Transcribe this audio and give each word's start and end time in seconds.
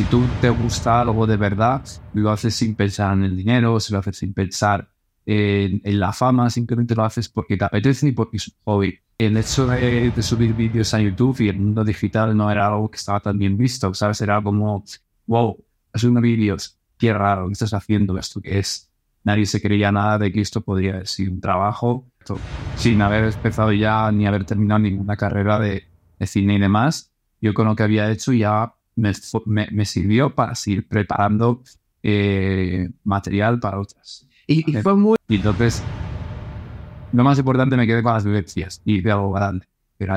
si 0.00 0.06
tú 0.06 0.24
te 0.40 0.48
gusta 0.48 1.02
algo 1.02 1.26
de 1.26 1.36
verdad, 1.36 1.82
lo 2.14 2.30
haces 2.30 2.54
sin 2.54 2.74
pensar 2.74 3.12
en 3.12 3.24
el 3.24 3.36
dinero, 3.36 3.78
si 3.80 3.92
lo 3.92 3.98
haces 3.98 4.16
sin 4.16 4.32
pensar 4.32 4.88
en, 5.26 5.82
la 6.00 6.14
fama, 6.14 6.48
simplemente 6.48 6.94
lo 6.94 7.04
haces 7.04 7.28
porque 7.28 7.58
te 7.58 7.66
apetece 7.66 8.08
y 8.08 8.12
porque 8.12 8.38
es 8.38 8.48
un 8.48 8.54
hobby. 8.64 8.98
El 9.18 9.36
hecho 9.36 9.66
de, 9.66 10.10
subir 10.22 10.54
vídeos 10.54 10.94
a 10.94 11.02
YouTube 11.02 11.38
y 11.42 11.50
el 11.50 11.58
mundo 11.58 11.84
digital 11.84 12.34
no 12.34 12.50
era 12.50 12.68
algo 12.68 12.90
que 12.90 12.96
estaba 12.96 13.20
tan 13.20 13.36
bien 13.36 13.58
visto, 13.58 13.92
¿sabes? 13.92 14.22
Era 14.22 14.40
como, 14.40 14.82
wow, 15.26 15.62
haciendo 15.92 16.22
vídeos, 16.22 16.78
qué 16.96 17.12
raro, 17.12 17.48
¿qué 17.48 17.52
estás 17.52 17.74
haciendo? 17.74 18.16
¿Esto 18.16 18.40
que 18.40 18.58
es? 18.58 18.90
Nadie 19.22 19.44
se 19.44 19.60
creía 19.60 19.92
nada 19.92 20.16
de 20.16 20.32
que 20.32 20.40
esto 20.40 20.62
podría 20.62 21.04
ser 21.04 21.28
un 21.28 21.42
trabajo 21.42 22.06
sin 22.76 23.02
haber 23.02 23.24
empezado 23.24 23.70
ya 23.72 24.10
ni 24.10 24.26
haber 24.26 24.46
terminado 24.46 24.78
ninguna 24.78 25.18
carrera 25.18 25.58
de, 25.58 25.84
de 26.18 26.26
cine 26.26 26.54
y 26.54 26.58
demás. 26.58 27.12
Yo 27.42 27.52
con 27.52 27.66
lo 27.66 27.76
que 27.76 27.82
había 27.82 28.10
hecho 28.10 28.32
ya 28.32 28.76
me, 28.96 29.84
sirvió 29.84 30.34
para 30.34 30.54
seguir 30.54 30.86
preparando 30.86 31.62
eh, 32.02 32.90
material 33.04 33.60
para 33.60 33.80
otras. 33.80 34.26
Y, 34.46 34.62
fue 34.82 34.96
muy... 34.96 35.16
Y 35.28 35.36
entonces, 35.36 35.82
lo 37.12 37.24
más 37.24 37.38
importante 37.38 37.76
me 37.76 37.86
quedé 37.86 38.02
con 38.02 38.12
las 38.12 38.24
vivencias 38.24 38.82
y 38.84 39.00
de 39.00 39.12
algo 39.12 39.32
grande. 39.32 39.66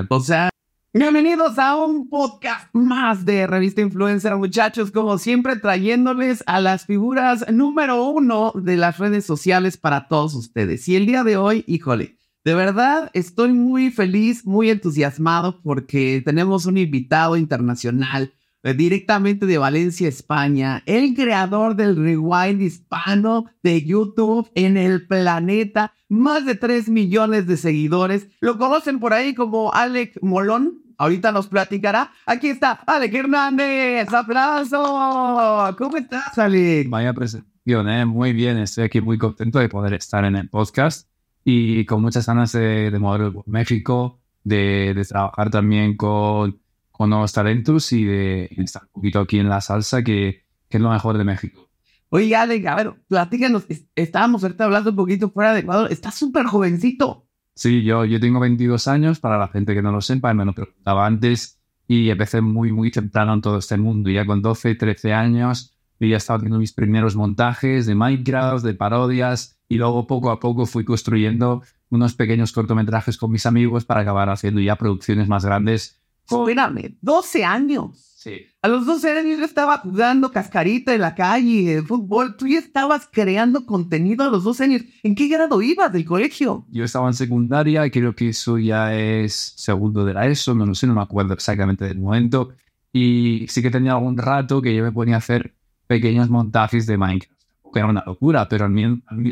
O 0.09 0.19
sea, 0.21 0.49
bienvenidos 0.93 1.59
a 1.59 1.75
un 1.75 2.09
podcast 2.09 2.73
más 2.73 3.25
de 3.25 3.45
Revista 3.47 3.81
Influencer, 3.81 4.35
muchachos, 4.37 4.91
como 4.91 5.17
siempre 5.17 5.57
trayéndoles 5.57 6.41
a 6.47 6.61
las 6.61 6.85
figuras 6.85 7.45
número 7.51 8.05
uno 8.05 8.53
de 8.55 8.77
las 8.77 8.97
redes 8.97 9.25
sociales 9.25 9.75
para 9.75 10.07
todos 10.07 10.35
ustedes. 10.35 10.87
Y 10.87 10.95
el 10.95 11.05
día 11.05 11.23
de 11.23 11.35
hoy, 11.35 11.65
híjole, 11.67 12.17
de 12.45 12.53
verdad, 12.53 13.09
estoy 13.13 13.51
muy 13.51 13.91
feliz, 13.91 14.45
muy 14.45 14.69
entusiasmado 14.69 15.61
porque 15.61 16.21
tenemos 16.23 16.65
un 16.65 16.77
invitado 16.77 17.35
internacional 17.35 18.23
eh, 18.23 18.42
directamente 18.71 19.45
de 19.45 19.57
Valencia, 19.57 20.07
España, 20.07 20.81
el 20.85 21.13
creador 21.13 21.75
del 21.75 21.97
rewind 21.97 22.61
hispano 22.61 23.45
de 23.61 23.83
YouTube 23.83 24.49
en 24.55 24.77
el 24.77 25.05
planeta, 25.05 25.93
más 26.07 26.45
de 26.45 26.55
3 26.55 26.87
millones 26.87 27.45
de 27.45 27.57
seguidores. 27.57 28.29
Lo 28.39 28.57
conocen 28.57 28.99
por 28.99 29.13
ahí 29.13 29.33
como 29.33 29.73
Alec 29.73 30.17
Molón. 30.21 30.79
Ahorita 30.97 31.33
nos 31.33 31.47
platicará. 31.47 32.11
Aquí 32.25 32.47
está 32.47 32.71
Alec 32.87 33.13
Hernández. 33.13 34.13
¡Aplauso! 34.13 35.75
¿Cómo 35.77 35.97
estás, 35.97 36.37
Alec? 36.37 36.89
Vaya 36.89 37.13
presentación, 37.13 37.89
¿eh? 37.89 38.05
Muy 38.05 38.31
bien. 38.31 38.57
Estoy 38.59 38.85
aquí 38.85 39.01
muy 39.01 39.17
contento 39.17 39.59
de 39.59 39.67
poder 39.67 39.93
estar 39.95 40.23
en 40.23 40.37
el 40.37 40.49
podcast 40.49 41.09
y 41.43 41.83
con 41.85 42.01
muchas 42.01 42.25
ganas 42.25 42.53
de, 42.53 42.89
de 42.91 42.99
mover 42.99 43.33
México, 43.45 44.21
de, 44.43 44.93
de 44.93 45.03
trabajar 45.03 45.49
también 45.49 45.97
con 45.97 46.62
con 47.03 47.09
nuevos 47.09 47.33
talentos 47.33 47.91
y 47.91 48.05
de 48.05 48.45
estar 48.59 48.83
un 48.83 48.89
poquito 48.93 49.19
aquí 49.19 49.37
en 49.37 49.49
la 49.49 49.59
salsa, 49.59 50.05
que, 50.05 50.45
que 50.69 50.77
es 50.77 50.81
lo 50.81 50.89
mejor 50.89 51.17
de 51.17 51.25
México. 51.25 51.69
Oye, 52.07 52.33
Alex, 52.33 52.65
a 52.65 52.75
ver, 52.75 52.93
platícanos, 53.09 53.65
estábamos 53.93 54.41
ahorita 54.41 54.63
hablando 54.63 54.91
un 54.91 54.95
poquito 54.95 55.29
fuera 55.29 55.53
de 55.53 55.59
Ecuador, 55.59 55.91
estás 55.91 56.15
súper 56.15 56.45
jovencito. 56.45 57.27
Sí, 57.55 57.83
yo, 57.83 58.05
yo 58.05 58.21
tengo 58.21 58.39
22 58.39 58.87
años, 58.87 59.19
para 59.19 59.37
la 59.37 59.49
gente 59.49 59.73
que 59.73 59.81
no 59.81 59.91
lo 59.91 59.99
sepa, 59.99 60.33
me 60.33 60.45
lo 60.45 60.53
preguntaba 60.53 61.05
antes, 61.05 61.59
y 61.89 62.09
empecé 62.09 62.39
muy, 62.39 62.71
muy 62.71 62.89
temprano 62.89 63.33
en 63.33 63.41
todo 63.41 63.57
este 63.57 63.75
mundo, 63.75 64.09
ya 64.09 64.25
con 64.25 64.41
12, 64.41 64.75
13 64.75 65.11
años, 65.11 65.75
y 65.99 66.07
ya 66.07 66.15
estaba 66.15 66.37
haciendo 66.37 66.57
mis 66.57 66.71
primeros 66.71 67.17
montajes 67.17 67.85
de 67.85 67.95
Minecraft, 67.95 68.63
de 68.63 68.75
parodias, 68.75 69.59
y 69.67 69.75
luego 69.75 70.07
poco 70.07 70.31
a 70.31 70.39
poco 70.39 70.65
fui 70.65 70.85
construyendo 70.85 71.63
unos 71.89 72.13
pequeños 72.13 72.53
cortometrajes 72.53 73.17
con 73.17 73.29
mis 73.29 73.45
amigos 73.45 73.83
para 73.83 73.99
acabar 73.99 74.29
haciendo 74.29 74.61
ya 74.61 74.77
producciones 74.77 75.27
más 75.27 75.43
grandes 75.43 75.99
Espérame, 76.29 76.97
12 77.01 77.43
años. 77.43 78.13
Sí. 78.15 78.45
A 78.61 78.69
los 78.69 78.85
12 78.85 79.19
años 79.19 79.39
yo 79.39 79.45
estaba 79.45 79.79
jugando 79.79 80.31
cascarita 80.31 80.93
en 80.93 81.01
la 81.01 81.13
calle, 81.13 81.75
de 81.75 81.81
fútbol. 81.83 82.37
Tú 82.37 82.47
ya 82.47 82.59
estabas 82.59 83.09
creando 83.11 83.65
contenido 83.65 84.23
a 84.23 84.29
los 84.29 84.45
12 84.45 84.63
años. 84.63 84.81
¿En 85.03 85.13
qué 85.13 85.27
grado 85.27 85.61
ibas 85.61 85.91
del 85.91 86.05
colegio? 86.05 86.65
Yo 86.71 86.85
estaba 86.85 87.07
en 87.07 87.15
secundaria, 87.15 87.89
creo 87.91 88.15
que 88.15 88.29
eso 88.29 88.57
ya 88.57 88.95
es 88.95 89.53
segundo 89.57 90.05
de 90.05 90.13
la 90.13 90.27
ESO, 90.27 90.55
no 90.55 90.65
lo 90.65 90.73
sé, 90.73 90.87
no 90.87 90.93
me 90.93 91.01
acuerdo 91.01 91.33
exactamente 91.33 91.85
del 91.85 91.99
momento. 91.99 92.53
Y 92.93 93.45
sí 93.49 93.61
que 93.61 93.71
tenía 93.71 93.91
algún 93.91 94.17
rato 94.17 94.61
que 94.61 94.73
yo 94.73 94.83
me 94.83 94.91
ponía 94.91 95.15
a 95.15 95.17
hacer 95.17 95.53
pequeños 95.87 96.29
montajes 96.29 96.85
de 96.85 96.97
Minecraft. 96.97 97.33
Que 97.73 97.79
era 97.79 97.89
una 97.89 98.03
locura, 98.05 98.47
pero 98.47 98.69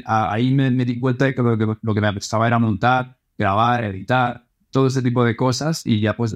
ahí 0.05 0.51
me, 0.51 0.71
di 0.71 0.99
cuenta 0.99 1.25
de 1.25 1.35
que 1.35 1.43
lo, 1.43 1.57
que 1.57 1.67
lo 1.79 1.93
que 1.93 2.01
me 2.01 2.11
gustaba 2.11 2.47
era 2.47 2.57
montar, 2.57 3.15
grabar, 3.37 3.83
editar, 3.83 4.47
todo 4.71 4.87
ese 4.87 5.03
tipo 5.03 5.23
de 5.23 5.35
cosas. 5.35 5.85
Y 5.85 6.01
ya 6.01 6.17
pues 6.17 6.35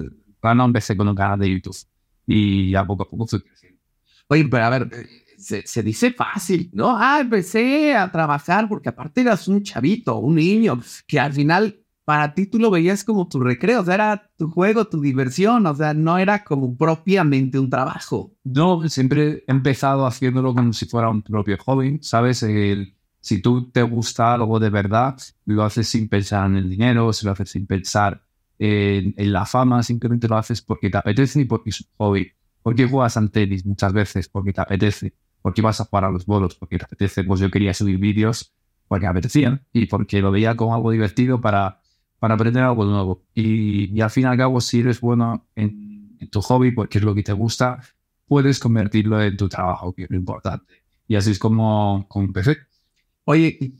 no 0.54 0.64
empecé 0.64 0.96
con 0.96 1.08
un 1.08 1.14
canal 1.14 1.38
de 1.38 1.50
YouTube 1.50 1.76
y 2.26 2.70
ya 2.70 2.84
poco 2.84 3.04
a 3.04 3.08
poco 3.08 3.26
fui 3.26 3.40
creciendo. 3.40 3.80
Oye, 4.28 4.46
pero 4.48 4.64
a 4.64 4.70
ver, 4.70 5.06
se, 5.38 5.66
se, 5.66 5.82
dice 5.82 6.12
fácil, 6.12 6.70
¿no? 6.72 6.96
Ah, 6.96 7.20
empecé 7.20 7.94
a 7.94 8.10
trabajar 8.10 8.68
porque 8.68 8.88
aparte 8.88 9.20
eras 9.20 9.46
un 9.48 9.62
chavito, 9.62 10.18
un 10.18 10.34
niño, 10.34 10.80
que 11.06 11.20
al 11.20 11.32
final 11.32 11.80
para 12.06 12.34
ti 12.34 12.46
tú 12.46 12.60
lo 12.60 12.70
veías 12.70 13.02
como 13.02 13.28
tu 13.28 13.40
recreo, 13.40 13.80
o 13.80 13.84
sea, 13.84 13.94
era 13.94 14.30
tu 14.36 14.48
juego, 14.48 14.86
tu 14.86 15.00
diversión, 15.00 15.66
o 15.66 15.74
sea, 15.74 15.92
no 15.92 16.18
era 16.18 16.44
como 16.44 16.76
propiamente 16.76 17.58
un 17.58 17.68
trabajo. 17.68 18.32
No, 18.44 18.88
siempre 18.88 19.44
he 19.46 19.50
empezado 19.52 20.06
haciéndolo 20.06 20.54
como 20.54 20.72
si 20.72 20.86
fuera 20.86 21.08
un 21.08 21.22
propio 21.22 21.58
hobby, 21.64 21.98
¿sabes? 22.02 22.44
El, 22.44 22.94
si 23.20 23.42
tú 23.42 23.70
te 23.72 23.82
gusta 23.82 24.34
algo 24.34 24.60
de 24.60 24.70
verdad, 24.70 25.16
lo 25.46 25.64
haces 25.64 25.88
sin 25.88 26.08
pensar 26.08 26.46
en 26.46 26.56
el 26.56 26.70
dinero, 26.70 27.12
si 27.12 27.26
lo 27.26 27.32
haces 27.32 27.50
sin 27.50 27.66
pensar 27.66 28.22
en, 28.58 29.32
la 29.32 29.44
fama, 29.46 29.82
simplemente 29.82 30.28
lo 30.28 30.36
haces 30.36 30.62
porque 30.62 30.90
te 30.90 30.96
apetece 30.96 31.40
y 31.40 31.44
porque 31.44 31.70
es 31.70 31.80
un 31.80 31.88
hobby. 31.98 32.32
Porque 32.62 32.88
juegas 32.88 33.16
al 33.16 33.30
tenis 33.30 33.64
muchas 33.64 33.92
veces 33.92 34.28
porque 34.28 34.52
te 34.52 34.60
apetece. 34.60 35.14
Porque 35.42 35.62
vas 35.62 35.80
a 35.80 35.84
jugar 35.84 36.04
a 36.04 36.10
los 36.10 36.26
bolos 36.26 36.54
porque 36.56 36.78
te 36.78 36.84
apetece. 36.84 37.24
Pues 37.24 37.40
yo 37.40 37.50
quería 37.50 37.72
subir 37.74 37.98
vídeos 37.98 38.52
porque 38.88 39.04
me 39.04 39.10
apetecían 39.10 39.64
y 39.72 39.86
porque 39.86 40.20
lo 40.20 40.30
veía 40.30 40.56
como 40.56 40.74
algo 40.74 40.90
divertido 40.90 41.40
para, 41.40 41.80
para 42.18 42.34
aprender 42.34 42.62
algo 42.62 42.84
nuevo. 42.84 43.22
Y, 43.34 44.00
al 44.00 44.10
fin 44.10 44.24
y 44.24 44.26
al 44.26 44.36
cabo, 44.36 44.60
si 44.60 44.80
eres 44.80 45.00
bueno 45.00 45.46
en, 45.54 46.16
tu 46.30 46.40
hobby 46.40 46.72
porque 46.72 46.98
es 46.98 47.04
lo 47.04 47.14
que 47.14 47.22
te 47.22 47.32
gusta, 47.32 47.80
puedes 48.26 48.58
convertirlo 48.58 49.22
en 49.22 49.36
tu 49.36 49.48
trabajo, 49.48 49.92
que 49.92 50.04
es 50.04 50.10
lo 50.10 50.16
importante. 50.16 50.82
Y 51.06 51.14
así 51.14 51.30
es 51.30 51.38
como, 51.38 52.06
como 52.08 52.24
empecé. 52.24 52.56
Oye, 53.24 53.76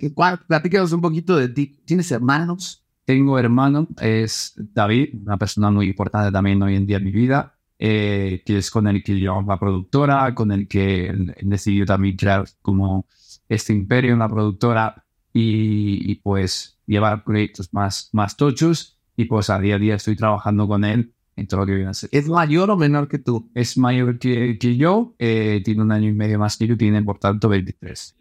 platícanos 0.47 0.93
un 0.93 1.01
poquito 1.01 1.37
de 1.37 1.49
ti. 1.49 1.81
¿Tienes 1.85 2.11
hermanos? 2.13 2.86
Tengo 3.07 3.39
hermano, 3.39 3.87
es 4.01 4.53
David, 4.57 5.15
una 5.23 5.37
persona 5.37 5.71
muy 5.71 5.87
importante 5.87 6.33
también 6.33 6.61
hoy 6.61 6.75
en 6.75 6.87
día 6.87 6.97
en 6.97 7.05
mi 7.05 7.13
vida, 7.13 7.57
eh, 7.79 8.43
que 8.45 8.59
es 8.59 8.69
con 8.69 8.89
el 8.89 9.05
que 9.05 9.21
yo 9.21 9.41
la 9.47 9.61
productora, 9.61 10.35
con 10.35 10.51
el 10.51 10.67
que 10.67 11.07
he 11.07 11.45
decidido 11.47 11.87
también 11.87 12.17
crear 12.17 12.47
como 12.63 13.07
este 13.49 13.73
imperio 13.73 14.13
en 14.13 14.19
la 14.19 14.29
productora 14.29 15.05
y, 15.33 16.17
pues 16.17 16.81
llevar 16.85 17.23
proyectos 17.23 17.73
más, 17.73 18.11
más 18.13 18.37
tochos 18.37 18.99
y 19.17 19.27
pues 19.27 19.51
a 19.51 19.61
día 19.61 19.77
a 19.77 19.79
día 19.79 19.95
estoy 19.95 20.17
trabajando 20.17 20.67
con 20.67 20.85
él 20.85 21.15
en 21.37 21.47
todo 21.47 21.61
lo 21.61 21.67
que 21.67 21.75
viene 21.77 21.91
a 21.91 21.95
ser. 21.95 22.11
¿Es 22.13 22.29
mayor 22.29 22.71
o 22.73 22.77
menor 22.77 23.07
que 23.07 23.19
tú? 23.19 23.49
Es 23.55 23.79
mayor 23.79 24.19
que, 24.19 24.59
que 24.59 24.77
yo, 24.77 25.15
eh, 25.21 25.63
tiene 25.65 25.83
un 25.83 25.93
año 25.93 26.09
y 26.09 26.13
medio 26.13 26.41
más 26.41 26.57
que 26.57 26.67
yo, 26.67 26.77
tiene 26.77 27.01
por 27.05 27.19
tanto 27.21 27.49
23. 27.49 28.17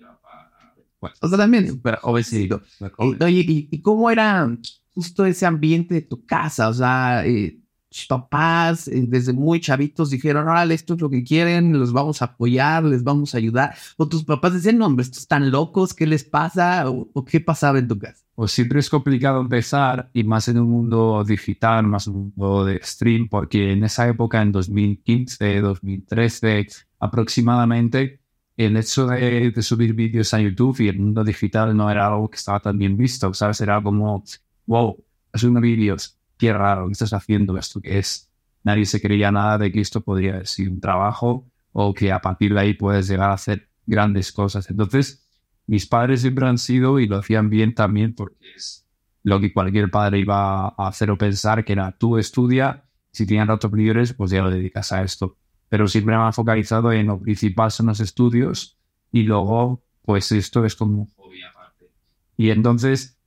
O 1.21 1.27
sea, 1.27 1.37
también, 1.37 1.81
jovencito. 2.01 2.61
Oye, 2.97 3.45
¿y, 3.47 3.69
¿y, 3.71 3.81
cómo 3.81 4.09
era 4.09 4.49
justo 4.93 5.25
ese 5.25 5.45
ambiente 5.45 5.95
de 5.95 6.01
tu 6.01 6.25
casa? 6.25 6.69
O 6.69 6.73
sea, 6.73 7.25
eh, 7.25 7.59
papás 8.05 8.87
eh, 8.87 9.05
desde 9.07 9.31
muy 9.31 9.61
chavitos 9.61 10.09
dijeron, 10.09 10.47
órale, 10.47 10.73
esto 10.73 10.95
es 10.95 11.01
lo 11.01 11.09
que 11.09 11.23
quieren, 11.23 11.79
los 11.79 11.93
vamos 11.93 12.21
a 12.21 12.25
apoyar, 12.25 12.83
les 12.83 13.03
vamos 13.03 13.33
a 13.33 13.37
ayudar. 13.37 13.75
O 13.95 14.07
tus 14.07 14.25
papás 14.25 14.53
decían, 14.53 14.77
no, 14.77 14.87
hombre, 14.87 15.03
estos 15.03 15.19
están 15.19 15.49
locos, 15.49 15.93
¿qué 15.93 16.05
les 16.05 16.25
pasa? 16.25 16.89
¿O, 16.89 17.23
qué 17.23 17.39
pasaba 17.39 17.79
en 17.79 17.87
tu 17.87 17.97
casa? 17.97 18.25
Pues 18.35 18.51
siempre 18.51 18.79
es 18.79 18.89
complicado 18.89 19.39
empezar 19.39 20.09
y 20.13 20.23
más 20.25 20.49
en 20.49 20.59
un 20.59 20.69
mundo 20.69 21.23
digital, 21.25 21.87
más 21.87 22.07
en 22.07 22.15
un 22.15 22.33
mundo 22.35 22.65
de 22.65 22.81
stream, 22.83 23.29
porque 23.29 23.71
en 23.71 23.85
esa 23.85 24.07
época, 24.09 24.41
en 24.41 24.51
2015, 24.51 25.61
2013 25.61 26.67
aproximadamente, 26.99 28.19
el 28.57 28.77
hecho 28.77 29.07
de, 29.07 29.53
subir 29.61 29.93
vídeos 29.93 30.33
a 30.33 30.39
YouTube 30.39 30.79
y 30.79 30.87
el 30.87 30.99
mundo 30.99 31.23
digital 31.23 31.75
no 31.75 31.89
era 31.89 32.07
algo 32.07 32.29
que 32.29 32.37
estaba 32.37 32.59
tan 32.59 32.77
bien 32.77 32.95
visto, 32.95 33.33
¿sabes? 33.33 33.59
Era 33.61 33.81
como, 33.81 34.23
wow, 34.65 35.03
haciendo 35.33 35.59
vídeos, 35.59 36.17
qué 36.37 36.53
raro, 36.53 36.87
¿qué 36.87 36.93
estás 36.93 37.13
haciendo? 37.13 37.57
¿Esto 37.57 37.81
que 37.81 37.99
es? 37.99 38.31
Nadie 38.63 38.85
se 38.85 39.01
creía 39.01 39.31
nada 39.31 39.57
de 39.57 39.71
que 39.71 39.81
esto 39.81 40.01
podría 40.01 40.43
ser 40.45 40.69
un 40.69 40.79
trabajo 40.79 41.45
o 41.73 41.93
que 41.93 42.11
a 42.11 42.21
partir 42.21 42.53
de 42.53 42.59
ahí 42.61 42.73
puedes 42.73 43.07
llegar 43.07 43.29
a 43.29 43.33
hacer 43.33 43.69
grandes 43.85 44.31
cosas. 44.31 44.69
Entonces, 44.69 45.27
mis 45.67 45.85
padres 45.85 46.21
siempre 46.21 46.47
han 46.47 46.57
sido 46.57 46.99
y 46.99 47.07
lo 47.07 47.17
hacían 47.17 47.49
bien 47.49 47.75
también 47.75 48.15
porque 48.15 48.53
es 48.55 48.87
lo 49.23 49.39
que 49.39 49.51
cualquier 49.51 49.91
padre 49.91 50.19
iba 50.19 50.67
a 50.67 50.87
hacer 50.87 51.11
o 51.11 51.17
pensar, 51.17 51.65
que 51.65 51.73
era 51.73 51.91
tú 51.91 52.17
estudia, 52.17 52.85
si 53.11 53.25
tienes 53.25 53.47
ratos 53.47 53.71
libres, 53.73 54.13
pues 54.13 54.31
ya 54.31 54.41
lo 54.41 54.49
dedicas 54.49 54.91
a 54.91 55.03
esto 55.03 55.37
pero 55.69 55.87
siempre 55.87 56.15
me 56.15 56.23
ha 56.23 56.31
focalizado 56.31 56.91
en 56.91 57.07
lo 57.07 57.19
principal 57.19 57.71
son 57.71 57.87
los 57.87 57.99
estudios 57.99 58.77
y 59.11 59.23
luego, 59.23 59.83
pues 60.01 60.31
esto 60.31 60.65
es 60.65 60.75
como 60.75 61.01
un 61.01 61.07
hobby 61.15 61.41
aparte. 61.43 61.89
Y 62.37 62.49
entonces, 62.49 63.17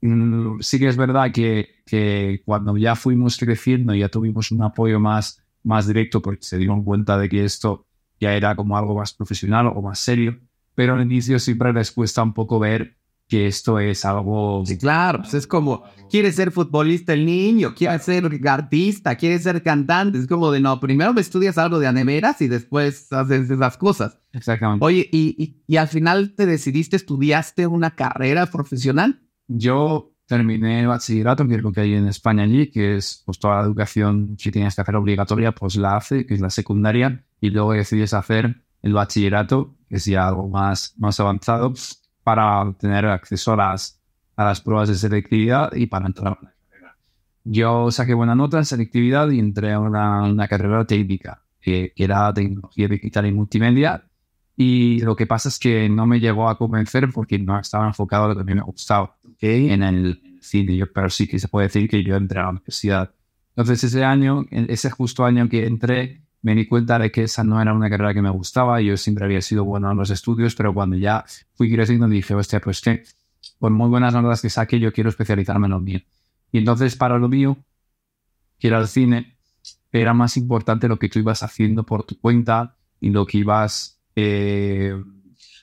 mm, 0.00 0.60
sí 0.60 0.78
que 0.78 0.88
es 0.88 0.96
verdad 0.96 1.30
que, 1.32 1.82
que 1.86 2.42
cuando 2.44 2.76
ya 2.76 2.96
fuimos 2.96 3.36
creciendo, 3.36 3.94
ya 3.94 4.08
tuvimos 4.08 4.50
un 4.50 4.62
apoyo 4.62 4.98
más, 5.00 5.42
más 5.62 5.86
directo 5.86 6.20
porque 6.20 6.42
se 6.44 6.58
dieron 6.58 6.84
cuenta 6.84 7.18
de 7.18 7.28
que 7.28 7.44
esto 7.44 7.86
ya 8.20 8.34
era 8.34 8.56
como 8.56 8.76
algo 8.76 8.94
más 8.96 9.12
profesional 9.12 9.66
o 9.66 9.82
más 9.82 9.98
serio, 9.98 10.38
pero 10.74 10.94
al 10.94 11.02
inicio 11.02 11.38
siempre 11.38 11.72
les 11.72 11.92
cuesta 11.92 12.22
un 12.22 12.32
poco 12.32 12.58
ver 12.58 12.96
que 13.34 13.48
esto 13.48 13.80
es 13.80 14.04
algo... 14.04 14.62
Sí, 14.64 14.78
claro, 14.78 15.22
pues 15.22 15.34
es 15.34 15.48
como, 15.48 15.82
quiere 16.08 16.30
ser 16.30 16.52
futbolista 16.52 17.14
el 17.14 17.26
niño, 17.26 17.74
quiere 17.74 17.98
ser 17.98 18.30
artista, 18.46 19.16
quiere 19.16 19.40
ser 19.40 19.60
cantante, 19.60 20.18
es 20.18 20.28
como 20.28 20.52
de, 20.52 20.60
no, 20.60 20.78
primero 20.78 21.12
me 21.12 21.20
estudias 21.20 21.58
algo 21.58 21.80
de 21.80 21.88
aneveras 21.88 22.40
y 22.42 22.46
después 22.46 23.12
haces 23.12 23.50
esas 23.50 23.76
cosas. 23.76 24.20
Exactamente. 24.32 24.84
Oye, 24.84 25.08
y, 25.10 25.34
y, 25.36 25.64
y 25.66 25.78
al 25.78 25.88
final 25.88 26.36
te 26.36 26.46
decidiste, 26.46 26.94
estudiaste 26.94 27.66
una 27.66 27.96
carrera 27.96 28.46
profesional. 28.46 29.20
Yo 29.48 30.12
terminé 30.26 30.82
el 30.82 30.86
bachillerato, 30.86 31.48
que 31.48 31.56
es 31.56 31.62
lo 31.62 31.72
que 31.72 31.80
hay 31.80 31.94
en 31.94 32.06
España 32.06 32.44
allí, 32.44 32.70
que 32.70 32.98
es 32.98 33.24
pues 33.26 33.40
toda 33.40 33.56
la 33.56 33.64
educación 33.64 34.36
que 34.40 34.52
tienes 34.52 34.76
que 34.76 34.80
hacer 34.80 34.94
obligatoria, 34.94 35.50
pues 35.50 35.74
la 35.74 35.96
hace, 35.96 36.24
que 36.24 36.34
es 36.34 36.40
la 36.40 36.50
secundaria, 36.50 37.24
y 37.40 37.50
luego 37.50 37.72
decides 37.72 38.14
hacer 38.14 38.62
el 38.80 38.92
bachillerato, 38.92 39.74
que 39.88 39.96
es 39.96 40.04
ya 40.04 40.28
algo 40.28 40.48
más, 40.48 40.94
más 40.98 41.18
avanzado, 41.18 41.74
para 42.24 42.72
tener 42.78 43.06
acceso 43.06 43.52
a 43.52 43.56
las, 43.56 44.00
a 44.34 44.44
las 44.44 44.60
pruebas 44.60 44.88
de 44.88 44.96
selectividad 44.96 45.72
y 45.74 45.86
para 45.86 46.06
entrar 46.06 46.28
a 46.28 46.38
una 46.40 46.52
carrera. 46.68 46.96
Yo 47.44 47.90
saqué 47.90 48.14
buena 48.14 48.34
nota 48.34 48.58
en 48.58 48.64
selectividad 48.64 49.30
y 49.30 49.38
entré 49.38 49.72
a 49.72 49.78
una, 49.78 50.24
una 50.24 50.48
carrera 50.48 50.84
técnica, 50.84 51.42
que, 51.60 51.92
que 51.94 52.04
era 52.04 52.34
tecnología 52.34 52.88
digital 52.88 53.26
y 53.26 53.32
multimedia, 53.32 54.04
y 54.56 55.00
lo 55.00 55.16
que 55.16 55.26
pasa 55.26 55.48
es 55.48 55.58
que 55.58 55.88
no 55.88 56.06
me 56.06 56.20
llegó 56.20 56.48
a 56.48 56.56
convencer 56.56 57.10
porque 57.12 57.38
no 57.38 57.58
estaba 57.58 57.86
enfocado 57.86 58.24
a 58.24 58.28
lo 58.28 58.34
que 58.34 58.42
a 58.42 58.44
mí 58.44 58.54
me 58.54 58.62
gustaba 58.62 59.16
Okay. 59.34 59.70
en 59.70 59.82
el 59.82 60.38
cine, 60.40 60.76
yo, 60.76 60.90
pero 60.92 61.10
sí 61.10 61.26
que 61.26 61.40
se 61.40 61.48
puede 61.48 61.66
decir 61.66 61.88
que 61.88 62.04
yo 62.04 62.14
entré 62.14 62.38
a 62.38 62.44
la 62.44 62.50
universidad. 62.50 63.12
Entonces 63.56 63.82
ese 63.84 64.04
año, 64.04 64.46
ese 64.50 64.90
justo 64.90 65.24
año 65.24 65.48
que 65.48 65.66
entré, 65.66 66.22
me 66.44 66.54
di 66.54 66.66
cuenta 66.66 66.98
de 66.98 67.10
que 67.10 67.22
esa 67.22 67.42
no 67.42 67.60
era 67.60 67.72
una 67.72 67.88
carrera 67.88 68.12
que 68.12 68.20
me 68.20 68.28
gustaba. 68.28 68.78
Yo 68.82 68.98
siempre 68.98 69.24
había 69.24 69.40
sido 69.40 69.64
bueno 69.64 69.90
en 69.90 69.96
los 69.96 70.10
estudios, 70.10 70.54
pero 70.54 70.74
cuando 70.74 70.94
ya 70.94 71.24
fui 71.54 71.72
creciendo 71.72 72.06
dije, 72.06 72.34
hostia, 72.34 72.60
pues 72.60 72.82
que 72.82 73.02
por 73.58 73.70
muy 73.70 73.88
buenas 73.88 74.12
notas 74.12 74.42
que 74.42 74.50
saque, 74.50 74.78
yo 74.78 74.92
quiero 74.92 75.08
especializarme 75.08 75.68
en 75.68 75.70
lo 75.70 75.80
mío. 75.80 76.00
Y 76.52 76.58
entonces 76.58 76.96
para 76.96 77.18
lo 77.18 77.30
mío, 77.30 77.56
que 78.58 78.68
era 78.68 78.78
el 78.78 78.88
cine, 78.88 79.38
era 79.90 80.12
más 80.12 80.36
importante 80.36 80.86
lo 80.86 80.98
que 80.98 81.08
tú 81.08 81.18
ibas 81.18 81.42
haciendo 81.42 81.84
por 81.84 82.04
tu 82.04 82.20
cuenta 82.20 82.76
y 83.00 83.08
lo 83.08 83.24
que 83.24 83.38
ibas... 83.38 83.98
Eh, 84.14 85.02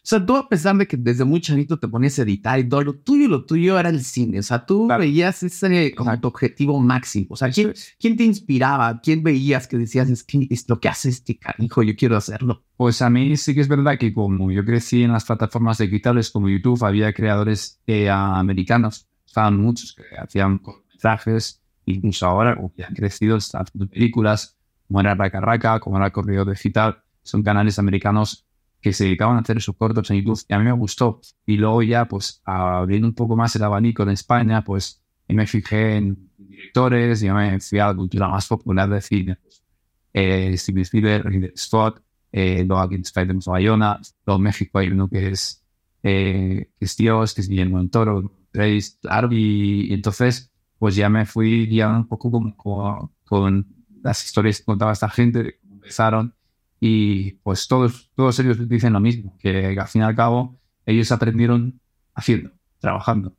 O 0.04 0.08
sea, 0.12 0.26
tú 0.26 0.36
a 0.36 0.50
pesar 0.50 0.76
de 0.78 0.88
que 0.88 0.98
desde 0.98 1.24
muy 1.24 1.42
chavito 1.42 1.78
te 1.78 1.88
ponías 1.88 2.18
a 2.18 2.24
editar 2.24 2.58
y 2.60 2.68
todo, 2.68 2.82
lo 2.82 2.96
tuyo, 2.96 3.28
lo 3.28 3.46
tuyo 3.46 3.78
era 3.78 3.90
el 3.90 4.04
cine. 4.04 4.40
O 4.40 4.44
sea, 4.44 4.66
tú 4.66 4.88
Claro. 4.88 5.02
veías 5.02 5.44
ese 5.44 5.94
como 5.94 6.20
tu 6.20 6.28
objetivo 6.28 6.80
máximo. 6.80 7.28
O 7.30 7.36
sea, 7.36 7.52
¿quién, 7.52 7.74
quién 8.00 8.18
te 8.18 8.24
inspiraba? 8.24 9.00
¿Quién 9.00 9.22
veías 9.22 9.68
que 9.68 9.78
decías, 9.78 10.10
es 10.10 10.24
que 10.24 10.48
es 10.50 10.68
lo 10.68 10.80
que 10.80 10.90
hace 10.90 11.10
este 11.10 11.38
canijo, 11.38 11.84
yo 11.84 11.96
quiero 11.96 12.18
hacerlo? 12.18 12.64
Pues 12.78 13.00
a 13.04 13.12
mí 13.12 13.38
sí 13.38 13.54
que 13.54 13.62
es 13.62 13.68
verdad 13.68 14.00
que 14.00 14.12
como 14.12 14.52
yo 14.52 14.66
crecí 14.66 15.04
en 15.04 15.12
las 15.12 15.26
plataformas 15.26 15.78
digitales 15.78 16.32
como 16.32 16.50
YouTube, 16.50 16.84
había 16.84 17.14
creadores 17.14 17.80
eh, 17.86 18.10
americanos, 18.10 19.08
estaban 19.28 19.58
muchos 19.58 19.94
que 19.94 20.04
hacían 20.18 20.58
cortometrajes, 20.58 21.62
incluso 21.86 22.26
ahora, 22.26 22.58
que 22.76 22.84
han 22.84 22.96
crecido, 22.96 23.38
están 23.38 23.64
haciendo 23.64 23.88
películas, 23.88 24.58
como 24.88 25.00
era 25.00 25.14
Raka 25.14 25.40
Raka, 25.42 25.80
como 25.80 25.98
era 25.98 26.10
Correo 26.12 26.44
Digital, 26.44 27.04
son 27.24 27.44
canales 27.44 27.78
americanos 27.78 28.48
que 28.82 28.94
se 28.94 29.06
dedicaban 29.06 29.38
a 29.38 29.42
hacer 29.42 29.62
sus 29.62 29.76
cortos 29.76 30.10
en 30.10 30.18
YouTube 30.18 30.44
y 30.48 30.54
a 30.54 30.60
mí 30.60 30.66
me 30.66 30.72
gustó. 30.72 31.22
Y 31.46 31.58
luego 31.58 31.84
ya, 31.84 32.06
pues, 32.06 32.42
abriendo 32.46 33.08
un 33.08 33.14
poco 33.14 33.36
más 33.36 33.56
el 33.56 33.64
abanico 33.64 34.04
en 34.04 34.10
España, 34.10 34.64
pues, 34.64 35.02
me 35.28 35.48
fijé 35.48 35.98
en 35.98 36.30
directores, 36.38 37.22
ya 37.22 37.34
me 37.34 37.60
fui 37.60 37.80
a 37.80 37.88
la 37.88 37.96
cultura 37.96 38.28
más 38.28 38.48
popular 38.48 38.90
de 38.90 39.02
cine. 39.02 39.38
Eh, 40.14 40.58
Steven 40.58 40.82
Spielberg, 40.82 41.26
Ridley 41.26 41.52
Scott, 41.56 42.02
eh, 42.32 42.64
luego 42.66 42.82
aquí 42.82 42.96
en 42.96 43.02
Spider-Man 43.02 43.42
Bayona, 43.46 44.00
luego 44.26 44.38
en 44.38 44.44
México 44.44 44.80
hay 44.80 44.90
uno 44.90 45.08
que 45.08 45.30
es, 45.30 45.64
eh, 46.04 46.70
que 46.78 46.86
es 46.86 46.98
Dios, 46.98 47.34
que 47.34 47.42
es 47.42 47.48
Guillermo 47.50 47.80
del 47.80 47.90
Toro, 47.90 48.32
Trace, 48.52 48.98
claro, 49.02 49.30
y, 49.32 49.94
entonces 49.94 50.52
pues 50.78 50.96
ya 50.96 51.08
me 51.10 51.26
fui 51.26 51.68
guiando 51.68 52.00
un 52.00 52.08
poco 52.08 52.32
con, 52.32 52.52
con, 52.54 53.12
con 53.24 53.68
las 54.04 54.26
historias 54.26 54.60
que 54.60 54.66
contaba 54.66 54.92
esta 54.92 55.10
gente, 55.10 55.60
empezaron, 55.64 56.34
y 56.84 57.34
pues 57.44 57.68
todos, 57.68 58.12
todos 58.16 58.40
ellos 58.40 58.68
dicen 58.68 58.94
lo 58.94 59.00
mismo, 59.00 59.38
que 59.38 59.80
al 59.80 59.88
fin 59.88 60.02
y 60.02 60.06
al 60.06 60.16
cabo 60.16 60.60
ellos 60.86 61.12
aprendieron 61.12 61.80
haciendo, 62.16 62.50
trabajando, 62.80 63.36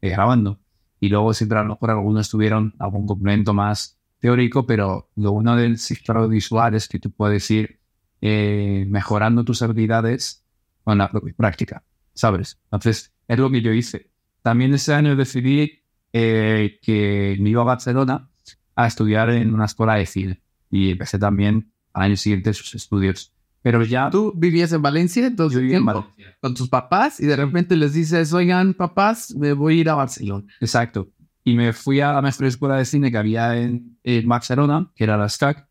eh, 0.00 0.08
grabando, 0.08 0.58
y 0.98 1.10
luego 1.10 1.34
siempre 1.34 1.58
a 1.58 1.62
lo 1.62 1.74
mejor 1.74 1.90
algunos 1.90 2.30
tuvieron 2.30 2.74
algún 2.78 3.06
complemento 3.06 3.52
más 3.52 3.98
teórico, 4.18 4.66
pero 4.66 5.10
lo 5.14 5.32
bueno 5.32 5.56
del 5.56 5.76
sector 5.76 6.26
visual 6.26 6.74
es 6.74 6.88
que 6.88 6.98
tú 6.98 7.10
puedes 7.10 7.50
ir 7.50 7.78
eh, 8.22 8.86
mejorando 8.88 9.44
tus 9.44 9.60
habilidades 9.60 10.42
con 10.82 10.96
la 10.96 11.10
propia 11.10 11.34
práctica, 11.36 11.84
¿sabes? 12.14 12.58
Entonces, 12.64 13.12
es 13.28 13.38
lo 13.38 13.50
que 13.50 13.60
yo 13.60 13.72
hice. 13.72 14.10
También 14.40 14.72
ese 14.72 14.94
año 14.94 15.16
decidí 15.16 15.82
eh, 16.14 16.78
que 16.80 17.36
me 17.40 17.50
iba 17.50 17.60
a 17.60 17.66
Barcelona 17.66 18.30
a 18.74 18.86
estudiar 18.86 19.28
en 19.28 19.52
una 19.52 19.66
escuela 19.66 19.96
de 19.96 20.06
cine 20.06 20.40
y 20.70 20.92
empecé 20.92 21.18
también 21.18 21.72
al 21.96 22.02
año 22.02 22.16
siguiente 22.16 22.52
sus 22.52 22.74
estudios. 22.74 23.32
Pero 23.62 23.82
ya 23.82 24.10
Tú 24.10 24.32
vivías 24.36 24.72
en 24.72 24.82
Valencia, 24.82 25.26
entonces 25.26 25.56
yo 25.56 25.60
vivía 25.60 25.78
en 25.78 25.86
Valencia. 25.86 26.36
con 26.40 26.54
tus 26.54 26.68
papás 26.68 27.18
y 27.18 27.26
de 27.26 27.34
repente 27.34 27.74
les 27.74 27.94
dices, 27.94 28.32
oigan, 28.32 28.74
papás, 28.74 29.34
me 29.34 29.54
voy 29.54 29.78
a 29.78 29.80
ir 29.80 29.90
a 29.90 29.94
Barcelona. 29.94 30.46
Exacto. 30.60 31.08
Y 31.42 31.54
me 31.54 31.72
fui 31.72 32.00
a 32.00 32.12
la 32.12 32.22
mejor 32.22 32.46
escuela 32.46 32.76
de 32.76 32.84
cine 32.84 33.10
que 33.10 33.18
había 33.18 33.56
en, 33.56 33.98
en 34.04 34.28
Barcelona, 34.28 34.92
que 34.94 35.04
era 35.04 35.16
la 35.16 35.28
SCAC. 35.28 35.66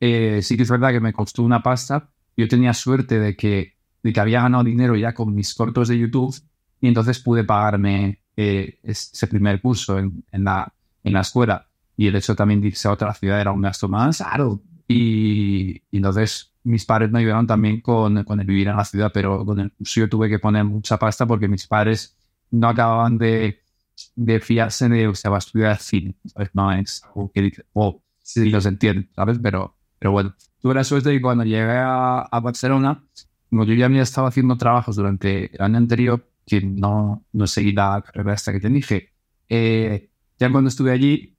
Eh, 0.00 0.40
sí 0.42 0.56
que 0.56 0.62
es 0.62 0.70
verdad 0.70 0.90
que 0.92 1.00
me 1.00 1.12
costó 1.12 1.42
una 1.42 1.62
pasta. 1.62 2.10
Yo 2.36 2.48
tenía 2.48 2.72
suerte 2.72 3.18
de 3.18 3.36
que, 3.36 3.74
de 4.02 4.12
que 4.12 4.20
había 4.20 4.40
ganado 4.40 4.64
dinero 4.64 4.96
ya 4.96 5.12
con 5.12 5.34
mis 5.34 5.54
cortos 5.54 5.88
de 5.88 5.98
YouTube 5.98 6.34
y 6.80 6.88
entonces 6.88 7.18
pude 7.18 7.44
pagarme 7.44 8.20
eh, 8.36 8.78
ese 8.82 9.26
primer 9.26 9.60
curso 9.60 9.98
en, 9.98 10.24
en, 10.32 10.44
la, 10.44 10.72
en 11.02 11.12
la 11.12 11.20
escuela. 11.20 11.68
Y 11.96 12.06
el 12.06 12.16
hecho 12.16 12.34
también 12.34 12.60
de 12.60 12.68
irse 12.68 12.88
a 12.88 12.92
otra 12.92 13.12
ciudad 13.12 13.40
era 13.40 13.52
un 13.52 13.60
gasto 13.60 13.88
más. 13.88 14.18
Claro. 14.18 14.62
Y, 14.86 15.82
y 15.90 15.96
entonces 15.96 16.52
mis 16.64 16.84
padres 16.84 17.10
me 17.10 17.20
ayudaron 17.20 17.46
también 17.46 17.80
con, 17.80 18.24
con 18.24 18.40
el 18.40 18.46
vivir 18.46 18.68
en 18.68 18.76
la 18.76 18.84
ciudad, 18.84 19.10
pero 19.12 19.44
con 19.44 19.60
el 19.60 19.72
curso 19.72 20.00
yo 20.00 20.08
tuve 20.08 20.28
que 20.28 20.38
poner 20.38 20.64
mucha 20.64 20.98
pasta 20.98 21.26
porque 21.26 21.48
mis 21.48 21.66
padres 21.66 22.16
no 22.50 22.68
acababan 22.68 23.18
de, 23.18 23.60
de 24.16 24.40
fiarse 24.40 24.88
de, 24.88 25.08
o 25.08 25.14
sea, 25.14 25.30
va 25.30 25.36
a 25.36 25.38
estudiar 25.38 25.78
cine, 25.78 26.14
¿sabes? 26.26 26.50
No 26.54 26.72
es 26.72 27.02
algo 27.04 27.30
que 27.32 27.42
dice, 27.42 27.64
oh, 27.72 28.02
sí, 28.22 28.50
los 28.50 28.66
entiendo, 28.66 29.06
¿sabes? 29.14 29.38
Pero, 29.42 29.76
pero 29.98 30.12
bueno, 30.12 30.34
tuve 30.60 30.74
la 30.74 30.84
suerte 30.84 31.10
de 31.10 31.16
que 31.16 31.22
cuando 31.22 31.44
llegué 31.44 31.76
a, 31.76 32.20
a 32.20 32.40
Barcelona, 32.40 33.04
como 33.50 33.64
yo 33.64 33.74
ya 33.74 33.86
había 33.86 34.02
estado 34.02 34.26
haciendo 34.26 34.56
trabajos 34.56 34.96
durante 34.96 35.54
el 35.54 35.62
año 35.62 35.78
anterior, 35.78 36.26
que 36.46 36.60
no, 36.60 37.24
no 37.32 37.46
seguí 37.46 37.72
la 37.72 38.02
carrera 38.04 38.34
esta 38.34 38.52
que 38.52 38.60
te 38.60 38.68
dije, 38.68 39.12
eh, 39.48 40.10
ya 40.38 40.50
cuando 40.50 40.68
estuve 40.68 40.90
allí, 40.92 41.33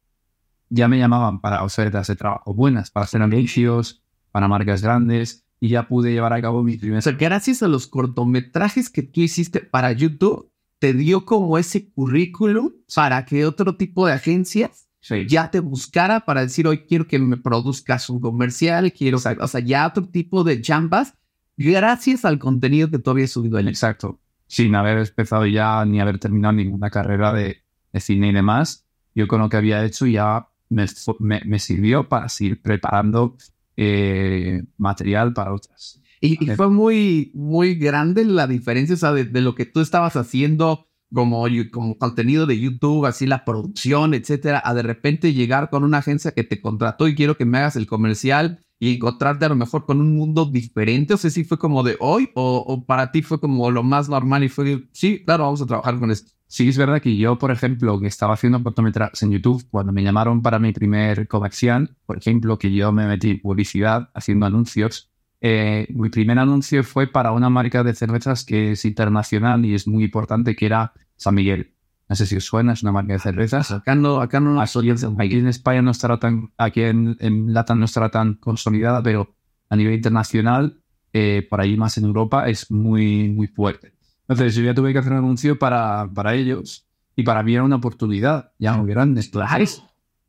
ya 0.70 0.88
me 0.88 0.98
llamaban 0.98 1.42
para 1.42 1.64
ofertas 1.64 2.08
de 2.08 2.16
trabajo 2.16 2.54
buenas, 2.54 2.92
para 2.92 3.06
hacer 3.06 3.22
anuncios, 3.22 4.04
para 4.32 4.48
marcas 4.48 4.82
grandes, 4.82 5.46
y 5.60 5.70
ya 5.70 5.88
pude 5.88 6.12
llevar 6.12 6.34
a 6.34 6.42
cabo 6.42 6.64
mi 6.64 6.78
primer... 6.78 7.00
O 7.00 7.02
sea, 7.02 7.14
gracias 7.14 7.64
a 7.64 7.68
los 7.68 7.88
cortometrajes 7.88 8.90
que 8.90 9.04
tú 9.04 9.22
hiciste 9.22 9.62
para 9.62 9.92
YouTube, 9.92 10.52
te 10.80 10.94
dio 10.94 11.26
como 11.26 11.58
ese 11.58 11.90
currículum 11.92 12.72
para 12.94 13.26
que 13.26 13.46
otro 13.46 13.78
tipo 13.78 14.06
de 14.06 14.14
agencias 14.14 14.86
Sí, 15.06 15.28
ya 15.28 15.52
te 15.52 15.60
buscara 15.60 16.22
para 16.22 16.42
decir, 16.42 16.66
hoy 16.66 16.80
quiero 16.80 17.06
que 17.06 17.20
me 17.20 17.38
produzcas 17.38 18.10
un 18.10 18.20
comercial, 18.20 18.92
quiero, 18.92 19.18
o 19.18 19.48
sea, 19.48 19.60
ya 19.60 19.86
otro 19.86 20.08
tipo 20.10 20.44
de 20.44 20.60
chambas, 20.62 21.14
gracias 21.56 22.26
al 22.26 22.40
contenido 22.40 22.90
que 22.90 22.98
tú 22.98 23.12
habías 23.12 23.30
subido 23.30 23.60
en 23.60 23.68
Exacto. 23.68 24.20
Sin 24.48 24.74
haber 24.74 24.98
empezado 24.98 25.46
ya 25.46 25.86
ni 25.86 26.02
haber 26.02 26.18
terminado 26.18 26.54
ninguna 26.54 26.90
carrera 26.90 27.32
de, 27.34 27.62
de 27.94 28.00
cine 28.00 28.30
y 28.30 28.34
demás, 28.34 28.88
yo 29.14 29.28
con 29.28 29.42
lo 29.42 29.48
que 29.48 29.58
había 29.58 29.86
hecho 29.86 30.08
ya 30.08 30.48
me, 30.70 30.86
me, 31.20 31.42
me 31.46 31.60
sirvió 31.60 32.08
para 32.10 32.30
seguir 32.30 32.62
preparando 32.62 33.36
eh, 33.78 34.64
material 34.78 35.34
para 35.34 35.54
otras. 35.54 36.02
Y, 36.22 36.44
y 36.44 36.50
Ok. 36.50 36.56
fue 36.56 36.70
muy, 36.70 37.32
muy 37.34 37.76
grande 37.76 38.26
la 38.26 38.48
diferencia, 38.48 38.96
o 38.96 38.98
sea, 38.98 39.12
de, 39.12 39.26
de 39.26 39.42
lo 39.42 39.54
que 39.56 39.66
tú 39.66 39.82
estabas 39.82 40.16
haciendo 40.16 40.88
como, 41.14 41.46
como 41.72 41.98
contenido 41.98 42.46
de 42.46 42.60
YouTube, 42.60 43.06
así 43.06 43.28
la 43.28 43.46
producción, 43.46 44.14
etcétera, 44.14 44.62
a 44.64 44.74
de 44.74 44.82
repente 44.82 45.34
llegar 45.34 45.70
con 45.70 45.84
una 45.84 46.00
agencia 46.00 46.32
que 46.32 46.44
te 46.44 46.62
contrató 46.62 47.08
y 47.08 47.16
quiero 47.16 47.38
que 47.38 47.46
me 47.46 47.60
hagas 47.60 47.76
el 47.76 47.86
comercial 47.88 48.65
y 48.80 48.96
encontrarte 48.96 49.46
a 49.46 49.50
lo 49.50 49.56
mejor 49.56 49.86
con 49.86 50.00
un 50.00 50.16
mundo 50.16 50.46
diferente. 50.46 51.14
O 51.14 51.18
sea, 51.18 51.30
si 51.30 51.44
fue 51.44 51.58
como 51.58 51.84
de 51.84 51.98
hoy 52.00 52.30
o, 52.36 52.58
o 52.68 52.86
para 52.86 53.12
ti 53.12 53.22
fue 53.22 53.40
como 53.40 53.72
lo 53.72 53.84
más 53.84 54.10
normal 54.10 54.44
y 54.44 54.50
fue, 54.50 54.88
sí, 54.92 55.24
claro, 55.24 55.46
vamos 55.46 55.62
a 55.62 55.66
trabajar 55.66 56.00
con 56.00 56.12
esto. 56.12 56.32
Sí, 56.48 56.70
es 56.70 56.78
verdad 56.78 57.02
que 57.02 57.18
yo, 57.18 57.38
por 57.38 57.52
ejemplo, 57.52 58.00
que 58.00 58.08
estaba 58.08 58.36
haciendo 58.36 58.62
cortometrajes 58.62 59.24
en 59.24 59.32
YouTube, 59.32 59.66
cuando 59.72 59.92
me 59.92 60.04
llamaron 60.04 60.42
para 60.42 60.60
mi 60.60 60.72
primer 60.72 61.28
comercial, 61.28 61.96
por 62.06 62.18
ejemplo, 62.18 62.60
que 62.60 62.72
yo 62.72 62.92
me 62.92 63.08
metí 63.08 63.36
publicidad 63.36 64.10
haciendo 64.14 64.46
anuncios, 64.46 65.12
eh, 65.42 65.88
mi 65.90 66.10
primer 66.10 66.40
anuncio 66.40 66.84
fue 66.84 67.08
para 67.08 67.32
una 67.32 67.50
marca 67.50 67.84
de 67.84 67.94
cervezas 67.94 68.46
que 68.46 68.72
es 68.72 68.86
internacional 68.86 69.66
y 69.66 69.76
es 69.76 69.88
muy 69.88 70.06
importante, 70.06 70.56
que 70.56 70.66
era 70.66 70.94
San 71.18 71.36
Miguel. 71.36 71.75
No 72.08 72.16
sé 72.16 72.26
si 72.26 72.36
os 72.36 72.44
suena, 72.46 72.74
es 72.74 72.84
una 72.84 72.92
marca 72.92 73.14
de 73.14 73.20
cervezas. 73.20 73.72
Acá 73.72 73.96
no, 73.96 74.22
acá 74.22 74.40
no 74.40 74.54
nos 74.54 74.76
Aquí, 74.76 74.90
en- 74.90 75.22
aquí 75.22 75.36
en 75.38 75.48
España 75.48 75.82
no 75.82 75.92
estará 75.92 76.20
tan, 76.20 76.52
aquí 76.58 76.82
en, 76.82 77.18
en 77.20 77.54
Latam 77.54 77.80
no 77.80 77.86
estará 77.86 78.10
tan 78.10 78.36
consolidada, 78.36 79.02
pero 79.02 79.36
a 79.70 79.76
nivel 79.76 79.96
internacional 79.96 80.82
eh, 81.14 81.48
por 81.50 81.62
ahí 81.62 81.78
más 81.78 81.98
en 81.98 82.04
Europa, 82.06 82.48
es 82.50 82.70
muy, 82.70 83.30
muy 83.30 83.48
fuerte. 83.48 83.94
Entonces 84.28 84.54
yo 84.56 84.64
ya 84.64 84.74
tuve 84.74 84.92
que 84.94 85.00
hacer 85.00 85.12
un 85.14 85.20
anuncio 85.20 85.58
para, 85.58 86.10
para 86.14 86.36
ellos 86.36 86.86
y 87.16 87.24
para 87.24 87.42
mí 87.44 87.54
era 87.56 87.64
una 87.64 87.78
oportunidad 87.78 88.52
ya 88.60 88.74
muy 88.78 88.90
grande. 88.90 89.22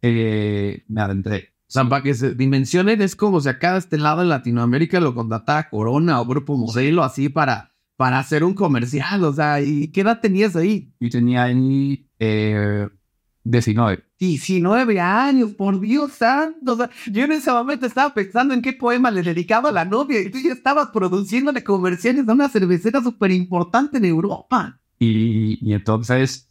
Eh, 0.02 0.84
me 0.88 1.00
adentré. 1.00 1.54
O 1.62 1.70
sea, 1.72 1.88
para 1.88 2.02
que 2.02 2.14
se 2.14 2.34
dimensionen, 2.34 3.02
es 3.02 3.16
como 3.16 3.40
si 3.40 3.48
acá 3.48 3.72
de 3.72 3.78
este 3.80 3.98
lado 3.98 4.22
en 4.22 4.28
Latinoamérica 4.28 5.00
lo 5.00 5.14
contrataba 5.14 5.68
Corona 5.68 6.20
o 6.20 6.26
Grupo 6.26 6.56
Modelo 6.56 7.02
así 7.02 7.28
para, 7.28 7.72
para 7.96 8.18
hacer 8.18 8.44
un 8.44 8.54
comercial. 8.54 9.24
O 9.24 9.32
sea, 9.32 9.60
¿y 9.60 9.88
qué 9.88 10.02
edad 10.02 10.20
tenías 10.20 10.54
ahí? 10.56 10.92
Yo 11.00 11.10
tenía 11.10 11.48
eh, 11.50 12.88
19. 13.44 14.04
19 14.18 15.00
años, 15.00 15.52
por 15.52 15.80
Dios 15.80 16.12
santo. 16.12 16.72
O 16.72 16.76
sea, 16.76 16.90
yo 17.10 17.24
en 17.24 17.32
ese 17.32 17.50
momento 17.50 17.86
estaba 17.86 18.12
pensando 18.12 18.54
en 18.54 18.62
qué 18.62 18.72
poema 18.72 19.10
le 19.10 19.22
dedicaba 19.22 19.70
a 19.70 19.72
la 19.72 19.84
novia 19.84 20.20
y 20.20 20.30
tú 20.30 20.38
ya 20.38 20.52
estabas 20.52 20.88
produciéndole 20.88 21.62
comerciales 21.62 22.28
a 22.28 22.32
una 22.32 22.48
cervecera 22.48 23.02
súper 23.02 23.30
importante 23.32 23.98
en 23.98 24.06
Europa. 24.06 24.78
Y, 24.98 25.58
y 25.60 25.74
entonces 25.74 26.50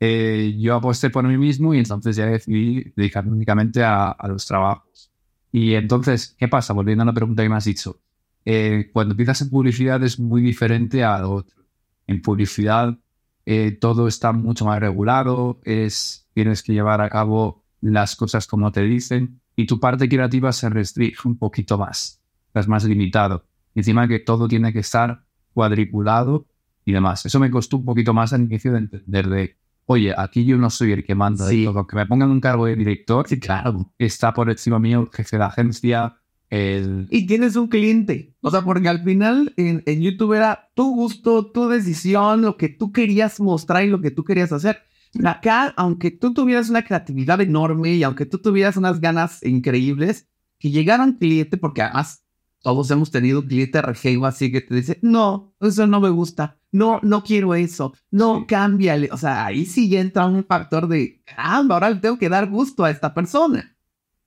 eh, 0.00 0.56
yo 0.58 0.74
aposté 0.74 1.10
por 1.10 1.26
mí 1.26 1.36
mismo 1.36 1.74
y 1.74 1.78
entonces 1.78 2.16
ya 2.16 2.26
decidí 2.26 2.92
dedicarme 2.96 3.32
únicamente 3.32 3.84
a, 3.84 4.10
a, 4.10 4.28
los 4.28 4.46
trabajos. 4.46 5.12
Y 5.52 5.74
entonces, 5.74 6.34
¿qué 6.38 6.48
pasa? 6.48 6.72
Volviendo 6.72 7.02
a 7.02 7.06
la 7.06 7.12
pregunta 7.12 7.42
que 7.42 7.48
me 7.48 7.56
has 7.56 7.64
dicho. 7.64 8.00
Eh, 8.44 8.90
cuando 8.92 9.12
empiezas 9.12 9.42
en 9.42 9.50
publicidad 9.50 10.02
es 10.02 10.18
muy 10.18 10.40
diferente 10.42 11.04
a 11.04 11.18
lo 11.20 11.32
otro. 11.32 11.62
En 12.06 12.22
publicidad 12.22 12.98
eh, 13.46 13.72
todo 13.72 14.08
está 14.08 14.32
mucho 14.32 14.64
más 14.64 14.80
regulado, 14.80 15.60
es, 15.64 16.28
tienes 16.34 16.62
que 16.62 16.72
llevar 16.72 17.00
a 17.00 17.08
cabo 17.10 17.62
las 17.80 18.16
cosas 18.16 18.46
como 18.46 18.70
te 18.72 18.82
dicen 18.82 19.40
y 19.56 19.66
tu 19.66 19.78
parte 19.80 20.08
creativa 20.08 20.52
se 20.52 20.68
restringe 20.68 21.26
un 21.26 21.36
poquito 21.38 21.78
más, 21.78 22.20
es 22.54 22.68
más 22.68 22.84
limitado. 22.84 23.44
Encima 23.74 24.08
que 24.08 24.18
todo 24.18 24.48
tiene 24.48 24.72
que 24.72 24.80
estar 24.80 25.22
cuadriculado 25.52 26.46
y 26.84 26.92
demás. 26.92 27.24
Eso 27.26 27.38
me 27.38 27.50
costó 27.50 27.76
un 27.76 27.84
poquito 27.84 28.12
más 28.14 28.32
al 28.32 28.42
inicio 28.42 28.72
de 28.72 28.78
entender 28.78 29.28
de 29.28 29.56
oye, 29.86 30.14
aquí 30.16 30.44
yo 30.44 30.56
no 30.56 30.70
soy 30.70 30.92
el 30.92 31.04
que 31.04 31.16
manda, 31.16 31.48
Sí. 31.48 31.64
todo, 31.64 31.84
que 31.86 31.96
me 31.96 32.06
pongan 32.06 32.30
un 32.30 32.40
cargo 32.40 32.66
de 32.66 32.76
director, 32.76 33.26
Sí, 33.28 33.40
claro. 33.40 33.92
está 33.98 34.32
por 34.32 34.48
encima 34.48 34.78
mío 34.78 35.00
el 35.00 35.08
jefe 35.12 35.36
de 35.36 35.42
agencia, 35.44 36.16
el... 36.50 37.06
Y 37.10 37.26
tienes 37.26 37.56
un 37.56 37.68
cliente. 37.68 38.34
O 38.40 38.50
sea, 38.50 38.62
porque 38.62 38.88
al 38.88 39.02
final 39.02 39.54
en, 39.56 39.82
en 39.86 40.00
YouTube 40.02 40.34
era 40.34 40.70
tu 40.74 40.94
gusto, 40.94 41.50
tu 41.50 41.68
decisión, 41.68 42.42
lo 42.42 42.56
que 42.56 42.68
tú 42.68 42.92
querías 42.92 43.40
mostrar 43.40 43.84
y 43.84 43.88
lo 43.88 44.00
que 44.00 44.10
tú 44.10 44.24
querías 44.24 44.52
hacer. 44.52 44.82
Acá, 45.24 45.72
aunque 45.76 46.10
tú 46.10 46.34
tuvieras 46.34 46.70
una 46.70 46.84
creatividad 46.84 47.40
enorme 47.40 47.94
y 47.94 48.02
aunque 48.02 48.26
tú 48.26 48.38
tuvieras 48.38 48.76
unas 48.76 49.00
ganas 49.00 49.42
increíbles, 49.44 50.28
que 50.58 50.70
llegara 50.70 51.04
un 51.04 51.14
cliente, 51.14 51.56
porque 51.56 51.82
además 51.82 52.24
todos 52.62 52.90
hemos 52.90 53.10
tenido 53.10 53.40
un 53.40 53.46
cliente 53.46 53.80
rejego 53.80 54.26
así 54.26 54.52
que 54.52 54.60
te 54.60 54.74
dice, 54.74 54.98
no, 55.02 55.54
eso 55.60 55.86
no 55.86 56.00
me 56.00 56.10
gusta, 56.10 56.58
no, 56.70 57.00
no 57.02 57.24
quiero 57.24 57.54
eso, 57.54 57.94
no, 58.10 58.46
cámbiale. 58.46 59.08
O 59.12 59.16
sea, 59.16 59.46
ahí 59.46 59.64
sí 59.64 59.88
ya 59.88 60.00
entra 60.00 60.26
un 60.26 60.44
factor 60.44 60.86
de, 60.86 61.22
caramba, 61.24 61.76
ahora 61.76 61.90
le 61.90 62.00
tengo 62.00 62.18
que 62.18 62.28
dar 62.28 62.48
gusto 62.48 62.84
a 62.84 62.90
esta 62.90 63.14
persona. 63.14 63.76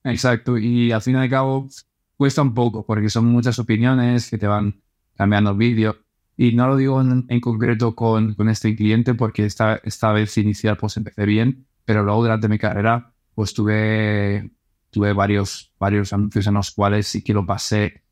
Exacto, 0.04 0.58
y 0.58 0.92
al 0.92 1.02
fin 1.02 1.16
y 1.16 1.20
al 1.20 1.30
cabo 1.30 1.70
cuesta 2.18 2.42
un 2.42 2.54
poco 2.54 2.86
porque 2.86 3.10
son 3.10 3.26
muchas 3.26 3.60
opiniones 3.60 4.30
que 4.30 4.38
te 4.38 4.48
van 4.48 4.82
cambiando 5.16 5.52
el 5.52 5.58
vídeo. 5.58 5.98
Y 6.36 6.54
no 6.54 6.68
lo 6.68 6.78
digo 6.78 7.00
en, 7.02 7.26
en 7.28 7.40
concreto 7.40 7.96
con, 7.96 8.34
con 8.34 8.50
este 8.50 8.76
cliente 8.76 9.14
porque 9.14 9.46
esta, 9.46 9.76
esta 9.84 10.12
vez 10.12 10.38
inicial 10.38 10.78
pues 10.78 10.98
empecé 10.98 11.26
bien, 11.26 11.68
pero 11.86 12.04
luego 12.04 12.24
durante 12.24 12.50
mi 12.50 12.58
carrera 12.58 13.14
pues 13.36 13.54
tuve, 13.54 14.52
tuve 14.90 15.14
varios, 15.14 15.72
varios 15.80 16.12
anuncios 16.14 16.48
en 16.48 16.56
los 16.56 16.72
cuales 16.72 17.08
sí 17.08 17.24
que 17.24 17.34
lo 17.34 17.46
pasé 17.46 18.04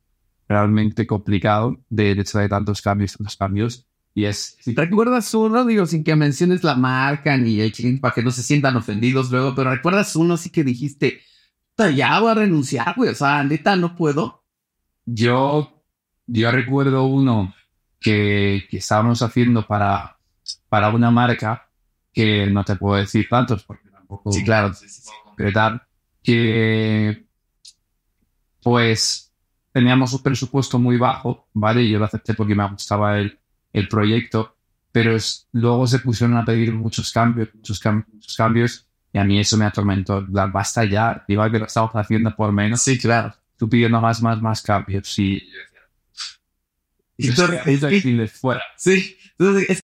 realmente 0.48 1.08
complicado 1.08 1.80
de 1.90 2.12
hecho 2.12 2.38
de 2.38 2.50
tantos 2.50 2.82
cambios, 2.82 3.18
tantos 3.18 3.38
cambios. 3.38 3.88
Y 4.14 4.26
es... 4.26 4.58
sí, 4.60 4.76
¿Recuerdas 4.76 5.34
uno, 5.34 5.66
digo, 5.66 5.86
sin 5.86 6.04
que 6.04 6.16
menciones 6.16 6.64
la 6.64 6.76
marca 6.76 7.38
ni 7.38 7.62
el 7.62 7.72
cliente 7.72 8.02
para 8.02 8.14
que 8.14 8.24
no 8.24 8.32
se 8.32 8.44
sientan 8.44 8.76
ofendidos 8.76 9.32
luego, 9.32 9.56
pero 9.56 9.72
recuerdas 9.72 10.16
uno 10.16 10.34
así 10.34 10.50
que 10.50 10.64
dijiste, 10.66 11.22
"Puta, 11.22 11.31
ya 11.90 12.20
voy 12.20 12.32
a 12.32 12.36
renunciar, 12.36 12.94
güey, 12.96 13.10
o 13.10 13.16
sea, 13.16 13.44
neta, 13.44 13.76
no 13.76 13.96
puedo? 13.96 14.44
Yo, 15.06 15.84
yo 16.28 16.52
recuerdo 16.52 17.06
uno 17.06 17.54
que, 18.00 18.66
que 18.70 18.78
estábamos 18.78 19.22
haciendo 19.22 19.66
para, 19.66 20.18
para 20.70 20.90
una 20.90 21.12
marca 21.12 21.70
que 22.14 22.48
no 22.48 22.64
te 22.64 22.76
puedo 22.76 22.96
decir 23.02 23.28
tantos 23.30 23.64
porque 23.64 23.90
tampoco 23.90 24.32
Sí, 24.32 24.44
claro. 24.44 24.72
puedo 24.72 25.24
concretar, 25.26 25.88
que 26.24 27.26
pues 28.62 29.34
teníamos 29.74 30.14
un 30.14 30.22
presupuesto 30.24 30.78
muy 30.80 30.98
bajo, 30.98 31.48
¿vale? 31.54 31.84
Y 31.84 31.92
yo 31.92 32.00
lo 32.00 32.06
acepté 32.06 32.34
porque 32.34 32.56
me 32.56 32.68
gustaba 32.70 33.18
el, 33.18 33.40
el 33.74 33.88
proyecto, 33.88 34.56
pero 34.92 35.16
es- 35.16 35.48
luego 35.54 35.88
se 35.88 36.00
pusieron 36.00 36.38
a 36.38 36.46
pedir 36.46 36.74
muchos 36.74 37.12
cambios, 37.12 37.50
muchos, 37.56 37.82
cam- 37.82 38.06
muchos 38.12 38.36
cambios, 38.36 38.88
y 39.14 39.18
a 39.20 39.24
mí 39.24 39.40
eso 39.40 39.58
me 39.58 39.66
atormentó. 39.66 40.24
Basta 40.28 40.84
ya, 40.86 41.24
digo 41.28 41.44
que 41.52 41.60
lo 41.60 41.66
estamos 41.66 41.92
haciendo 41.94 42.36
por 42.36 42.52
menos 42.52 42.82
Sí, 42.82 42.98
claro. 43.00 43.34
tú 43.58 43.70
pidiendo 43.70 44.00
más, 44.02 44.22
más, 44.22 44.42
más 44.42 44.62
cambios. 44.62 45.18
Y 45.20 45.52
yo 45.52 45.58
decía, 45.60 45.82
Y 47.18 47.30
"Eso 47.30 47.46
tú- 47.48 47.54
es- 47.54 47.68
es 47.68 47.82
decirles 47.82 48.32
fuera. 48.40 48.64
Sí, 48.78 49.18
entonces 49.38 49.70
es 49.70 49.82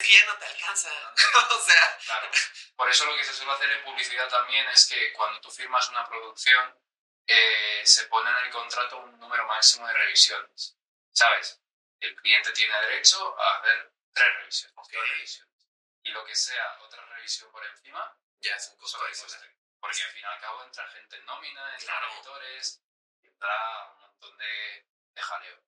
ya 0.00 0.26
no 0.26 0.38
te 0.38 0.46
alcanza. 0.46 0.88
o 1.56 1.60
sea, 1.60 1.98
Claro. 2.04 2.28
Por 2.76 2.88
eso 2.90 3.04
lo 3.06 3.16
que 3.16 3.24
se 3.24 3.32
suele 3.32 3.52
hacer 3.52 3.70
en 3.70 3.84
publicidad 3.84 4.28
también 4.28 4.66
es 4.72 4.86
que 4.86 5.12
cuando 5.12 5.40
tú 5.40 5.50
firmas 5.50 5.88
una 5.90 6.06
producción, 6.08 6.74
eh, 7.26 7.80
se 7.84 8.04
pone 8.06 8.28
en 8.30 8.46
el 8.46 8.52
contrato 8.52 9.02
un 9.04 9.18
número 9.18 9.46
máximo 9.46 9.86
de 9.86 9.94
revisiones. 9.94 10.76
¿Sabes? 11.12 11.60
El 12.04 12.14
cliente 12.16 12.52
tiene 12.52 12.74
derecho 12.82 13.38
a 13.40 13.58
hacer 13.58 13.92
tres 14.12 14.28
revisiones. 14.36 14.76
Ok. 14.76 14.92
dos 14.92 15.08
revisiones. 15.10 15.54
Y 16.02 16.10
lo 16.10 16.24
que 16.24 16.34
sea 16.34 16.78
otra 16.82 17.04
revisión 17.06 17.50
por 17.50 17.64
encima, 17.64 18.14
ya 18.40 18.56
es 18.56 18.68
un 18.68 18.76
costo 18.76 19.02
adicional. 19.02 19.56
Porque 19.80 20.02
al 20.02 20.10
fin 20.10 20.20
y 20.22 20.24
al 20.24 20.40
cabo 20.40 20.64
entra 20.64 20.86
gente 20.90 21.16
en 21.16 21.24
nómina, 21.24 21.72
entra 21.74 21.86
Claro. 21.98 22.12
editores, 22.14 22.82
entra 23.22 23.88
un 23.94 24.00
montón 24.00 24.36
de, 24.38 24.86
de 25.14 25.22
jaleo. 25.22 25.64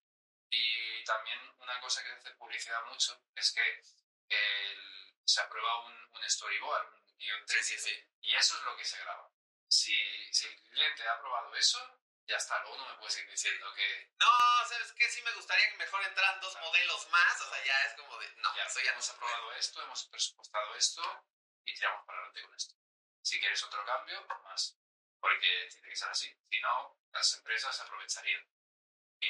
Y 0.50 1.04
también 1.04 1.38
una 1.58 1.80
cosa 1.80 2.02
que 2.04 2.12
hace 2.12 2.30
publicidad 2.32 2.84
mucho 2.84 3.18
es 3.34 3.52
que 3.52 3.82
el- 4.28 5.14
se 5.24 5.40
aprueba 5.40 5.86
un, 5.86 5.92
un 6.12 6.30
storyboard, 6.30 6.94
un 6.94 7.18
guion 7.18 7.48
Sí, 7.48 7.62
sí, 7.62 7.78
sí. 7.78 8.08
y 8.20 8.34
eso 8.36 8.56
es 8.58 8.62
lo 8.64 8.76
que 8.76 8.84
se 8.84 8.98
graba. 8.98 9.30
Si, 9.68 9.94
si 10.32 10.46
el 10.48 10.56
cliente 10.64 11.08
ha 11.08 11.14
aprobado 11.14 11.54
eso, 11.56 11.80
ya 12.26 12.36
está, 12.36 12.60
luego 12.62 12.76
no 12.78 12.88
me 12.90 12.98
puedes 12.98 13.18
ir 13.18 13.28
diciendo 13.30 13.72
que 13.74 14.10
No, 14.18 14.26
¿sabes 14.68 14.92
qué? 14.92 15.08
Sí 15.08 15.22
me 15.22 15.32
gustaría 15.34 15.70
que 15.70 15.76
mejor 15.76 16.02
entraran 16.04 16.40
dos 16.40 16.56
modelos 16.60 17.08
más. 17.10 17.40
O 17.40 17.48
sea, 17.50 17.64
ya 17.64 17.82
es 17.86 17.94
como 17.94 18.18
de. 18.18 18.26
No, 18.36 18.54
ya, 18.56 18.64
eso 18.64 18.80
ya 18.80 18.86
no 18.86 18.92
hemos 18.92 19.06
puede. 19.10 19.32
aprobado 19.32 19.52
esto, 19.52 19.82
hemos 19.82 20.04
presupuestado 20.08 20.74
esto 20.74 21.26
y 21.64 21.74
tiramos 21.74 22.04
para 22.06 22.18
adelante 22.18 22.42
con 22.42 22.54
esto. 22.56 22.74
Si 23.22 23.38
quieres 23.40 23.62
otro 23.62 23.84
cambio, 23.84 24.26
más. 24.44 24.78
Porque 25.20 25.68
tiene 25.70 25.88
que 25.88 25.96
ser 25.96 26.08
así. 26.08 26.28
Si 26.50 26.60
no, 26.60 26.98
las 27.12 27.34
empresas 27.34 27.76
se 27.76 27.82
aprovecharían. 27.82 28.46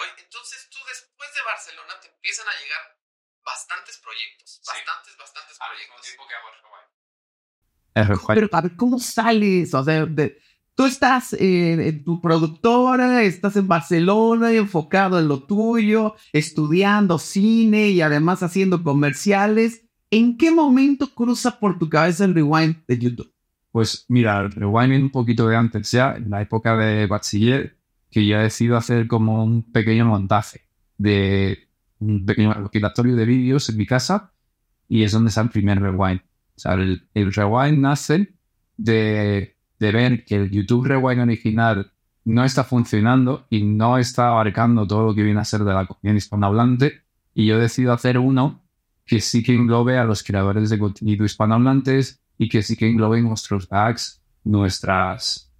Oye, 0.00 0.14
entonces 0.18 0.68
tú 0.68 0.78
después 0.88 1.32
de 1.34 1.42
Barcelona 1.42 1.98
te 2.00 2.08
empiezan 2.08 2.48
a 2.48 2.54
llegar 2.60 2.98
bastantes 3.42 3.96
proyectos. 3.98 4.50
Sí. 4.54 4.60
Bastantes, 4.66 5.16
bastantes 5.16 5.56
al 5.60 5.70
mismo 5.76 5.94
proyectos. 5.94 6.02
tiempo 6.02 6.28
que 6.28 6.34
hago. 6.34 6.50
Pero 8.34 8.48
a 8.52 8.60
ver, 8.60 8.76
¿cómo 8.76 8.98
sales? 8.98 9.72
O 9.72 9.82
sea, 9.82 10.04
de- 10.06 10.36
tú 10.76 10.84
estás 10.84 11.32
en, 11.32 11.80
en 11.80 12.04
tu 12.04 12.20
productora, 12.20 13.22
estás 13.22 13.56
en 13.56 13.66
Barcelona, 13.66 14.52
enfocado 14.52 15.18
en 15.18 15.26
lo 15.26 15.42
tuyo, 15.42 16.14
estudiando 16.32 17.18
cine 17.18 17.88
y 17.88 18.02
además 18.02 18.42
haciendo 18.44 18.84
comerciales. 18.84 19.84
¿En 20.10 20.36
qué 20.36 20.52
momento 20.52 21.12
cruza 21.12 21.58
por 21.58 21.78
tu 21.78 21.88
cabeza 21.88 22.24
el 22.24 22.34
rewind 22.34 22.76
de 22.86 22.98
YouTube? 22.98 23.32
Pues 23.72 24.04
mira, 24.08 24.40
el 24.40 24.52
rewind 24.52 25.02
un 25.02 25.10
poquito 25.10 25.48
de 25.48 25.56
antes 25.56 25.90
ya, 25.90 26.14
en 26.14 26.30
la 26.30 26.42
época 26.42 26.76
de 26.76 27.06
bachiller, 27.06 27.76
que 28.10 28.24
yo 28.24 28.38
he 28.38 28.42
decidido 28.42 28.76
hacer 28.76 29.08
como 29.08 29.42
un 29.44 29.62
pequeño 29.72 30.04
montaje 30.04 30.62
de 30.96 31.68
un 31.98 32.24
pequeño 32.24 32.52
recopilatorio 32.52 33.16
de 33.16 33.24
vídeos 33.24 33.68
en 33.68 33.78
mi 33.78 33.86
casa 33.86 34.32
y 34.88 35.02
es 35.02 35.12
donde 35.12 35.30
está 35.30 35.40
el 35.40 35.48
primer 35.48 35.80
rewind. 35.80 36.20
O 36.20 36.58
sea, 36.58 36.74
el, 36.74 37.08
el 37.14 37.32
rewind 37.32 37.78
nace 37.78 38.34
de, 38.76 39.55
de 39.78 39.92
ver 39.92 40.24
que 40.24 40.36
el 40.36 40.50
YouTube 40.50 40.86
rewind 40.86 41.22
original 41.22 41.92
no 42.24 42.44
está 42.44 42.64
funcionando 42.64 43.46
y 43.50 43.62
no 43.62 43.98
está 43.98 44.28
abarcando 44.28 44.86
todo 44.86 45.06
lo 45.06 45.14
que 45.14 45.22
viene 45.22 45.40
a 45.40 45.44
ser 45.44 45.62
de 45.64 45.72
la 45.72 45.86
comunidad 45.86 46.16
hispanohablante 46.16 47.02
y 47.34 47.46
yo 47.46 47.58
decido 47.58 47.92
hacer 47.92 48.18
uno 48.18 48.62
que 49.04 49.20
sí 49.20 49.42
que 49.42 49.54
englobe 49.54 49.98
a 49.98 50.04
los 50.04 50.22
creadores 50.22 50.68
de 50.70 50.78
contenido 50.78 51.24
hispanohablantes 51.24 52.20
y 52.38 52.48
que 52.48 52.62
sí 52.62 52.76
que 52.76 52.88
englobe 52.88 53.22
nuestros 53.22 53.68
gags, 53.68 54.20
nuestras... 54.42 55.52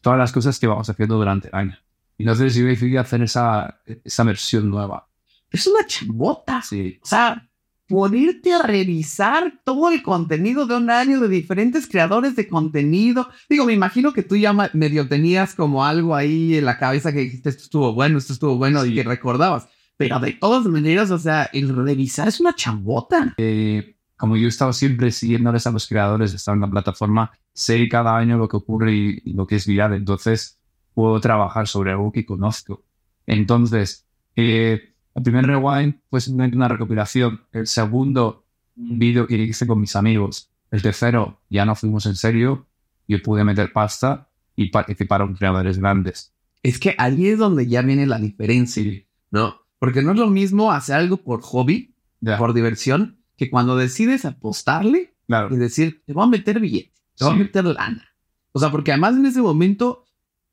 todas 0.00 0.18
las 0.18 0.32
cosas 0.32 0.58
que 0.58 0.66
vamos 0.66 0.90
haciendo 0.90 1.16
durante 1.16 1.48
el 1.48 1.54
año. 1.54 1.78
Y 2.18 2.24
entonces 2.24 2.54
yo 2.54 2.66
decidí 2.66 2.96
hacer 2.96 3.22
esa, 3.22 3.80
esa 4.04 4.24
versión 4.24 4.68
nueva. 4.68 5.08
Es 5.50 5.66
una 5.66 5.86
chambota. 5.86 6.62
Sí, 6.62 6.98
O 7.02 7.06
sea, 7.06 7.48
ponerte 7.88 8.52
a 8.52 8.62
revisar 8.62 9.60
todo 9.64 9.90
el 9.90 10.02
contenido 10.02 10.66
de 10.66 10.76
un 10.76 10.88
año 10.90 11.20
de 11.20 11.28
diferentes 11.28 11.86
creadores 11.86 12.36
de 12.36 12.48
contenido. 12.48 13.28
Digo, 13.48 13.64
me 13.66 13.72
imagino 13.74 14.12
que 14.12 14.22
tú 14.22 14.36
ya 14.36 14.52
medio 14.72 15.06
tenías 15.08 15.54
como 15.54 15.84
algo 15.84 16.14
ahí 16.14 16.56
en 16.56 16.64
la 16.64 16.78
cabeza 16.78 17.12
que 17.12 17.20
dijiste, 17.20 17.50
esto 17.50 17.64
estuvo 17.64 17.92
bueno, 17.92 18.18
esto 18.18 18.32
estuvo 18.32 18.56
bueno, 18.56 18.84
y 18.84 18.90
Sí. 18.90 18.94
que 18.94 19.02
recordabas. 19.02 19.68
Pero 19.96 20.18
de 20.20 20.32
todas 20.32 20.64
maneras, 20.66 21.10
o 21.10 21.18
sea, 21.18 21.50
el 21.52 21.74
revisar 21.76 22.26
es 22.28 22.40
una 22.40 22.54
chambota. 22.54 23.34
Eh, 23.36 23.96
como 24.16 24.36
yo 24.36 24.46
he 24.46 24.48
estado 24.48 24.72
siempre 24.72 25.10
siguiéndoles 25.12 25.66
a 25.66 25.70
los 25.70 25.86
creadores, 25.86 26.32
he 26.32 26.36
estado 26.36 26.54
en 26.54 26.62
la 26.62 26.70
plataforma, 26.70 27.30
sé 27.52 27.88
cada 27.88 28.16
año 28.16 28.38
lo 28.38 28.48
que 28.48 28.56
ocurre 28.56 28.92
y, 28.94 29.20
y 29.24 29.32
lo 29.34 29.46
que 29.46 29.56
es 29.56 29.66
viral, 29.66 29.92
entonces 29.94 30.58
puedo 30.94 31.20
trabajar 31.20 31.68
sobre 31.68 31.90
algo 31.92 32.10
que 32.10 32.24
conozco. 32.24 32.84
Entonces, 33.26 34.06
eh, 34.36 34.91
el 35.14 35.22
primer 35.22 35.46
rewind 35.46 35.94
fue 36.10 36.20
simplemente 36.20 36.56
una 36.56 36.68
recopilación. 36.68 37.42
El 37.52 37.66
segundo, 37.66 38.44
un 38.76 38.98
vídeo 38.98 39.26
que 39.26 39.36
hice 39.36 39.66
con 39.66 39.80
mis 39.80 39.94
amigos. 39.96 40.50
El 40.70 40.80
tercero, 40.82 41.40
ya 41.50 41.64
no 41.66 41.74
fuimos 41.74 42.06
en 42.06 42.14
serio. 42.16 42.66
Yo 43.08 43.20
pude 43.22 43.44
meter 43.44 43.72
pasta 43.72 44.30
y 44.56 44.70
participaron 44.70 45.34
creadores 45.34 45.78
grandes. 45.78 46.32
Es 46.62 46.78
que 46.78 46.94
ahí 46.98 47.26
es 47.28 47.38
donde 47.38 47.66
ya 47.66 47.82
viene 47.82 48.06
la 48.06 48.18
diferencia, 48.18 48.82
Sí, 48.82 49.06
¿no? 49.30 49.56
Porque 49.78 50.00
no 50.02 50.12
es 50.12 50.18
lo 50.18 50.28
mismo 50.28 50.70
hacer 50.70 50.94
algo 50.96 51.16
por 51.18 51.42
hobby, 51.42 51.94
ya, 52.20 52.38
por 52.38 52.54
diversión, 52.54 53.18
que 53.36 53.50
cuando 53.50 53.76
decides 53.76 54.24
apostarle 54.24 55.14
claro. 55.26 55.52
y 55.54 55.58
decir, 55.58 56.02
te 56.06 56.12
voy 56.12 56.22
a 56.24 56.28
meter 56.28 56.60
billete, 56.60 56.92
te 57.16 57.24
voy 57.24 57.34
Sí. 57.34 57.40
a 57.40 57.42
meter 57.44 57.64
lana. 57.64 58.08
O 58.52 58.60
sea, 58.60 58.70
porque 58.70 58.92
además 58.92 59.16
en 59.16 59.26
ese 59.26 59.42
momento, 59.42 60.04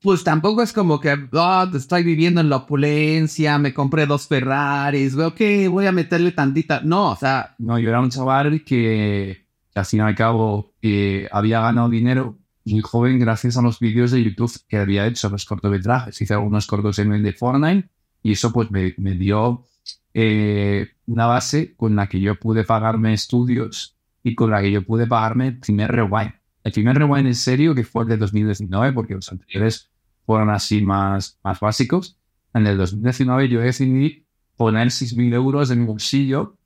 pues 0.01 0.23
tampoco 0.23 0.61
es 0.61 0.71
como 0.71 0.99
que, 0.99 1.15
te 1.17 1.77
estoy 1.77 2.03
viviendo 2.03 2.39
en 2.41 2.49
la 2.49 2.57
opulencia, 2.57 3.57
me 3.57 3.73
compré 3.73 4.05
dos 4.05 4.27
Ferraris, 4.27 5.15
güey, 5.15 5.27
ok, 5.27 5.71
voy 5.71 5.87
a 5.87 5.91
meterle 5.91 6.31
tantita. 6.31 6.81
No, 6.83 7.11
o 7.11 7.15
sea, 7.15 7.55
No, 7.57 7.77
yo 7.77 7.89
era 7.89 7.99
un 7.99 8.09
chaval 8.09 8.63
que, 8.63 9.45
que 9.73 9.79
al 9.79 9.85
fin 9.85 9.99
y 9.99 10.03
al 10.03 10.15
cabo 10.15 10.73
eh, 10.81 11.27
había 11.31 11.61
ganado 11.61 11.89
dinero 11.89 12.37
muy 12.65 12.81
joven 12.81 13.19
gracias 13.19 13.57
a 13.57 13.61
los 13.61 13.79
vídeos 13.79 14.11
de 14.11 14.23
YouTube 14.23 14.51
que 14.67 14.77
había 14.77 15.05
hecho, 15.05 15.29
los 15.29 15.45
cortometrajes. 15.45 16.21
Hice 16.21 16.33
algunos 16.33 16.67
cortos 16.67 16.99
en 16.99 17.13
el 17.13 17.23
de 17.23 17.33
Fortnite 17.33 17.89
y 18.23 18.33
eso 18.33 18.53
pues 18.53 18.71
me, 18.71 18.93
me 18.97 19.15
dio 19.15 19.65
eh, 20.13 20.87
una 21.07 21.25
base 21.25 21.75
con 21.75 21.95
la 21.95 22.07
que 22.07 22.19
yo 22.19 22.35
pude 22.35 22.63
pagarme 22.63 23.13
estudios 23.13 23.97
y 24.23 24.35
con 24.35 24.51
la 24.51 24.61
que 24.61 24.71
yo 24.71 24.85
pude 24.85 25.07
pagarme 25.07 25.47
el 25.47 25.59
primer 25.59 25.91
rewind. 25.91 26.33
El 26.63 26.71
primer 26.71 26.97
rewind 26.97 27.27
en 27.27 27.35
serio, 27.35 27.73
que 27.73 27.83
fue 27.83 28.03
el 28.03 28.09
de 28.09 28.17
2019, 28.17 28.93
porque 28.93 29.15
los 29.15 29.31
anteriores 29.31 29.89
fueron 30.25 30.49
así 30.49 30.81
más, 30.81 31.39
más 31.43 31.59
básicos. 31.59 32.17
En 32.53 32.67
el 32.67 32.77
2019 32.77 33.47
yo 33.49 33.59
decidí 33.61 34.25
poner 34.57 34.87
6.000 34.91 35.33
euros 35.33 35.71
en 35.71 35.79
mi 35.81 35.85
bolsillo 35.85 36.57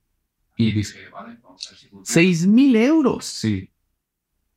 y 0.57 0.71
dije, 0.71 0.97
vale, 1.11 1.37
vamos 1.43 1.65
a 1.67 1.71
ver 1.71 1.79
si 1.79 1.87
funciona. 1.87 2.05
seis 2.05 2.47
mil 2.47 2.75
euros. 2.75 3.25
Sí, 3.25 3.69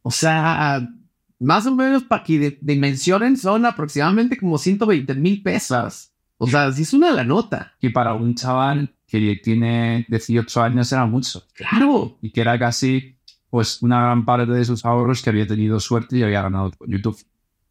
O 0.02 0.10
sea, 0.10 0.88
más 1.38 1.66
o 1.66 1.74
menos 1.74 2.04
para 2.04 2.22
que 2.24 2.38
de- 2.38 2.58
dimensionen 2.60 3.36
son 3.36 3.66
aproximadamente 3.66 4.36
como 4.38 4.56
120 4.58 5.14
mil 5.14 5.42
pesos. 5.42 6.10
O 6.38 6.46
sea, 6.46 6.70
si 6.72 6.82
es 6.82 6.92
una 6.92 7.10
la 7.12 7.24
nota. 7.24 7.74
y 7.80 7.88
para 7.90 8.12
un 8.14 8.34
chaval 8.34 8.94
que 9.06 9.36
tiene 9.42 10.04
18 10.08 10.62
años 10.62 10.90
era 10.92 11.06
mucho. 11.06 11.44
Claro. 11.54 12.18
Y 12.20 12.30
que 12.30 12.40
era 12.42 12.58
casi, 12.58 13.15
pues, 13.50 13.82
una 13.82 14.00
gran 14.00 14.24
parte 14.24 14.52
de 14.52 14.64
sus 14.64 14.84
ahorros 14.84 15.22
que 15.22 15.30
había 15.30 15.46
tenido 15.46 15.80
suerte 15.80 16.18
y 16.18 16.22
había 16.22 16.42
ganado 16.42 16.72
con 16.72 16.90
YouTube. 16.90 17.18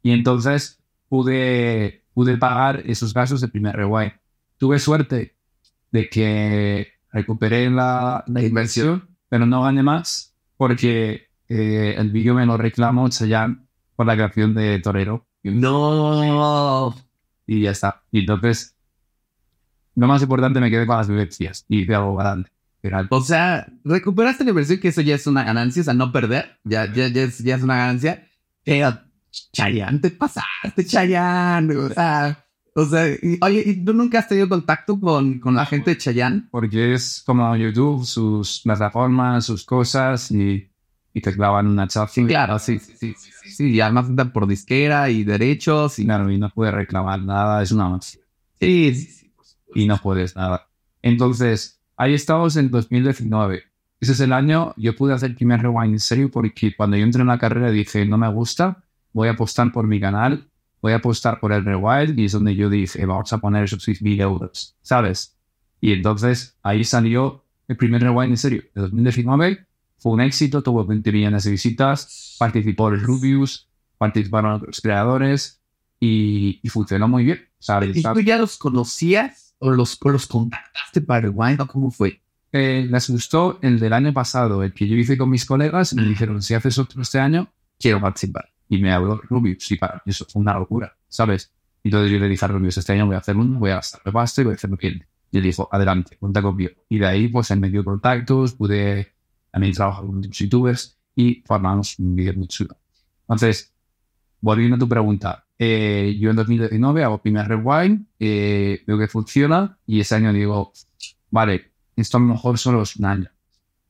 Y 0.04 0.12
entonces 0.12 0.80
pude, 1.10 2.04
pude 2.14 2.38
pagar 2.38 2.82
esos 2.86 3.14
gastos 3.14 3.42
de 3.42 3.48
primer 3.48 3.76
rewind. 3.76 4.14
Tuve 4.58 4.80
suerte 4.80 5.36
de 5.92 6.10
que 6.10 6.88
recuperé 7.12 7.70
la, 7.70 8.24
la 8.28 8.42
inversión, 8.42 9.10
pero 9.30 9.46
no 9.46 9.64
gané 9.64 9.84
más 9.84 10.36
porque 10.58 11.28
eh, 11.48 11.96
el 11.98 12.12
vídeo 12.12 12.34
me 12.34 12.46
lo 12.46 12.58
reclamó 12.58 13.08
Chayanne 13.10 13.58
por 13.96 14.06
la 14.06 14.16
creación 14.16 14.54
de 14.54 14.80
Torero. 14.80 15.26
No. 15.44 16.96
y 17.46 17.62
ya 17.62 17.72
está. 17.72 18.04
Y 18.12 18.22
entonces, 18.22 18.76
lo 19.96 20.08
más 20.08 20.22
importante 20.22 20.60
me 20.60 20.72
quedé 20.72 20.88
con 20.88 20.98
las 20.98 21.08
vivencias 21.08 21.66
y 21.68 21.82
hice 21.82 21.96
algo 21.96 22.16
grande. 22.16 22.50
O 23.10 23.22
sea, 23.22 23.68
recuperaste 23.84 24.44
la 24.44 24.50
inversión, 24.52 24.80
que 24.80 24.90
eso 24.90 25.02
ya 25.02 25.16
es 25.16 25.28
una 25.28 25.44
ganancia, 25.44 25.82
o 25.82 25.86
sea, 25.86 25.94
no 25.94 26.12
perder, 26.12 26.60
ya, 26.64 26.92
ya, 26.94 27.08
ya, 27.08 27.24
es, 27.24 27.40
ya 27.40 27.56
es 27.56 27.64
una 27.64 27.78
ganancia. 27.78 28.28
Pero, 28.64 28.98
Chayanne, 29.52 30.00
te 30.00 30.12
pasaste, 30.12 30.86
Chayanne. 30.86 31.76
O 31.76 31.90
sea, 31.90 32.46
o 32.76 32.86
sea, 32.86 33.08
y- 33.10 33.38
oye, 33.42 33.64
¿y 33.66 33.86
tú 33.86 33.94
nunca 33.94 34.20
has 34.20 34.28
tenido 34.28 34.50
contacto 34.50 35.00
con, 35.00 35.40
con 35.40 35.56
la 35.56 35.66
gente 35.66 35.92
de 35.92 35.98
Chayanne? 35.98 36.48
Porque 36.52 36.94
es 36.94 37.22
como 37.26 37.56
YouTube, 37.56 38.06
sus 38.06 38.62
plataformas, 38.62 39.46
sus 39.46 39.66
cosas 39.66 40.32
y, 40.32 40.70
y 41.14 41.22
te 41.22 41.34
clavan 41.34 41.68
una 41.68 41.88
chafa. 41.88 42.14
Claro, 42.28 42.60
sí, 42.60 42.80
sí, 42.80 42.94
sí, 42.98 43.14
sí, 43.18 43.32
sí, 43.44 43.52
sí, 43.52 43.70
y 43.72 43.82
además 43.82 44.06
andan 44.08 44.32
por 44.34 44.48
disquera 44.48 45.10
y 45.10 45.24
derechos 45.24 46.00
y 46.00 46.06
Claro, 46.06 46.30
y 46.32 46.38
no 46.38 46.50
puedes 46.50 46.74
reclamar 46.74 47.22
nada, 47.22 47.62
es 47.64 47.72
una 47.72 47.90
mafia. 47.90 48.22
Sí, 48.60 48.94
sí, 48.96 49.06
sí. 49.12 49.32
Y 49.74 49.86
no 49.88 49.98
puedes 49.98 50.36
nada. 50.36 50.70
Entonces, 51.02 51.82
ahí 51.98 52.14
estamos 52.14 52.56
en 52.58 52.70
2019. 52.72 53.64
Ese 54.00 54.12
es 54.12 54.20
el 54.20 54.34
año, 54.34 54.74
yo 54.78 54.96
pude 54.96 55.14
hacer 55.14 55.32
el 55.32 55.36
primer 55.36 55.62
rewind 55.62 55.94
en 55.94 56.00
serio 56.00 56.30
porque 56.30 56.76
cuando 56.76 56.98
yo 56.98 57.04
entré 57.04 57.22
en 57.22 57.28
la 57.28 57.40
carrera 57.40 57.72
dije, 57.72 58.06
no 58.06 58.18
me 58.18 58.30
gusta, 58.30 58.84
voy 59.14 59.30
a 59.30 59.32
apostar 59.32 59.72
por 59.72 59.88
mi 59.88 60.00
canal, 60.00 60.48
voy 60.82 60.94
a 60.94 60.98
apostar 60.98 61.40
por 61.40 61.54
el 61.54 61.64
rewind 61.64 62.20
y 62.20 62.26
es 62.26 62.34
donde 62.34 62.56
yo 62.56 62.70
dije, 62.70 63.06
vamos 63.06 63.32
a 63.32 63.38
poner 63.38 63.64
esos 63.64 63.88
6.000 63.88 64.22
euros, 64.22 64.76
¿sabes? 64.82 65.38
Y 65.80 65.94
entonces 65.94 66.58
ahí 66.62 66.84
salió 66.84 67.44
el 67.68 67.78
primer 67.78 68.02
rewind 68.02 68.32
en 68.32 68.38
serio 68.38 68.64
de 68.74 68.82
2019. 68.82 69.66
Fue 69.98 70.12
un 70.12 70.22
éxito, 70.22 70.62
tuvo 70.62 70.86
20 70.86 71.12
millones 71.12 71.46
de 71.46 71.52
visitas, 71.52 72.36
participó 72.38 72.90
el 72.90 73.02
Rubius, 73.02 73.70
participaron 73.98 74.54
otros 74.54 74.82
creadores 74.82 75.62
y, 76.00 76.60
y 76.62 76.70
funcionó 76.70 77.08
muy 77.08 77.24
bien. 77.24 77.40
¿sabes? 77.66 77.98
¿Y 77.98 78.04
tú 78.04 78.20
ya 78.20 78.38
los 78.38 78.58
conocías 78.58 79.45
o 79.60 79.72
los, 79.72 79.98
o 80.02 80.10
los 80.10 80.28
contactaste 80.28 81.02
para 81.02 81.30
o 81.30 81.68
cómo 81.68 81.92
fue? 81.92 82.22
Eh, 82.52 82.88
les 82.90 83.10
gustó 83.10 83.60
el 83.62 83.80
del 83.80 83.94
año 83.94 84.14
pasado, 84.14 84.64
el 84.64 84.74
que 84.74 84.88
yo 84.88 84.96
hice 84.96 85.18
con 85.18 85.30
mis 85.30 85.46
colegas, 85.46 85.94
y 85.94 85.98
me 85.98 86.04
dijeron, 86.04 86.42
si 86.42 86.54
haces 86.54 86.78
otro 86.78 87.02
este 87.02 87.20
año, 87.20 87.52
quiero 87.80 88.00
participar. 88.00 88.50
Y 88.70 88.78
me 88.78 88.92
habló 88.92 89.18
Rubius, 89.18 89.72
y 89.72 89.76
para 89.76 89.96
mí 89.96 90.12
eso 90.12 90.26
fue 90.30 90.42
una 90.42 90.58
locura, 90.58 90.96
¿sabes? 91.08 91.52
Entonces 91.84 92.12
yo 92.12 92.20
le 92.20 92.28
dije 92.28 92.46
a 92.46 92.48
Rubius, 92.48 92.78
este 92.78 92.94
año 92.94 93.06
voy 93.06 93.16
a 93.16 93.20
hacer 93.20 93.36
uno, 93.36 93.60
voy 93.60 93.72
a 93.72 93.76
gastarme 93.76 94.12
pasta 94.12 94.42
y 94.42 94.44
voy 94.46 94.54
a 94.54 94.56
hacerlo 94.56 94.78
bien. 94.78 95.06
Y 95.32 95.38
él 95.38 95.44
dijo, 95.44 95.70
adelante, 95.72 96.18
cuenta 96.18 96.42
conmigo. 96.42 96.72
Y 96.90 96.98
de 96.98 97.06
ahí, 97.06 97.28
pues, 97.28 97.52
él 97.52 97.60
me 97.60 97.70
dio 97.70 97.84
contactos, 97.84 98.54
pude 98.54 99.14
también 99.52 99.74
trabajar 99.74 100.06
con 100.06 100.22
youtubers 100.22 100.98
y 101.16 101.44
formamos 101.46 102.00
un 102.00 102.16
vídeo 102.16 102.34
muy 102.34 102.48
chulo. 102.48 102.76
Entonces, 103.22 103.74
volviendo 104.42 104.78
a 104.78 104.80
tu 104.80 104.88
pregunta, 104.88 105.45
eh, 105.58 106.18
yo 106.20 106.30
en 106.30 106.36
2019 106.36 107.04
hago 107.04 107.22
primer 107.22 107.48
rewind, 107.48 108.08
eh, 108.20 108.82
veo 108.86 108.98
que 108.98 109.08
funciona 109.08 109.78
y 109.86 110.00
ese 110.00 110.16
año 110.16 110.34
digo, 110.34 110.74
vale, 111.30 111.72
esto 111.96 112.18
a 112.18 112.20
lo 112.20 112.28
mejor 112.28 112.58
solo 112.58 112.82
es 112.82 112.96
un 112.98 113.06
año. 113.06 113.30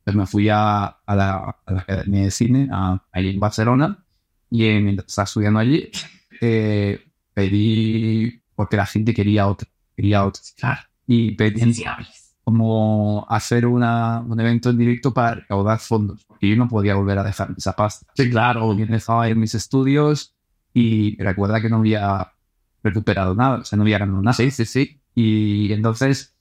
Pues 0.04 0.16
me 0.16 0.28
fui 0.28 0.50
a, 0.50 0.86
a 0.86 1.16
la, 1.16 1.58
a 1.66 1.74
la 1.74 1.80
Academia 1.82 2.24
de 2.24 2.32
Cine, 2.32 2.70
a, 2.72 3.04
allí 3.12 3.30
en 3.30 3.40
Barcelona, 3.40 4.06
y 4.52 4.66
eh, 4.66 4.80
mientras 4.80 5.08
estaba 5.08 5.26
estudiando 5.26 5.60
allí, 5.60 5.90
eh, 6.42 7.04
pedí, 7.34 8.42
porque 8.54 8.78
la 8.78 8.86
gente 8.86 9.14
quería 9.14 9.48
otro, 9.48 9.68
quería 9.96 10.24
otro. 10.26 10.42
Y 11.08 11.32
pedí 11.32 11.84
como 12.44 13.26
hacer 13.28 13.66
una, 13.66 14.20
un 14.20 14.40
evento 14.40 14.70
en 14.70 14.78
directo 14.78 15.12
para 15.12 15.36
recaudar 15.36 15.80
fondos, 15.80 16.24
porque 16.26 16.48
yo 16.48 16.56
no 16.56 16.68
podía 16.68 16.94
volver 16.94 17.18
a 17.18 17.24
dejar 17.24 17.56
esa 17.58 17.76
pasta. 17.76 18.06
Sí, 18.16 18.30
claro. 18.30 18.72
Yo 18.78 18.86
dejaba 18.86 19.28
en 19.28 19.40
mis 19.40 19.56
estudios 19.56 20.35
y 20.76 21.16
recuerda 21.24 21.62
que 21.62 21.70
no 21.70 21.78
había 21.78 22.34
recuperado 22.84 23.34
nada, 23.34 23.60
o 23.60 23.64
sea, 23.64 23.78
no 23.78 23.84
había 23.84 23.98
ganado 23.98 24.22
nada. 24.22 24.34
Sí, 24.34 24.52
sí, 24.52 24.66
sí. 24.66 25.00
Y 25.16 25.72
entonces 25.72 26.36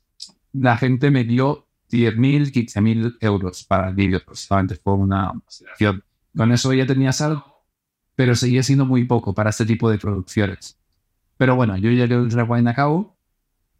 la 0.53 0.77
gente 0.77 1.13
me 1.13 1.23
dio 1.23 1.69
10.000, 1.89 2.51
15.000 2.51 3.19
euros 3.21 3.63
para 3.63 3.91
el 3.91 3.95
vídeo. 3.95 4.21
Solamente 4.33 4.75
fue 4.75 4.95
una 4.95 5.31
acción. 5.31 6.03
Con 6.37 6.51
eso 6.51 6.73
ya 6.73 6.85
tenías 6.85 7.21
algo, 7.21 7.65
pero 8.17 8.35
seguía 8.35 8.65
siendo 8.65 8.85
muy 8.85 9.05
poco 9.05 9.33
para 9.35 9.51
este 9.51 9.67
tipo 9.67 9.89
de 9.89 9.99
producciones. 9.99 10.77
Pero 11.37 11.55
bueno, 11.55 11.77
yo 11.77 11.91
llegué 11.91 12.17
el 12.17 12.29
rewind 12.29 12.67
a 12.67 12.75
cabo. 12.75 13.17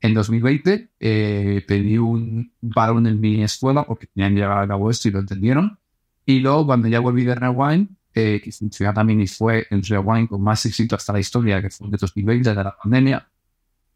En 0.01 0.15
2020 0.15 0.91
eh, 1.01 1.65
pedí 1.67 1.99
un 1.99 2.53
parón 2.73 3.09
en 3.09 3.21
mi 3.21 3.43
escuela 3.43 3.83
porque 3.83 4.07
tenían 4.07 4.37
llegado 4.37 4.61
a 4.61 4.69
cabo 4.69 4.89
esto 4.89 5.09
y 5.09 5.11
lo 5.11 5.19
entendieron. 5.19 5.81
Y 6.25 6.39
luego 6.39 6.65
cuando 6.65 6.87
ya 6.87 7.01
volví 7.01 7.25
de 7.25 7.35
rewind, 7.35 7.89
eh, 8.17 8.41
que 8.41 8.53
funciona 8.53 8.95
también 8.95 9.21
y 9.21 9.27
fue 9.27 9.67
el 9.71 9.83
rewind 9.83 10.29
con 10.29 10.41
más 10.41 10.65
éxito 10.67 10.95
hasta 10.95 11.13
la 11.13 11.19
historia, 11.19 11.61
que 11.61 11.69
fue 11.69 11.89
de 11.89 11.97
2020, 11.97 12.55
de 12.55 12.63
la 12.63 12.77
pandemia, 12.77 13.29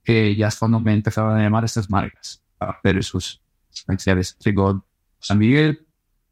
que 0.02 0.34
ya 0.34 0.48
es 0.48 0.56
cuando 0.56 0.80
me 0.80 0.92
empezaron 0.92 1.36
a 1.36 1.40
llamar 1.40 1.64
estas 1.64 1.88
marcas 1.88 2.42
para 2.58 2.72
hacer 2.72 3.04
sus. 3.04 3.40
Estoy 3.70 4.54
con 4.54 4.82
San 5.20 5.38
Miguel, 5.38 5.86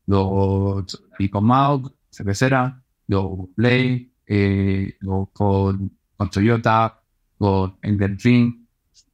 luego 0.06 0.84
con 1.30 1.44
Maug, 1.44 1.94
cervecera, 2.10 2.82
luego 3.06 3.50
Play, 3.54 4.12
eh, 4.26 4.96
luego 4.98 5.26
con, 5.32 5.96
con 6.16 6.28
Toyota, 6.28 7.00
con 7.38 7.78
Dream, 7.82 8.66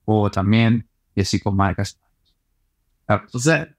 o 0.07 0.31
también, 0.31 0.89
y 1.15 1.21
así 1.21 1.41
con 1.41 1.57
marcas. 1.57 2.01
Sea, 3.35 3.77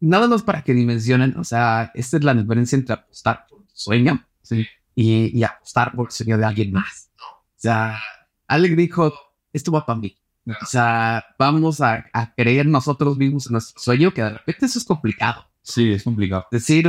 nada 0.00 0.26
más 0.26 0.42
para 0.42 0.62
que 0.62 0.72
dimensionen, 0.72 1.36
o 1.36 1.44
sea, 1.44 1.90
esta 1.94 2.16
es 2.16 2.24
la 2.24 2.32
diferencia 2.32 2.76
entre 2.76 2.94
apostar 2.94 3.46
sueño 3.80 4.24
Sí. 4.42 4.66
y, 4.94 5.38
y 5.38 5.42
apostar 5.44 5.92
por 5.94 6.08
el 6.08 6.12
sueño 6.12 6.36
de 6.38 6.44
alguien 6.44 6.72
más. 6.72 7.10
O 7.18 7.42
sea, 7.56 7.98
Alec 8.48 8.74
dijo, 8.76 9.12
esto 9.52 9.70
va 9.72 9.84
para 9.86 9.98
mí. 9.98 10.16
No. 10.44 10.54
O 10.62 10.66
sea, 10.66 11.24
vamos 11.38 11.80
a, 11.80 12.06
a 12.12 12.34
creer 12.34 12.66
nosotros 12.66 13.16
mismos 13.18 13.46
en 13.46 13.52
nuestro 13.52 13.80
sueño, 13.80 14.12
que 14.12 14.22
de 14.22 14.30
repente 14.30 14.66
eso 14.66 14.78
es 14.78 14.84
complicado. 14.84 15.46
Sí, 15.62 15.92
es 15.92 16.02
complicado. 16.02 16.46
decir, 16.50 16.88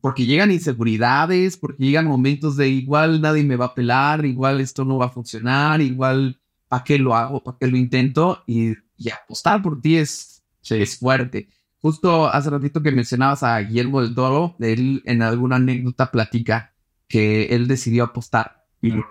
porque 0.00 0.24
llegan 0.24 0.52
inseguridades, 0.52 1.56
porque 1.56 1.84
llegan 1.84 2.06
momentos 2.06 2.56
de 2.56 2.68
igual 2.68 3.20
nadie 3.20 3.42
me 3.42 3.56
va 3.56 3.66
a 3.66 3.74
pelar, 3.74 4.24
igual 4.24 4.60
esto 4.60 4.84
no 4.84 4.98
va 4.98 5.06
a 5.06 5.10
funcionar, 5.10 5.80
igual 5.80 6.40
¿para 6.68 6.84
qué 6.84 6.98
lo 6.98 7.14
hago? 7.14 7.42
¿Para 7.42 7.58
qué 7.58 7.66
lo 7.66 7.76
intento? 7.76 8.42
Y, 8.46 8.72
y 8.96 9.10
apostar 9.10 9.60
por 9.62 9.80
ti 9.80 9.96
es, 9.96 10.44
es 10.70 10.98
fuerte. 10.98 11.48
Justo 11.84 12.28
hace 12.32 12.48
ratito 12.48 12.80
que 12.82 12.92
mencionabas 12.92 13.42
a 13.42 13.58
Guillermo 13.60 14.00
del 14.00 14.14
Toro, 14.14 14.56
él 14.58 15.02
en 15.04 15.20
alguna 15.20 15.56
anécdota 15.56 16.10
platica 16.10 16.72
que 17.06 17.48
él 17.54 17.68
decidió 17.68 18.04
apostar 18.04 18.64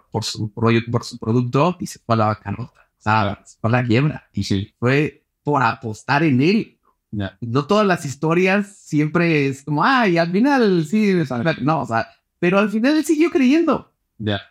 por, 0.09 0.23
su, 0.23 0.51
por 0.51 1.03
su 1.03 1.19
producto 1.19 1.77
y 1.79 1.85
se 1.85 1.99
fue 1.99 2.15
a 2.15 2.17
la 2.17 2.25
bancarrota, 2.25 2.89
o 2.97 3.01
sea, 3.03 3.43
se 3.45 3.59
fue 3.59 3.69
a 3.69 3.73
la 3.73 3.85
quiebra. 3.85 4.27
Y 4.33 4.43
sí, 4.43 4.73
Fue 4.79 5.23
por 5.43 5.61
apostar 5.61 6.23
en 6.23 6.41
él 6.41 6.79
ya. 7.11 7.37
no 7.41 7.67
todas 7.67 7.85
las 7.85 8.05
historias 8.05 8.75
siempre 8.75 9.45
es 9.45 9.61
como, 9.61 9.83
ay, 9.85 10.17
al 10.17 10.31
final 10.31 10.83
sí, 10.83 11.13
no, 11.61 11.81
o 11.81 11.85
sea, 11.85 12.07
pero 12.39 12.57
al 12.57 12.71
final 12.71 12.97
él 12.97 13.05
siguió 13.05 13.29
creyendo. 13.29 13.93
Ya. 14.17 14.41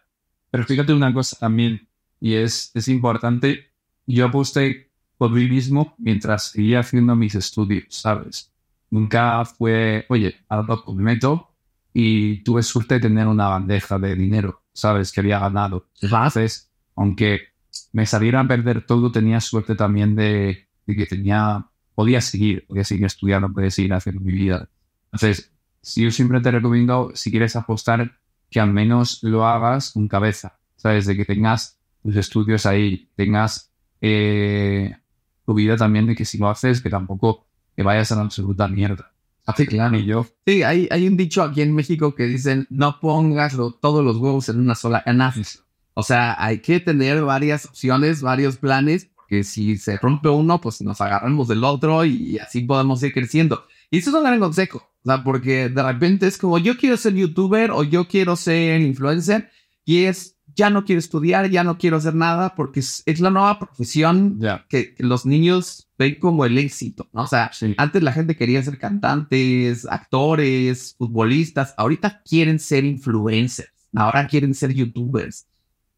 Pero 0.52 0.62
fíjate 0.62 0.92
una 0.94 1.12
cosa 1.12 1.36
también, 1.40 1.88
y 2.20 2.34
es, 2.34 2.70
es 2.72 2.86
importante, 2.86 3.72
yo 4.06 4.26
aposté 4.26 4.91
por 5.22 5.30
mí 5.30 5.48
mismo 5.48 5.94
mientras 5.98 6.50
seguía 6.50 6.80
haciendo 6.80 7.14
mis 7.14 7.36
estudios, 7.36 7.84
¿sabes? 7.90 8.50
Nunca 8.90 9.44
fue, 9.44 10.04
oye, 10.08 10.34
ahora 10.48 10.82
lo 10.84 10.94
meto 10.94 11.54
y 11.94 12.42
tuve 12.42 12.64
suerte 12.64 12.94
de 12.94 13.02
tener 13.02 13.28
una 13.28 13.46
bandeja 13.46 14.00
de 14.00 14.16
dinero, 14.16 14.64
¿sabes? 14.72 15.12
Que 15.12 15.20
había 15.20 15.38
ganado. 15.38 15.86
Entonces, 16.00 16.72
aunque 16.96 17.52
me 17.92 18.04
saliera 18.04 18.40
a 18.40 18.48
perder 18.48 18.84
todo, 18.84 19.12
tenía 19.12 19.40
suerte 19.40 19.76
también 19.76 20.16
de, 20.16 20.66
de 20.88 20.96
que 20.96 21.06
tenía, 21.06 21.68
podía 21.94 22.20
seguir, 22.20 22.66
podía 22.66 22.82
seguir 22.82 23.04
estudiando, 23.04 23.48
podía 23.52 23.70
seguir 23.70 23.94
haciendo 23.94 24.22
mi 24.22 24.32
vida. 24.32 24.68
Entonces, 25.12 25.52
si 25.82 26.02
yo 26.02 26.10
siempre 26.10 26.40
te 26.40 26.50
recomiendo, 26.50 27.12
si 27.14 27.30
quieres 27.30 27.54
apostar, 27.54 28.18
que 28.50 28.58
al 28.58 28.72
menos 28.72 29.22
lo 29.22 29.46
hagas 29.46 29.92
con 29.92 30.08
cabeza, 30.08 30.58
¿sabes? 30.74 31.06
De 31.06 31.16
que 31.16 31.24
tengas 31.24 31.78
tus 32.02 32.16
estudios 32.16 32.66
ahí, 32.66 33.08
tengas 33.14 33.72
eh, 34.00 34.96
tu 35.44 35.54
vida 35.54 35.76
también, 35.76 36.06
de 36.06 36.14
que 36.16 36.24
si 36.24 36.38
lo 36.38 36.48
haces, 36.48 36.80
que 36.80 36.90
tampoco 36.90 37.46
te 37.74 37.82
vayas 37.82 38.12
a 38.12 38.16
la 38.16 38.22
absoluta 38.22 38.68
mierda. 38.68 39.12
Hace 39.44 39.66
claro, 39.66 39.96
y 39.98 40.04
yo, 40.04 40.26
Sí, 40.46 40.62
hay, 40.62 40.86
hay 40.90 41.08
un 41.08 41.16
dicho 41.16 41.42
aquí 41.42 41.62
en 41.62 41.74
México 41.74 42.14
que 42.14 42.24
dicen, 42.24 42.66
no 42.70 43.00
pongas 43.00 43.54
lo- 43.54 43.72
todos 43.72 44.04
los 44.04 44.16
huevos 44.18 44.48
en 44.48 44.60
una 44.60 44.74
sola 44.76 45.02
canasta. 45.02 45.40
O 45.94 46.02
sea, 46.04 46.36
hay 46.42 46.60
que 46.60 46.78
tener 46.80 47.22
varias 47.22 47.66
opciones, 47.66 48.22
varios 48.22 48.56
planes, 48.56 49.10
porque 49.16 49.42
si 49.42 49.76
se 49.78 49.96
rompe 49.98 50.28
uno, 50.28 50.60
pues 50.60 50.80
nos 50.82 51.00
agarramos 51.00 51.48
del 51.48 51.64
otro 51.64 52.04
y 52.04 52.38
así 52.38 52.60
podemos 52.62 53.02
ir 53.02 53.12
creciendo. 53.12 53.64
Y 53.90 53.98
eso 53.98 54.10
es 54.10 54.16
un 54.16 54.22
gran 54.24 54.38
consejo, 54.40 54.78
o 54.78 55.04
sea, 55.04 55.22
porque 55.24 55.68
de 55.68 55.82
repente 55.82 56.26
es 56.28 56.38
como 56.38 56.56
yo 56.58 56.76
quiero 56.78 56.96
ser 56.96 57.14
youtuber 57.14 57.72
o 57.72 57.82
yo 57.82 58.06
quiero 58.08 58.36
ser 58.36 58.80
influencer 58.80 59.50
y 59.84 60.04
es 60.04 60.36
ya 60.54 60.70
no 60.70 60.84
quiero 60.84 60.98
estudiar, 60.98 61.50
ya 61.50 61.64
no 61.64 61.78
quiero 61.78 61.96
hacer 61.96 62.14
nada 62.14 62.54
porque 62.54 62.80
es, 62.80 63.02
es 63.06 63.20
la 63.20 63.30
nueva 63.30 63.58
profesión 63.58 64.38
ya, 64.38 64.64
que, 64.68 64.94
que 64.94 65.02
los 65.02 65.26
niños 65.26 65.88
ven 65.98 66.16
como 66.16 66.44
el 66.44 66.58
éxito, 66.58 67.08
¿no? 67.12 67.22
O 67.22 67.26
sea, 67.26 67.50
sí, 67.52 67.74
antes 67.78 68.02
la 68.02 68.12
gente 68.12 68.36
quería 68.36 68.62
ser 68.62 68.78
cantantes, 68.78 69.86
actores, 69.86 70.94
futbolistas. 70.98 71.74
Ahorita 71.76 72.22
quieren 72.24 72.58
ser 72.58 72.84
influencers. 72.84 73.72
Ahora 73.94 74.26
quieren 74.26 74.54
ser 74.54 74.72
youtubers. 74.72 75.46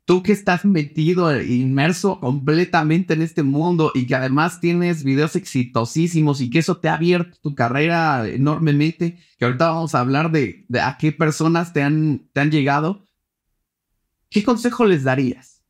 Tú 0.04 0.22
que 0.22 0.32
estás 0.32 0.66
metido, 0.66 1.32
e 1.32 1.46
inmerso 1.54 2.20
completamente 2.20 3.14
en 3.14 3.22
este 3.22 3.42
mundo 3.42 3.90
y 3.94 4.06
que 4.06 4.14
además 4.14 4.60
tienes 4.60 5.02
videos 5.02 5.34
exitosísimos 5.34 6.42
y 6.42 6.50
que 6.50 6.58
eso 6.58 6.76
te 6.76 6.90
ha 6.90 6.94
abierto 6.94 7.38
tu 7.40 7.54
carrera 7.54 8.28
enormemente, 8.28 9.18
que 9.38 9.44
ahorita 9.46 9.70
vamos 9.70 9.94
a 9.94 10.00
hablar 10.00 10.30
de, 10.30 10.66
de 10.68 10.80
a 10.80 10.98
qué 10.98 11.10
personas 11.10 11.72
te 11.72 11.82
han, 11.82 12.28
te 12.34 12.40
han 12.40 12.50
llegado. 12.50 13.06
¿Qué 14.34 14.42
consejo 14.42 14.84
les 14.84 15.04
darías? 15.04 15.62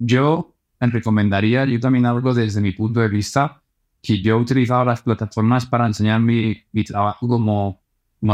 yo 0.00 0.56
me 0.80 0.88
recomendaría, 0.88 1.64
yo 1.64 1.78
también 1.78 2.06
hablo 2.06 2.34
desde 2.34 2.60
mi 2.60 2.72
punto 2.72 2.98
de 2.98 3.08
vista, 3.08 3.62
que 4.02 4.20
yo 4.20 4.36
he 4.36 4.40
utilizado 4.40 4.84
las 4.84 5.02
plataformas 5.02 5.64
para 5.64 5.86
enseñar 5.86 6.20
mi, 6.20 6.64
trabajo 6.84 7.28
como, 7.28 7.80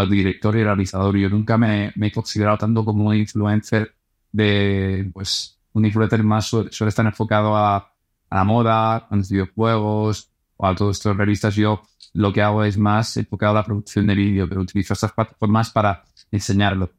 director 0.08 0.56
y 0.56 0.64
realizador. 0.64 1.14
Yo 1.18 1.28
nunca 1.28 1.58
me, 1.58 1.92
me 1.94 2.06
he 2.06 2.12
considerado 2.12 2.56
tanto 2.56 2.86
como 2.86 3.08
un 3.08 3.16
influencer 3.16 3.94
de, 4.32 5.10
pues, 5.12 5.58
un 5.74 5.84
influencer 5.84 6.24
más 6.24 6.46
suele, 6.46 6.72
suele 6.72 6.88
estar 6.88 7.04
enfocado 7.04 7.54
a, 7.54 7.76
a 7.76 8.36
la 8.36 8.44
moda, 8.44 8.96
a 8.96 9.16
los 9.16 9.28
videojuegos 9.28 10.30
o 10.56 10.66
a 10.66 10.74
todas 10.74 10.96
estas 10.96 11.18
revistas. 11.18 11.54
Yo 11.54 11.82
lo 12.14 12.32
que 12.32 12.40
hago 12.40 12.64
es 12.64 12.78
más 12.78 13.14
enfocado 13.18 13.52
a 13.52 13.60
la 13.60 13.64
producción 13.64 14.06
de 14.06 14.14
vídeo, 14.14 14.48
pero 14.48 14.62
utilizo 14.62 14.94
estas 14.94 15.12
plataformas 15.12 15.70
para 15.70 16.02
enseñarlo. 16.32 16.90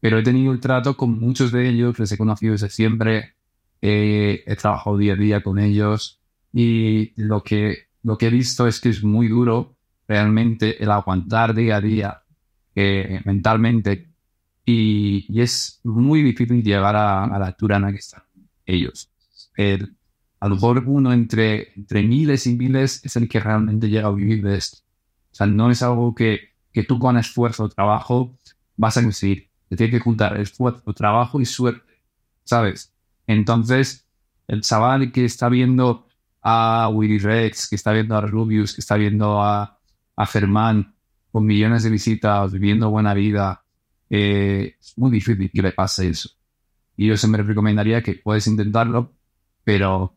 Pero 0.00 0.18
he 0.18 0.22
tenido 0.22 0.52
el 0.52 0.60
trato 0.60 0.96
con 0.96 1.18
muchos 1.18 1.52
de 1.52 1.68
ellos, 1.68 1.98
les 1.98 2.12
he 2.12 2.18
conocido 2.18 2.52
desde 2.52 2.70
siempre, 2.70 3.34
eh, 3.82 4.42
he 4.46 4.56
trabajado 4.56 4.96
día 4.98 5.14
a 5.14 5.16
día 5.16 5.42
con 5.42 5.58
ellos 5.58 6.20
y 6.52 7.12
lo 7.20 7.42
que, 7.42 7.88
lo 8.02 8.16
que 8.18 8.26
he 8.28 8.30
visto 8.30 8.66
es 8.66 8.80
que 8.80 8.88
es 8.90 9.02
muy 9.02 9.28
duro 9.28 9.76
realmente 10.08 10.82
el 10.82 10.90
aguantar 10.90 11.54
día 11.54 11.76
a 11.76 11.80
día 11.80 12.22
eh, 12.74 13.20
mentalmente 13.24 14.08
y, 14.64 15.26
y 15.28 15.40
es 15.42 15.80
muy 15.84 16.22
difícil 16.22 16.62
llegar 16.62 16.96
a, 16.96 17.24
a 17.24 17.38
la 17.38 17.46
altura 17.46 17.76
en 17.76 17.82
la 17.82 17.92
que 17.92 17.98
están 17.98 18.22
ellos. 18.64 19.10
El- 19.56 19.94
a 20.40 20.48
lo 20.48 20.54
mejor 20.56 20.84
uno 20.86 21.12
entre, 21.14 21.72
entre 21.76 22.02
miles 22.02 22.46
y 22.46 22.54
miles 22.56 23.02
es 23.04 23.16
el 23.16 23.26
que 23.28 23.40
realmente 23.40 23.88
llega 23.88 24.08
a 24.08 24.12
vivir 24.12 24.42
de 24.44 24.56
esto. 24.56 24.78
O 25.32 25.34
sea, 25.34 25.46
no 25.46 25.70
es 25.70 25.82
algo 25.82 26.14
que, 26.14 26.50
que 26.72 26.82
tú 26.84 26.98
con 26.98 27.16
esfuerzo 27.16 27.64
o 27.64 27.68
trabajo 27.70 28.36
vas 28.76 28.96
a 28.98 29.02
conseguir. 29.02 29.48
Te 29.68 29.76
tiene 29.76 29.90
que 29.90 30.00
juntar 30.00 30.38
esfuerzo, 30.40 30.92
trabajo 30.92 31.40
y 31.40 31.46
suerte, 31.46 32.02
¿sabes? 32.44 32.92
Entonces, 33.26 34.06
el 34.46 34.62
chaval 34.62 35.10
que 35.12 35.24
está 35.24 35.48
viendo 35.48 36.06
a 36.42 36.88
Willy 36.92 37.18
Rex, 37.18 37.68
que 37.68 37.76
está 37.76 37.92
viendo 37.92 38.16
a 38.16 38.20
Rubius, 38.20 38.74
que 38.74 38.80
está 38.80 38.96
viendo 38.96 39.42
a, 39.42 39.78
a 40.16 40.26
Germán 40.26 40.94
con 41.32 41.44
millones 41.44 41.82
de 41.82 41.90
visitas, 41.90 42.52
viviendo 42.52 42.90
buena 42.90 43.12
vida, 43.14 43.64
eh, 44.08 44.76
es 44.80 44.96
muy 44.96 45.10
difícil 45.10 45.50
que 45.52 45.62
le 45.62 45.72
pase 45.72 46.08
eso. 46.08 46.30
Y 46.96 47.08
yo 47.08 47.16
siempre 47.16 47.42
recomendaría 47.42 48.02
que 48.02 48.14
puedes 48.14 48.46
intentarlo, 48.46 49.12
pero 49.64 50.16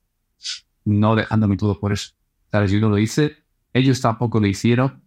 no 0.86 1.16
dejándome 1.16 1.58
todo 1.58 1.80
por 1.80 1.92
eso. 1.92 2.12
¿Sabes? 2.52 2.72
Yo 2.72 2.80
no 2.80 2.90
lo 2.90 2.98
hice, 2.98 3.38
ellos 3.74 4.00
tampoco 4.02 4.40
lo 4.40 4.48
hicieron, 4.48 5.04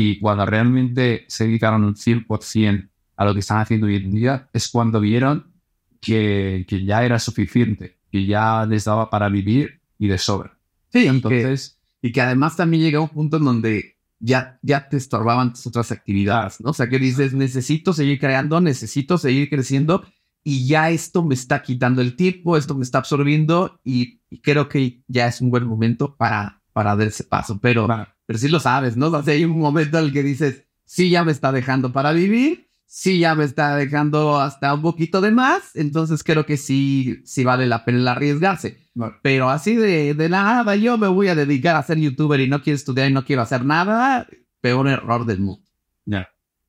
y 0.00 0.20
cuando 0.20 0.46
realmente 0.46 1.24
se 1.26 1.44
dedicaron 1.44 1.82
un 1.82 1.96
100% 1.96 2.87
a 3.18 3.24
lo 3.24 3.34
que 3.34 3.40
están 3.40 3.58
haciendo 3.58 3.88
hoy 3.88 3.96
en 3.96 4.12
día, 4.12 4.48
es 4.52 4.68
cuando 4.68 5.00
vieron 5.00 5.52
que, 6.00 6.64
que 6.68 6.84
ya 6.84 7.04
era 7.04 7.18
suficiente, 7.18 7.98
que 8.10 8.24
ya 8.24 8.64
les 8.64 8.84
daba 8.84 9.10
para 9.10 9.28
vivir 9.28 9.80
y 9.98 10.06
de 10.06 10.18
sobra. 10.18 10.56
Sí, 10.92 11.06
Entonces, 11.06 11.80
y 12.00 12.12
que 12.12 12.20
además 12.20 12.56
también 12.56 12.84
llega 12.84 13.00
un 13.00 13.08
punto 13.08 13.38
en 13.38 13.44
donde 13.44 13.96
ya, 14.20 14.60
ya 14.62 14.88
te 14.88 14.96
estorbaban 14.96 15.52
tus 15.52 15.66
otras 15.66 15.90
actividades, 15.90 16.60
¿no? 16.60 16.70
O 16.70 16.72
sea, 16.72 16.88
que 16.88 17.00
dices, 17.00 17.34
necesito 17.34 17.92
seguir 17.92 18.20
creando, 18.20 18.60
necesito 18.60 19.18
seguir 19.18 19.50
creciendo 19.50 20.06
y 20.44 20.68
ya 20.68 20.90
esto 20.90 21.24
me 21.24 21.34
está 21.34 21.60
quitando 21.60 22.00
el 22.00 22.14
tiempo, 22.14 22.56
esto 22.56 22.76
me 22.76 22.84
está 22.84 22.98
absorbiendo 22.98 23.80
y, 23.82 24.20
y 24.30 24.40
creo 24.40 24.68
que 24.68 25.02
ya 25.08 25.26
es 25.26 25.40
un 25.40 25.50
buen 25.50 25.66
momento 25.66 26.14
para, 26.16 26.62
para 26.72 26.94
dar 26.94 27.08
ese 27.08 27.24
paso, 27.24 27.58
pero, 27.60 27.88
bueno, 27.88 28.06
pero 28.26 28.38
sí 28.38 28.46
lo 28.46 28.60
sabes, 28.60 28.96
¿no? 28.96 29.08
O 29.08 29.22
sea, 29.24 29.34
hay 29.34 29.44
un 29.44 29.58
momento 29.58 29.98
en 29.98 30.04
el 30.04 30.12
que 30.12 30.22
dices, 30.22 30.64
sí, 30.84 31.10
ya 31.10 31.24
me 31.24 31.32
está 31.32 31.50
dejando 31.50 31.92
para 31.92 32.12
vivir, 32.12 32.67
sí, 32.88 33.20
ya 33.20 33.34
me 33.34 33.44
está 33.44 33.76
dejando 33.76 34.40
hasta 34.40 34.74
un 34.74 34.82
poquito 34.82 35.20
de 35.20 35.30
más, 35.30 35.76
entonces 35.76 36.24
creo 36.24 36.46
que 36.46 36.56
sí, 36.56 37.20
sí 37.24 37.44
vale 37.44 37.66
la 37.66 37.84
pena 37.84 38.12
arriesgarse. 38.12 38.78
bueno, 38.94 39.16
Pero 39.22 39.50
así 39.50 39.76
de, 39.76 40.14
de 40.14 40.28
nada, 40.28 40.74
yo 40.76 40.98
me 40.98 41.08
voy 41.08 41.28
a 41.28 41.34
dedicar 41.34 41.76
a 41.76 41.82
ser 41.82 41.98
youtuber 41.98 42.40
y 42.40 42.48
no 42.48 42.62
quiero 42.62 42.76
estudiar 42.76 43.10
y 43.10 43.14
no 43.14 43.24
quiero 43.24 43.42
hacer 43.42 43.64
nada, 43.64 44.26
peor 44.60 44.88
error 44.88 45.26
del 45.26 45.40
mundo. 45.40 45.64
ya, 46.06 46.28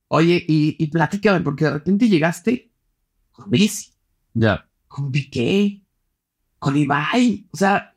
Oye, 0.09 0.43
y, 0.47 0.75
y 0.83 0.87
platícame, 0.87 1.41
porque 1.41 1.65
de 1.65 1.71
repente 1.71 2.09
llegaste 2.09 2.73
con 3.31 3.49
Messi, 3.49 3.93
ya, 4.33 4.67
con 4.87 5.11
Piqué, 5.11 5.83
con 6.59 6.75
Ibai. 6.77 7.47
O 7.51 7.57
sea, 7.57 7.93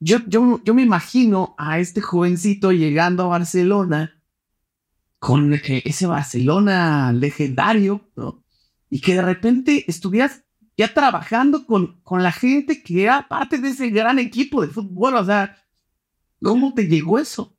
yo, 0.00 0.18
yo, 0.28 0.60
yo 0.64 0.74
me 0.74 0.82
imagino 0.82 1.54
a 1.58 1.78
este 1.80 2.00
jovencito 2.00 2.72
llegando 2.72 3.24
a 3.24 3.28
Barcelona 3.38 4.17
con 5.18 5.54
eh, 5.54 5.82
ese 5.84 6.06
Barcelona 6.06 7.12
legendario, 7.12 8.08
¿no? 8.16 8.44
Y 8.90 9.00
que 9.00 9.14
de 9.14 9.22
repente 9.22 9.84
estuvieras 9.88 10.44
ya 10.76 10.94
trabajando 10.94 11.66
con, 11.66 12.00
con 12.02 12.22
la 12.22 12.32
gente 12.32 12.82
que 12.82 13.02
era 13.02 13.28
parte 13.28 13.58
de 13.58 13.68
ese 13.68 13.90
gran 13.90 14.18
equipo 14.18 14.62
de 14.62 14.68
fútbol. 14.68 15.16
O 15.16 15.24
sea, 15.24 15.56
¿cómo 16.40 16.72
te 16.72 16.86
llegó 16.86 17.18
eso? 17.18 17.58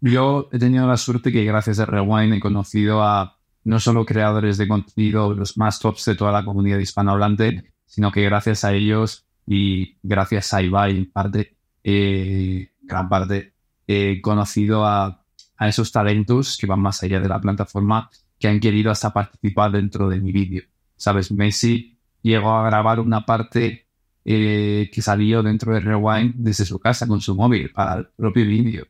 yo 0.00 0.48
he 0.52 0.58
tenido 0.58 0.86
la 0.86 0.96
suerte 0.96 1.30
que 1.30 1.44
gracias 1.44 1.78
a 1.78 1.86
Rewind 1.86 2.34
he 2.34 2.40
conocido 2.40 3.02
a 3.02 3.38
no 3.64 3.78
solo 3.78 4.06
creadores 4.06 4.56
de 4.56 4.66
contenido, 4.66 5.34
los 5.34 5.58
más 5.58 5.78
tops 5.78 6.06
de 6.06 6.14
toda 6.14 6.32
la 6.32 6.44
comunidad 6.44 6.78
hispanohablante, 6.78 7.74
sino 7.84 8.10
que 8.10 8.22
gracias 8.22 8.64
a 8.64 8.72
ellos 8.72 9.26
y 9.46 9.98
gracias 10.02 10.54
a 10.54 10.62
Ibai 10.62 10.96
en 10.96 11.10
parte, 11.10 11.56
eh, 11.84 12.70
gran 12.82 13.08
parte, 13.08 13.52
he 13.86 14.20
conocido 14.22 14.86
a, 14.86 15.19
a 15.60 15.68
esos 15.68 15.92
talentos 15.92 16.56
que 16.58 16.66
van 16.66 16.80
más 16.80 17.02
allá 17.02 17.20
de 17.20 17.28
la 17.28 17.38
plataforma 17.38 18.10
que 18.38 18.48
han 18.48 18.58
querido 18.60 18.90
hasta 18.90 19.12
participar 19.12 19.70
dentro 19.70 20.08
de 20.08 20.18
mi 20.18 20.32
vídeo. 20.32 20.62
Sabes, 20.96 21.30
Messi 21.30 21.98
llegó 22.22 22.50
a 22.52 22.64
grabar 22.64 22.98
una 22.98 23.26
parte 23.26 23.86
eh, 24.24 24.90
que 24.90 25.02
salió 25.02 25.42
dentro 25.42 25.74
de 25.74 25.80
Rewind 25.80 26.36
desde 26.36 26.64
su 26.64 26.78
casa 26.78 27.06
con 27.06 27.20
su 27.20 27.34
móvil 27.34 27.70
para 27.72 27.98
el 27.98 28.06
propio 28.06 28.46
vídeo. 28.46 28.86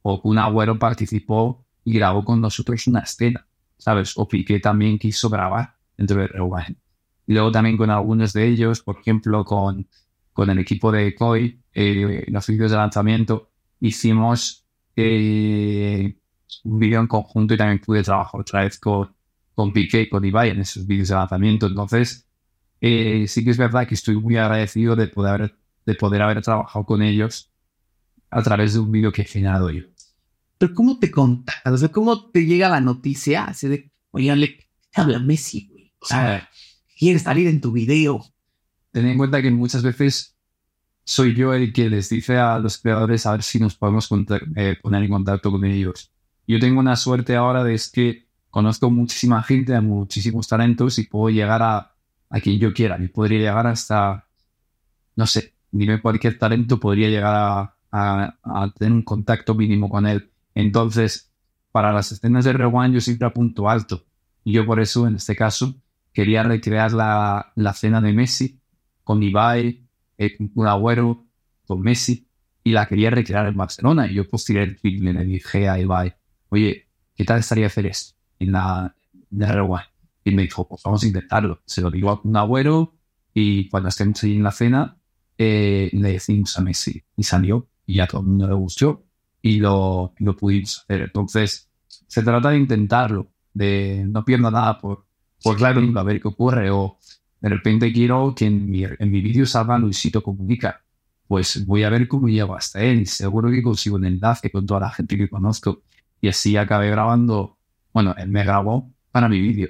O 0.00 0.18
un 0.24 0.38
abuelo 0.38 0.78
participó 0.78 1.66
y 1.84 1.92
grabó 1.92 2.24
con 2.24 2.40
nosotros 2.40 2.86
una 2.86 3.00
escena, 3.00 3.46
¿sabes? 3.76 4.14
O 4.16 4.26
Piqué 4.26 4.60
también 4.60 4.98
quiso 4.98 5.28
grabar 5.28 5.74
dentro 5.94 6.22
de 6.22 6.28
Rewind. 6.28 6.76
Y 7.26 7.34
luego 7.34 7.52
también 7.52 7.76
con 7.76 7.90
algunos 7.90 8.32
de 8.32 8.48
ellos, 8.48 8.80
por 8.80 8.98
ejemplo, 8.98 9.44
con, 9.44 9.86
con 10.32 10.48
el 10.48 10.58
equipo 10.58 10.90
de 10.90 11.14
COI, 11.14 11.60
eh, 11.74 12.24
los 12.28 12.46
vídeos 12.46 12.70
de 12.70 12.78
lanzamiento, 12.78 13.50
hicimos 13.80 14.63
eh, 14.96 16.16
un 16.64 16.78
vídeo 16.78 17.00
en 17.00 17.06
conjunto 17.06 17.54
y 17.54 17.56
también 17.56 17.80
pude 17.80 18.02
trabajar 18.02 18.40
otra 18.40 18.64
vez 18.64 18.78
con, 18.78 19.14
con 19.54 19.72
Piqué 19.72 20.02
y 20.02 20.08
con 20.08 20.24
Ibai 20.24 20.50
en 20.50 20.60
esos 20.60 20.86
vídeos 20.86 21.08
de 21.08 21.14
lanzamiento. 21.14 21.66
Entonces, 21.66 22.26
eh, 22.80 23.26
sí 23.28 23.44
que 23.44 23.50
es 23.50 23.58
verdad 23.58 23.86
que 23.86 23.94
estoy 23.94 24.16
muy 24.16 24.36
agradecido 24.36 24.96
de 24.96 25.08
poder, 25.08 25.56
de 25.86 25.94
poder 25.94 26.22
haber 26.22 26.42
trabajado 26.42 26.84
con 26.84 27.02
ellos 27.02 27.50
a 28.30 28.42
través 28.42 28.74
de 28.74 28.80
un 28.80 28.90
vídeo 28.90 29.12
que 29.12 29.22
he 29.22 29.26
generado 29.26 29.70
yo. 29.70 29.84
Pero 30.58 30.74
¿cómo 30.74 30.98
te 30.98 31.10
contactas? 31.10 31.72
O 31.72 31.78
sea, 31.78 31.88
¿cómo 31.88 32.30
te 32.30 32.46
llega 32.46 32.68
la 32.68 32.80
noticia 32.80 33.44
así 33.44 33.68
de, 33.68 33.92
oye, 34.10 34.34
le 34.36 34.58
habla 34.94 35.18
Messi, 35.18 35.68
güey? 35.70 35.92
O 35.98 36.06
sea, 36.06 36.48
quiere 36.98 37.18
salir 37.18 37.48
en 37.48 37.60
tu 37.60 37.72
video. 37.72 38.24
Ten 38.92 39.06
en 39.06 39.18
cuenta 39.18 39.42
que 39.42 39.50
muchas 39.50 39.82
veces 39.82 40.33
soy 41.04 41.34
yo 41.34 41.52
el 41.54 41.72
que 41.72 41.90
les 41.90 42.08
dice 42.08 42.38
a 42.38 42.58
los 42.58 42.78
creadores 42.78 43.26
a 43.26 43.32
ver 43.32 43.42
si 43.42 43.58
nos 43.58 43.76
podemos 43.76 44.08
eh, 44.56 44.76
poner 44.82 45.02
en 45.02 45.10
contacto 45.10 45.50
con 45.50 45.64
ellos. 45.64 46.10
Yo 46.46 46.58
tengo 46.58 46.80
una 46.80 46.96
suerte 46.96 47.36
ahora 47.36 47.64
de 47.64 47.74
es 47.74 47.90
que 47.90 48.26
conozco 48.50 48.90
muchísima 48.90 49.42
gente, 49.42 49.78
muchísimos 49.80 50.48
talentos 50.48 50.98
y 50.98 51.04
puedo 51.04 51.30
llegar 51.30 51.62
a 51.62 51.94
a 52.34 52.40
quien 52.40 52.58
yo 52.58 52.72
quiera. 52.72 52.98
Y 53.00 53.06
podría 53.06 53.38
llegar 53.38 53.66
hasta, 53.68 54.26
no 55.14 55.24
sé, 55.24 55.54
dime 55.70 56.02
cualquier 56.02 56.36
talento, 56.36 56.80
podría 56.80 57.08
llegar 57.08 57.34
a, 57.92 58.72
tener 58.76 58.92
un 58.92 59.02
contacto 59.02 59.54
mínimo 59.54 59.88
con 59.88 60.04
él. 60.04 60.32
Entonces, 60.52 61.32
para 61.70 61.92
las 61.92 62.10
escenas 62.10 62.44
de 62.44 62.52
Rewind 62.52 62.92
yo 62.92 63.00
siempre 63.00 63.28
apunto 63.28 63.70
alto. 63.70 64.04
Y 64.42 64.52
yo 64.52 64.66
por 64.66 64.80
eso, 64.80 65.06
en 65.06 65.14
este 65.14 65.36
caso, 65.36 65.76
quería 66.12 66.42
recrear 66.42 66.92
la, 66.92 67.52
la 67.54 67.72
cena 67.72 68.00
de 68.00 68.12
Messi 68.12 68.60
con 69.04 69.22
Ibai, 69.22 69.83
eh, 70.18 70.36
con 70.36 70.66
agüero, 70.66 71.26
con 71.66 71.80
Messi, 71.80 72.26
y 72.62 72.72
la 72.72 72.86
quería 72.86 73.10
recrear 73.10 73.46
en 73.46 73.56
Barcelona. 73.56 74.10
Y 74.10 74.14
yo 74.14 74.24
tiré 74.44 74.62
el 74.62 74.78
film 74.78 75.08
y 75.08 75.12
le 75.12 75.24
dije 75.24 75.68
a 75.68 75.78
Ibai, 75.78 76.14
oye, 76.48 76.88
¿qué 77.14 77.24
tal 77.24 77.40
estaría 77.40 77.66
hacer 77.66 77.86
esto 77.86 78.14
en 78.38 78.52
la 78.52 78.94
de 79.30 79.46
Rewind? 79.46 79.84
Y 80.24 80.30
me 80.30 80.42
dijo, 80.42 80.66
pues 80.66 80.82
vamos 80.82 81.02
a 81.02 81.06
intentarlo. 81.06 81.60
Se 81.66 81.82
lo 81.82 81.90
digo 81.90 82.10
a 82.10 82.20
un 82.24 82.36
abuelo 82.36 82.94
y 83.34 83.68
cuando 83.68 83.90
estemos 83.90 84.22
ahí 84.24 84.36
en 84.36 84.42
la 84.42 84.52
cena, 84.52 84.96
eh, 85.36 85.90
le 85.92 86.12
decimos 86.12 86.58
a 86.58 86.62
Messi. 86.62 87.02
Y 87.16 87.22
salió 87.22 87.68
y 87.86 88.00
a 88.00 88.06
todo 88.06 88.22
el 88.22 88.28
mundo 88.28 88.48
le 88.48 88.54
gustó 88.54 89.04
y 89.42 89.58
lo, 89.58 90.14
lo 90.18 90.36
pudimos 90.36 90.80
hacer. 90.80 91.02
Entonces, 91.02 91.68
se 91.86 92.22
trata 92.22 92.50
de 92.50 92.58
intentarlo, 92.58 93.28
de 93.52 94.04
no 94.08 94.24
pierdo 94.24 94.50
nada 94.50 94.80
por, 94.80 95.04
por 95.42 95.56
claro, 95.56 95.82
a 95.96 96.02
ver 96.02 96.20
qué 96.20 96.28
ocurre. 96.28 96.70
O 96.70 96.98
de 97.44 97.50
repente 97.50 97.92
quiero 97.92 98.34
que 98.34 98.46
en 98.46 98.70
mi, 98.70 98.84
en 98.84 99.10
mi 99.10 99.20
vídeo 99.20 99.44
salga 99.44 99.76
Luisito 99.76 100.22
Comunica. 100.22 100.82
Pues 101.28 101.66
voy 101.66 101.82
a 101.82 101.90
ver 101.90 102.08
cómo 102.08 102.26
llego 102.26 102.56
hasta 102.56 102.82
él 102.82 103.06
seguro 103.06 103.50
que 103.50 103.62
consigo 103.62 103.96
un 103.96 104.06
enlace 104.06 104.50
con 104.50 104.64
toda 104.64 104.80
la 104.80 104.90
gente 104.90 105.18
que 105.18 105.28
conozco. 105.28 105.82
Y 106.22 106.28
así 106.28 106.56
acabé 106.56 106.88
grabando, 106.88 107.58
bueno, 107.92 108.14
él 108.16 108.30
me 108.30 108.44
grabó 108.44 108.90
para 109.10 109.28
mi 109.28 109.40
vídeo. 109.40 109.68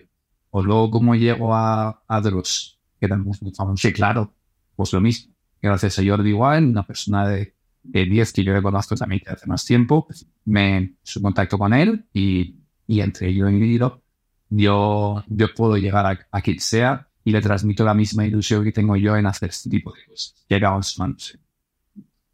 O 0.50 0.62
luego 0.62 0.88
cómo 0.88 1.16
llego 1.16 1.52
a, 1.52 2.00
a 2.06 2.20
Dross, 2.20 2.78
que 3.00 3.08
también 3.08 3.34
es 3.44 3.56
famoso. 3.56 3.88
claro, 3.92 4.32
pues 4.76 4.92
lo 4.92 5.00
mismo. 5.00 5.34
Gracias 5.60 5.98
a 5.98 6.04
Jordi 6.06 6.32
Wine, 6.32 6.68
una 6.68 6.86
persona 6.86 7.26
de, 7.28 7.56
10 7.82 8.32
que 8.32 8.44
yo 8.44 8.54
le 8.54 8.62
conozco 8.62 8.94
también 8.94 9.20
que 9.20 9.32
hace 9.32 9.48
más 9.48 9.64
tiempo, 9.64 10.06
me 10.44 10.94
su 11.02 11.20
contacto 11.20 11.58
con 11.58 11.74
él 11.74 12.04
y, 12.14 12.54
y 12.86 13.00
entre 13.00 13.34
yo 13.34 13.50
y 13.50 13.76
yo, 13.76 14.00
yo, 14.48 15.24
yo 15.26 15.54
puedo 15.56 15.76
llegar 15.76 16.06
a, 16.06 16.18
a, 16.30 16.40
quien 16.40 16.60
sea 16.60 17.08
y 17.24 17.32
le 17.32 17.40
transmito 17.40 17.84
la 17.84 17.94
misma 17.94 18.26
ilusión 18.26 18.62
que 18.62 18.72
tengo 18.72 18.96
yo 18.96 19.16
en 19.16 19.26
hacer 19.26 19.48
este 19.48 19.70
tipo 19.70 19.92
de 19.92 20.04
cosas. 20.04 20.34
Llega 20.48 20.76
a 20.76 20.82
sus 20.82 20.98
manos. 20.98 21.38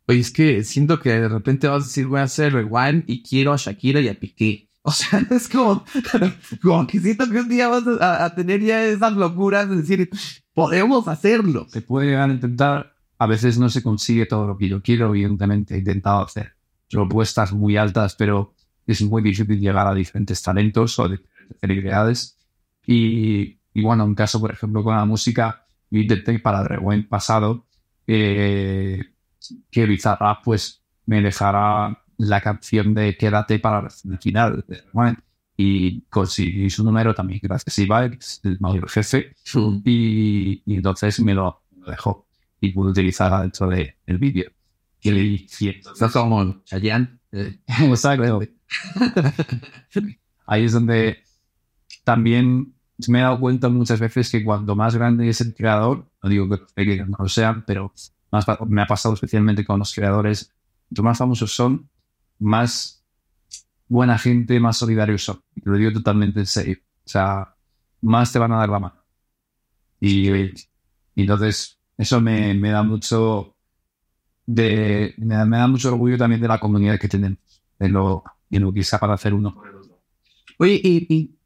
Oye, 0.06 0.18
es 0.18 0.32
que 0.32 0.64
siento 0.64 0.98
que 0.98 1.10
de 1.10 1.28
repente 1.28 1.68
vas 1.68 1.84
a 1.84 1.86
decir 1.86 2.06
voy 2.06 2.18
a 2.18 2.24
hacer 2.24 2.52
rewind 2.52 3.04
y 3.06 3.22
quiero 3.22 3.52
a 3.52 3.56
Shakira 3.56 4.00
y 4.00 4.08
a 4.08 4.18
Piqué. 4.18 4.66
O 4.82 4.92
sea, 4.92 5.20
es 5.30 5.46
como, 5.46 5.84
como 6.62 6.86
que 6.86 6.98
siento 7.00 7.28
que 7.30 7.40
un 7.40 7.50
día 7.50 7.68
vas 7.68 7.84
a, 8.00 8.34
tener 8.34 8.62
ya 8.62 8.82
esas 8.82 9.12
locuras 9.12 9.68
de 9.68 9.76
decir, 9.76 10.08
podemos 10.54 11.06
hacerlo. 11.06 11.66
Se 11.68 11.82
puede 11.82 12.08
llegar 12.08 12.30
a 12.30 12.32
intentar, 12.32 12.94
a 13.18 13.26
veces 13.26 13.58
no 13.58 13.68
se 13.68 13.82
consigue 13.82 14.24
todo 14.24 14.46
lo 14.46 14.56
que 14.56 14.68
yo 14.68 14.80
quiero, 14.80 15.10
evidentemente 15.10 15.74
he 15.74 15.78
intentado 15.80 16.24
hacer 16.24 16.54
propuestas 16.90 17.52
muy 17.52 17.76
altas, 17.76 18.16
pero 18.16 18.54
es 18.86 19.02
muy 19.02 19.20
difícil 19.20 19.60
llegar 19.60 19.86
a 19.86 19.92
diferentes 19.92 20.42
talentos 20.42 20.98
o 20.98 21.10
diferentes 21.10 21.60
celebridades. 21.60 22.38
Y, 22.86 23.59
y 23.72 23.82
bueno, 23.82 24.04
un 24.04 24.14
caso, 24.14 24.40
por 24.40 24.52
ejemplo, 24.52 24.82
con 24.82 24.96
la 24.96 25.04
música, 25.04 25.66
yo 25.90 26.00
intenté 26.00 26.38
para 26.38 26.60
el 26.60 26.66
rewind 26.66 27.08
pasado 27.08 27.66
eh, 28.06 29.00
que 29.70 29.86
Bizarra 29.86 30.40
pues 30.42 30.82
me 31.06 31.22
dejara 31.22 32.02
la 32.18 32.40
canción 32.40 32.94
de 32.94 33.16
Quédate 33.16 33.58
para 33.58 33.88
el 34.04 34.18
final. 34.18 34.64
Y 35.56 36.02
conseguí 36.02 36.70
su 36.70 36.84
número 36.84 37.14
también 37.14 37.40
gracias 37.42 37.78
a 37.78 37.82
Ibai, 37.82 38.18
el 38.44 38.60
mayor 38.60 38.88
jefe, 38.88 39.34
y, 39.84 40.62
y, 40.64 40.76
entonces 40.76 41.20
me 41.20 41.34
lo, 41.34 41.64
dejó. 41.86 42.26
Y 42.60 42.72
pude 42.72 42.92
utilizarla 42.92 43.42
dentro 43.42 43.68
del 43.68 43.94
el 44.06 44.18
vídeo. 44.18 44.50
Y 45.02 45.10
le 45.10 45.20
dije, 45.20 45.80
como 46.12 46.62
Chayanne, 46.64 47.18
eh, 47.32 47.58
Ahí 50.46 50.64
es 50.64 50.72
donde 50.72 51.22
también 52.04 52.74
me 53.08 53.20
he 53.20 53.22
dado 53.22 53.40
cuenta 53.40 53.68
muchas 53.68 54.00
veces 54.00 54.30
que 54.30 54.44
cuando 54.44 54.74
más 54.76 54.94
grande 54.94 55.28
es 55.28 55.40
el 55.40 55.54
creador, 55.54 56.06
no 56.22 56.28
digo 56.28 56.48
que, 56.74 57.04
no 57.04 57.16
lo 57.18 57.28
sean, 57.28 57.64
pero 57.66 57.92
más, 58.30 58.46
me 58.66 58.82
ha 58.82 58.86
pasado 58.86 59.14
especialmente 59.14 59.64
con 59.64 59.78
los 59.78 59.94
creadores, 59.94 60.52
los 60.90 61.04
más 61.04 61.18
famosos 61.18 61.54
son, 61.54 61.88
más 62.38 63.04
buena 63.88 64.18
gente, 64.18 64.58
más 64.60 64.76
solidarios 64.76 65.24
son. 65.24 65.40
lo 65.62 65.76
digo 65.76 65.92
totalmente 65.92 66.40
en 66.40 66.46
serio. 66.46 66.78
O 67.04 67.08
sea, 67.08 67.54
más 68.02 68.32
te 68.32 68.38
van 68.38 68.52
a 68.52 68.58
dar 68.58 68.68
la 68.68 68.78
mano. 68.78 69.04
Y, 70.00 70.28
entonces, 71.16 71.78
eso 71.98 72.20
me, 72.20 72.54
me, 72.54 72.70
da 72.70 72.82
mucho 72.82 73.54
de, 74.46 75.14
me 75.18 75.34
da, 75.34 75.66
mucho 75.66 75.88
orgullo 75.88 76.16
también 76.16 76.40
de 76.40 76.48
la 76.48 76.58
comunidad 76.58 76.98
que 76.98 77.08
tenemos, 77.08 77.38
de 77.78 77.88
lo, 77.88 78.24
de 78.48 78.60
lo 78.60 78.72
que 78.72 78.82
para 78.98 79.14
hacer 79.14 79.34
uno 79.34 79.54
por 79.54 79.68
el 79.68 79.74
otro. 79.74 80.00
Oye, 80.58 80.80
y, 80.82 81.14
y 81.14 81.39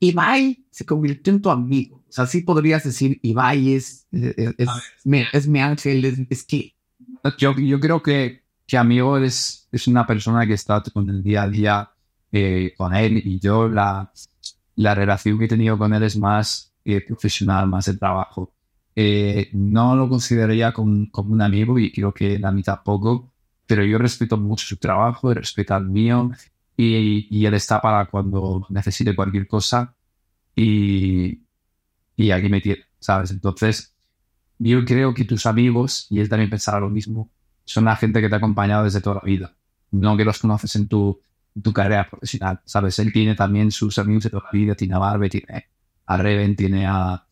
Ibai 0.00 0.64
se 0.70 0.84
convirtió 0.84 1.32
en 1.32 1.42
tu 1.42 1.50
amigo. 1.50 2.02
O 2.08 2.12
sea, 2.12 2.26
sí 2.26 2.40
podrías 2.40 2.82
decir, 2.82 3.20
Ibai 3.22 3.74
es, 3.74 4.08
es, 4.10 4.68
es, 5.32 5.46
mi 5.46 5.60
ángel, 5.60 6.26
es, 6.28 6.44
que... 6.44 6.74
Yo, 7.38 7.54
yo 7.56 7.78
creo 7.78 8.02
que 8.02 8.40
que 8.70 8.78
amigo 8.78 9.18
es, 9.18 9.68
es 9.72 9.88
una 9.88 10.06
persona 10.06 10.46
que 10.46 10.52
está 10.52 10.80
con 10.94 11.10
el 11.10 11.24
día 11.24 11.42
a 11.42 11.48
día 11.48 11.90
eh, 12.30 12.72
con 12.76 12.94
él 12.94 13.20
y 13.24 13.40
yo 13.40 13.68
la, 13.68 14.12
la 14.76 14.94
relación 14.94 15.40
que 15.40 15.46
he 15.46 15.48
tenido 15.48 15.76
con 15.76 15.92
él 15.92 16.04
es 16.04 16.16
más 16.16 16.72
eh, 16.84 17.00
profesional, 17.00 17.66
más 17.66 17.86
de 17.86 17.94
trabajo. 17.94 18.52
Eh, 18.94 19.50
no 19.54 19.96
lo 19.96 20.08
consideraría 20.08 20.72
como, 20.72 21.10
como, 21.10 21.32
un 21.32 21.42
amigo 21.42 21.80
y 21.80 21.90
creo 21.90 22.14
que 22.14 22.38
la 22.38 22.52
mitad 22.52 22.84
poco, 22.84 23.32
pero 23.66 23.84
yo 23.84 23.98
respeto 23.98 24.36
mucho 24.36 24.64
su 24.64 24.76
trabajo, 24.76 25.34
respeto 25.34 25.74
al 25.74 25.88
mío 25.88 26.30
y, 26.82 27.26
y, 27.30 27.46
él 27.46 27.54
está 27.54 27.80
para 27.80 28.06
cuando 28.06 28.66
necesite 28.70 29.14
cualquier 29.14 29.46
cosa 29.46 29.94
y, 30.56 31.42
y 32.16 32.30
aquí 32.30 32.48
me 32.48 32.60
tiene, 32.60 32.84
¿sabes? 32.98 33.30
Entonces, 33.30 33.94
yo 34.58 34.84
creo 34.84 35.12
que 35.14 35.24
tus 35.24 35.46
amigos, 35.46 36.06
y 36.10 36.20
él 36.20 36.28
también 36.28 36.50
pensará 36.50 36.80
lo 36.80 36.90
mismo, 36.90 37.30
son 37.64 37.84
la 37.84 37.96
gente 37.96 38.20
que 38.20 38.28
te 38.28 38.34
ha 38.34 38.38
acompañado 38.38 38.84
desde 38.84 39.00
toda 39.00 39.16
la 39.16 39.22
vida, 39.22 39.56
no 39.90 40.16
que 40.16 40.24
los 40.24 40.38
conoces 40.38 40.74
en 40.76 40.88
tu, 40.88 41.20
tu 41.62 41.72
carrera 41.72 42.08
profesional, 42.08 42.60
¿sabes? 42.64 42.98
Él 42.98 43.12
tiene 43.12 43.34
también 43.34 43.70
sus 43.70 43.98
amigos 43.98 44.24
de 44.24 44.30
toda 44.30 44.44
la 44.44 44.58
vida, 44.58 44.74
tiene 44.74 44.94
a 44.94 44.98
Barbe, 44.98 45.28
tiene 45.28 45.68
a 46.06 46.16
Reven, 46.16 46.56
tiene 46.56 46.86
a, 46.86 47.26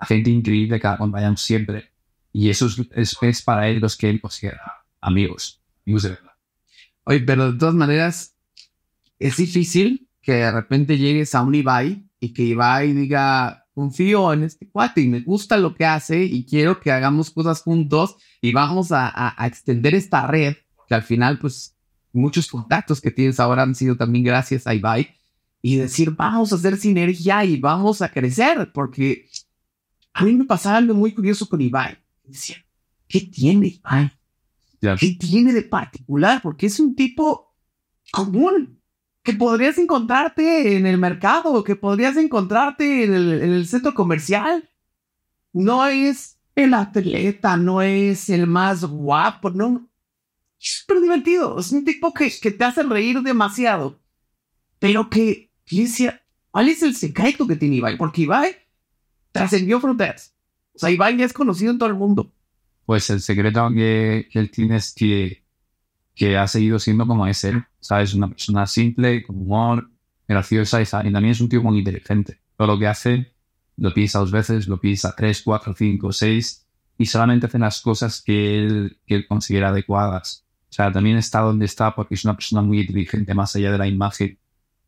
gente 0.00 0.30
increíble 0.30 0.80
que 0.80 0.86
acompañan 0.86 1.36
siempre. 1.36 1.92
Y 2.32 2.50
eso 2.50 2.66
es, 2.66 3.16
es, 3.20 3.42
para 3.42 3.68
él 3.68 3.78
los 3.78 3.96
que 3.96 4.10
él 4.10 4.20
considera 4.20 4.84
amigos, 5.00 5.62
amigos 5.86 6.02
de 6.02 6.08
verdad. 6.10 6.32
Oye, 7.04 7.20
pero 7.20 7.52
de 7.52 7.58
todas 7.58 7.74
maneras, 7.74 8.31
es 9.22 9.36
difícil 9.36 10.08
que 10.20 10.32
de 10.32 10.50
repente 10.50 10.98
llegues 10.98 11.34
a 11.34 11.42
un 11.42 11.54
Ibai 11.54 12.08
y 12.20 12.32
que 12.32 12.42
Ibai 12.42 12.92
diga, 12.92 13.66
confío 13.72 14.32
en 14.32 14.44
este 14.44 14.68
cuate 14.68 15.00
y 15.00 15.08
me 15.08 15.20
gusta 15.20 15.56
lo 15.56 15.74
que 15.74 15.84
hace 15.84 16.24
y 16.24 16.44
quiero 16.44 16.80
que 16.80 16.92
hagamos 16.92 17.30
cosas 17.30 17.62
juntos 17.62 18.16
y 18.40 18.52
vamos 18.52 18.92
a, 18.92 19.08
a, 19.08 19.34
a 19.42 19.46
extender 19.46 19.94
esta 19.94 20.26
red 20.26 20.56
que 20.88 20.94
al 20.94 21.02
final 21.02 21.38
pues 21.38 21.76
muchos 22.12 22.48
contactos 22.48 23.00
que 23.00 23.10
tienes 23.10 23.40
ahora 23.40 23.62
han 23.62 23.74
sido 23.74 23.96
también 23.96 24.24
gracias 24.24 24.66
a 24.66 24.74
Ibai 24.74 25.08
y 25.62 25.76
decir, 25.76 26.10
vamos 26.10 26.52
a 26.52 26.56
hacer 26.56 26.76
sinergia 26.76 27.44
y 27.44 27.58
vamos 27.58 28.02
a 28.02 28.10
crecer, 28.10 28.72
porque 28.74 29.28
a 30.12 30.24
mí 30.24 30.32
me 30.34 30.44
pasaba 30.44 30.78
algo 30.78 30.94
muy 30.94 31.14
curioso 31.14 31.48
con 31.48 31.60
Ibai. 31.60 31.96
Decía, 32.24 32.56
¿qué 33.06 33.20
tiene 33.20 33.68
Ibai? 33.68 34.12
¿Qué 34.98 35.16
tiene 35.18 35.52
de 35.52 35.62
particular? 35.62 36.42
Porque 36.42 36.66
es 36.66 36.80
un 36.80 36.96
tipo 36.96 37.54
común 38.10 38.81
que 39.22 39.32
podrías 39.32 39.78
encontrarte 39.78 40.76
en 40.76 40.86
el 40.86 40.98
mercado, 40.98 41.62
que 41.62 41.76
podrías 41.76 42.16
encontrarte 42.16 43.04
en 43.04 43.14
el, 43.14 43.42
en 43.42 43.52
el 43.52 43.66
centro 43.66 43.94
comercial. 43.94 44.68
No 45.52 45.86
es 45.86 46.38
el 46.54 46.74
atleta, 46.74 47.56
no 47.56 47.82
es 47.82 48.28
el 48.30 48.46
más 48.46 48.84
guapo, 48.84 49.50
no. 49.50 49.88
Es 50.60 50.80
súper 50.80 51.00
divertido. 51.00 51.58
Es 51.58 51.70
un 51.72 51.84
tipo 51.84 52.12
que, 52.12 52.32
que 52.40 52.50
te 52.50 52.64
hace 52.64 52.82
reír 52.82 53.22
demasiado, 53.22 54.00
pero 54.78 55.08
que 55.08 55.50
decía, 55.70 56.22
¿cuál 56.50 56.68
es 56.68 56.82
el 56.82 56.96
secreto 56.96 57.46
que 57.46 57.56
tiene 57.56 57.76
Ibai? 57.76 57.96
Porque 57.96 58.22
Ibai 58.22 58.56
trascendió 59.30 59.80
fronteras. 59.80 60.34
O 60.74 60.78
sea, 60.78 60.90
Ibai 60.90 61.16
ya 61.16 61.24
es 61.24 61.32
conocido 61.32 61.70
en 61.70 61.78
todo 61.78 61.88
el 61.88 61.94
mundo. 61.94 62.32
Pues 62.86 63.08
el 63.10 63.20
secreto 63.20 63.70
que, 63.70 64.28
que 64.30 64.38
él 64.38 64.50
tiene 64.50 64.76
es 64.76 64.92
que, 64.92 65.41
que 66.14 66.36
ha 66.36 66.46
seguido 66.46 66.78
siendo 66.78 67.06
como 67.06 67.26
es 67.26 67.44
él. 67.44 67.64
¿Sabes? 67.80 68.14
Una 68.14 68.28
persona 68.28 68.66
simple, 68.66 69.22
con 69.22 69.36
humor, 69.36 69.90
graciosa 70.28 70.80
y, 70.80 70.84
y 70.84 71.12
también 71.12 71.26
es 71.32 71.40
un 71.40 71.48
tío 71.48 71.62
muy 71.62 71.78
inteligente. 71.78 72.40
Todo 72.56 72.68
lo 72.68 72.78
que 72.78 72.86
hace 72.86 73.34
lo 73.76 73.92
piensa 73.92 74.18
dos 74.18 74.30
veces, 74.30 74.68
lo 74.68 74.80
piensa 74.80 75.14
tres, 75.16 75.42
cuatro, 75.42 75.74
cinco, 75.76 76.12
seis 76.12 76.66
y 76.98 77.06
solamente 77.06 77.46
hace 77.46 77.58
las 77.58 77.80
cosas 77.80 78.22
que 78.22 78.58
él, 78.58 78.98
que 79.06 79.16
él 79.16 79.26
considera 79.26 79.70
adecuadas. 79.70 80.46
O 80.70 80.72
sea, 80.72 80.92
también 80.92 81.16
está 81.16 81.40
donde 81.40 81.66
está 81.66 81.94
porque 81.94 82.14
es 82.14 82.24
una 82.24 82.34
persona 82.34 82.62
muy 82.62 82.80
inteligente 82.80 83.34
más 83.34 83.56
allá 83.56 83.72
de 83.72 83.78
la 83.78 83.88
imagen 83.88 84.38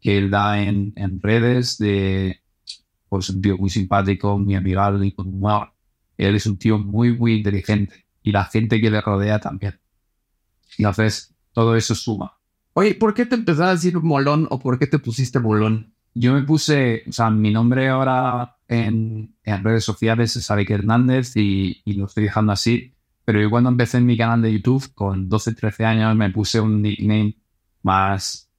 que 0.00 0.18
él 0.18 0.30
da 0.30 0.62
en, 0.62 0.92
en 0.96 1.20
redes 1.20 1.78
de 1.78 2.40
pues 3.08 3.30
un 3.30 3.42
tío 3.42 3.56
muy 3.56 3.70
simpático, 3.70 4.38
muy 4.38 4.54
amigable 4.54 5.06
y 5.06 5.12
con 5.12 5.28
humor. 5.28 5.72
Él 6.16 6.34
es 6.36 6.46
un 6.46 6.58
tío 6.58 6.78
muy, 6.78 7.16
muy 7.16 7.34
inteligente 7.34 8.06
y 8.22 8.32
la 8.32 8.44
gente 8.44 8.80
que 8.80 8.90
le 8.90 9.00
rodea 9.00 9.40
también. 9.40 9.80
Entonces, 10.78 11.34
todo 11.52 11.76
eso 11.76 11.94
suma. 11.94 12.38
Oye, 12.74 12.94
¿por 12.94 13.14
qué 13.14 13.26
te 13.26 13.36
empezaste 13.36 13.70
a 13.70 13.74
decir 13.74 13.98
Molón 14.00 14.46
o 14.50 14.58
por 14.58 14.78
qué 14.78 14.86
te 14.86 14.98
pusiste 14.98 15.38
Molón? 15.38 15.94
Yo 16.14 16.34
me 16.34 16.42
puse, 16.42 17.04
o 17.08 17.12
sea, 17.12 17.30
mi 17.30 17.52
nombre 17.52 17.88
ahora 17.88 18.56
en, 18.68 19.36
en 19.42 19.64
redes 19.64 19.84
sociales 19.84 20.36
es 20.36 20.50
Alec 20.50 20.70
Hernández 20.70 21.36
y, 21.36 21.82
y, 21.84 21.94
lo 21.94 22.06
estoy 22.06 22.24
dejando 22.24 22.52
así. 22.52 22.94
Pero 23.24 23.40
yo 23.40 23.50
cuando 23.50 23.70
empecé 23.70 23.98
en 23.98 24.06
mi 24.06 24.16
canal 24.16 24.42
de 24.42 24.52
YouTube 24.52 24.92
con 24.94 25.28
12, 25.28 25.54
13 25.54 25.84
años 25.84 26.16
me 26.16 26.30
puse 26.30 26.60
un 26.60 26.82
nickname 26.82 27.36
más, 27.82 28.50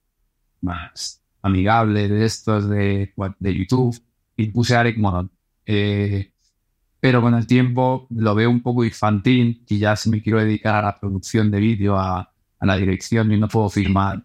más 0.60 1.22
amigable 1.42 2.08
de 2.08 2.24
estos 2.24 2.68
de, 2.68 3.12
de 3.38 3.54
YouTube 3.54 3.96
y 4.36 4.48
puse 4.48 4.76
Alec 4.76 4.98
Modon. 4.98 5.30
Eh, 5.64 6.32
pero 7.00 7.20
con 7.20 7.34
el 7.34 7.46
tiempo 7.46 8.06
lo 8.10 8.34
veo 8.34 8.50
un 8.50 8.62
poco 8.62 8.84
infantil 8.84 9.62
y 9.68 9.78
ya 9.78 9.96
si 9.96 10.10
me 10.10 10.22
quiero 10.22 10.40
dedicar 10.40 10.76
a 10.76 10.82
la 10.82 10.98
producción 10.98 11.50
de 11.50 11.60
vídeo, 11.60 11.96
a, 11.96 12.20
a, 12.58 12.66
la 12.66 12.76
dirección 12.76 13.30
y 13.32 13.38
no 13.38 13.48
puedo 13.48 13.68
filmar 13.68 14.22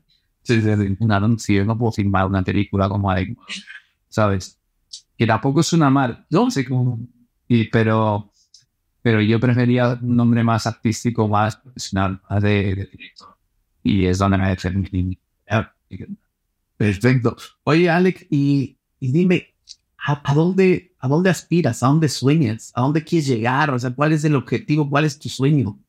un 0.99 1.11
anuncio, 1.11 1.65
no 1.65 1.77
puedo 1.77 1.91
filmar 1.91 2.25
una 2.25 2.43
película 2.43 2.89
como 2.89 3.09
Modon, 3.09 3.37
¿sabes? 4.09 4.59
Que 5.17 5.27
tampoco 5.27 5.61
suena 5.61 5.89
mal, 5.89 6.25
no 6.29 6.49
sé 6.49 6.65
cómo, 6.65 6.99
y, 7.47 7.65
pero, 7.69 8.31
pero 9.01 9.21
yo 9.21 9.39
prefería 9.39 9.99
un 10.01 10.15
nombre 10.15 10.43
más 10.43 10.65
artístico, 10.65 11.27
más 11.27 11.57
profesional, 11.57 12.21
más 12.29 12.41
de, 12.41 12.75
de 12.75 12.85
director. 12.85 13.35
Y 13.83 14.05
es 14.05 14.17
donde 14.17 14.37
me 14.37 14.55
mi 14.91 15.19
Perfecto. 16.77 17.35
Oye, 17.63 17.89
Alex, 17.89 18.25
y, 18.29 18.77
y 18.99 19.11
dime, 19.11 19.53
¿a, 20.05 20.21
¿a, 20.23 20.33
dónde, 20.33 20.95
¿a 20.99 21.07
dónde 21.07 21.29
aspiras? 21.29 21.83
¿A 21.83 21.87
dónde 21.87 22.09
sueñas? 22.09 22.71
¿A 22.75 22.81
dónde 22.81 23.03
quieres 23.03 23.27
llegar? 23.27 23.69
O 23.71 23.79
sea, 23.79 23.91
¿cuál 23.91 24.13
es 24.13 24.23
el 24.23 24.35
objetivo? 24.35 24.89
¿Cuál 24.89 25.05
es 25.05 25.19
tu 25.19 25.29
sueño? 25.29 25.79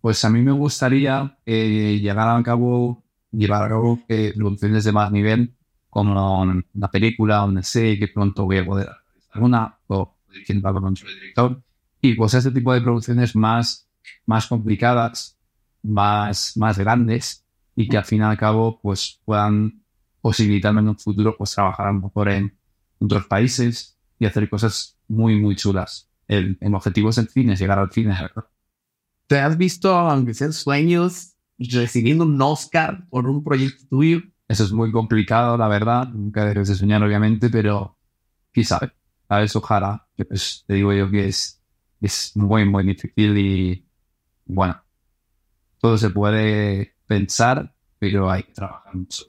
Pues 0.00 0.24
a 0.24 0.30
mí 0.30 0.40
me 0.42 0.52
gustaría 0.52 1.36
eh, 1.44 1.98
llegar 2.00 2.28
a 2.28 2.42
cabo, 2.42 3.02
llevar 3.32 3.64
a 3.64 3.68
cabo 3.68 3.98
eh, 4.08 4.32
producciones 4.36 4.84
de 4.84 4.92
más 4.92 5.10
nivel, 5.10 5.54
como 5.90 6.42
una 6.42 6.90
película, 6.90 7.44
una 7.44 7.62
serie 7.62 7.98
que 7.98 8.08
pronto 8.08 8.44
voy 8.44 8.58
a 8.58 8.66
poder 8.66 8.88
hacer 8.88 9.42
una, 9.42 9.76
o 9.88 10.16
quien 10.46 10.62
va 10.64 10.72
con 10.72 10.94
el 10.94 10.94
director. 10.94 11.62
Y 12.00 12.14
pues 12.14 12.34
ese 12.34 12.52
tipo 12.52 12.72
de 12.72 12.80
producciones 12.80 13.34
más, 13.34 13.88
más 14.26 14.46
complicadas, 14.46 15.36
más, 15.82 16.56
más 16.56 16.78
grandes, 16.78 17.44
y 17.74 17.88
que 17.88 17.96
al 17.96 18.04
fin 18.04 18.20
y 18.20 18.24
al 18.24 18.36
cabo 18.36 18.78
pues 18.80 19.20
puedan 19.24 19.82
posibilitarme 20.20 20.80
en 20.80 20.88
un 20.88 20.98
futuro 20.98 21.36
pues 21.36 21.54
trabajar 21.54 21.88
a 21.88 21.92
lo 21.92 22.00
mejor 22.00 22.28
en 22.28 22.56
otros 22.98 23.26
países 23.26 23.98
y 24.18 24.26
hacer 24.26 24.48
cosas 24.48 24.98
muy, 25.06 25.40
muy 25.40 25.56
chulas. 25.56 26.10
El, 26.26 26.58
el 26.60 26.74
objetivo 26.74 27.10
es 27.10 27.18
el 27.18 27.28
cine, 27.28 27.54
es 27.54 27.60
llegar 27.60 27.78
al 27.78 27.90
cine, 27.90 28.10
¿verdad? 28.20 28.48
¿Te 29.26 29.38
has 29.38 29.56
visto, 29.56 29.94
aunque 29.94 30.34
sean 30.34 30.52
sueños, 30.52 31.34
recibiendo 31.58 32.24
un 32.24 32.40
Oscar 32.40 33.06
por 33.08 33.28
un 33.28 33.44
proyecto 33.44 33.84
tuyo? 33.88 34.20
Eso 34.48 34.64
es 34.64 34.72
muy 34.72 34.90
complicado, 34.90 35.56
la 35.58 35.68
verdad. 35.68 36.08
Nunca 36.08 36.46
debes 36.46 36.68
de 36.68 36.74
soñar, 36.74 37.02
obviamente, 37.02 37.50
pero 37.50 37.98
quizá, 38.52 38.80
¿sabes? 39.28 39.54
Ojalá. 39.54 40.08
Pues, 40.16 40.64
te 40.66 40.74
digo 40.74 40.92
yo 40.94 41.10
que 41.10 41.28
es, 41.28 41.62
es 42.00 42.32
muy, 42.36 42.64
muy 42.64 42.84
difícil 42.84 43.36
y, 43.36 43.86
bueno, 44.46 44.82
todo 45.78 45.98
se 45.98 46.10
puede 46.10 46.94
pensar, 47.06 47.74
pero 47.98 48.30
hay 48.30 48.44
que 48.44 48.52
trabajar 48.52 48.94
mucho 48.94 49.26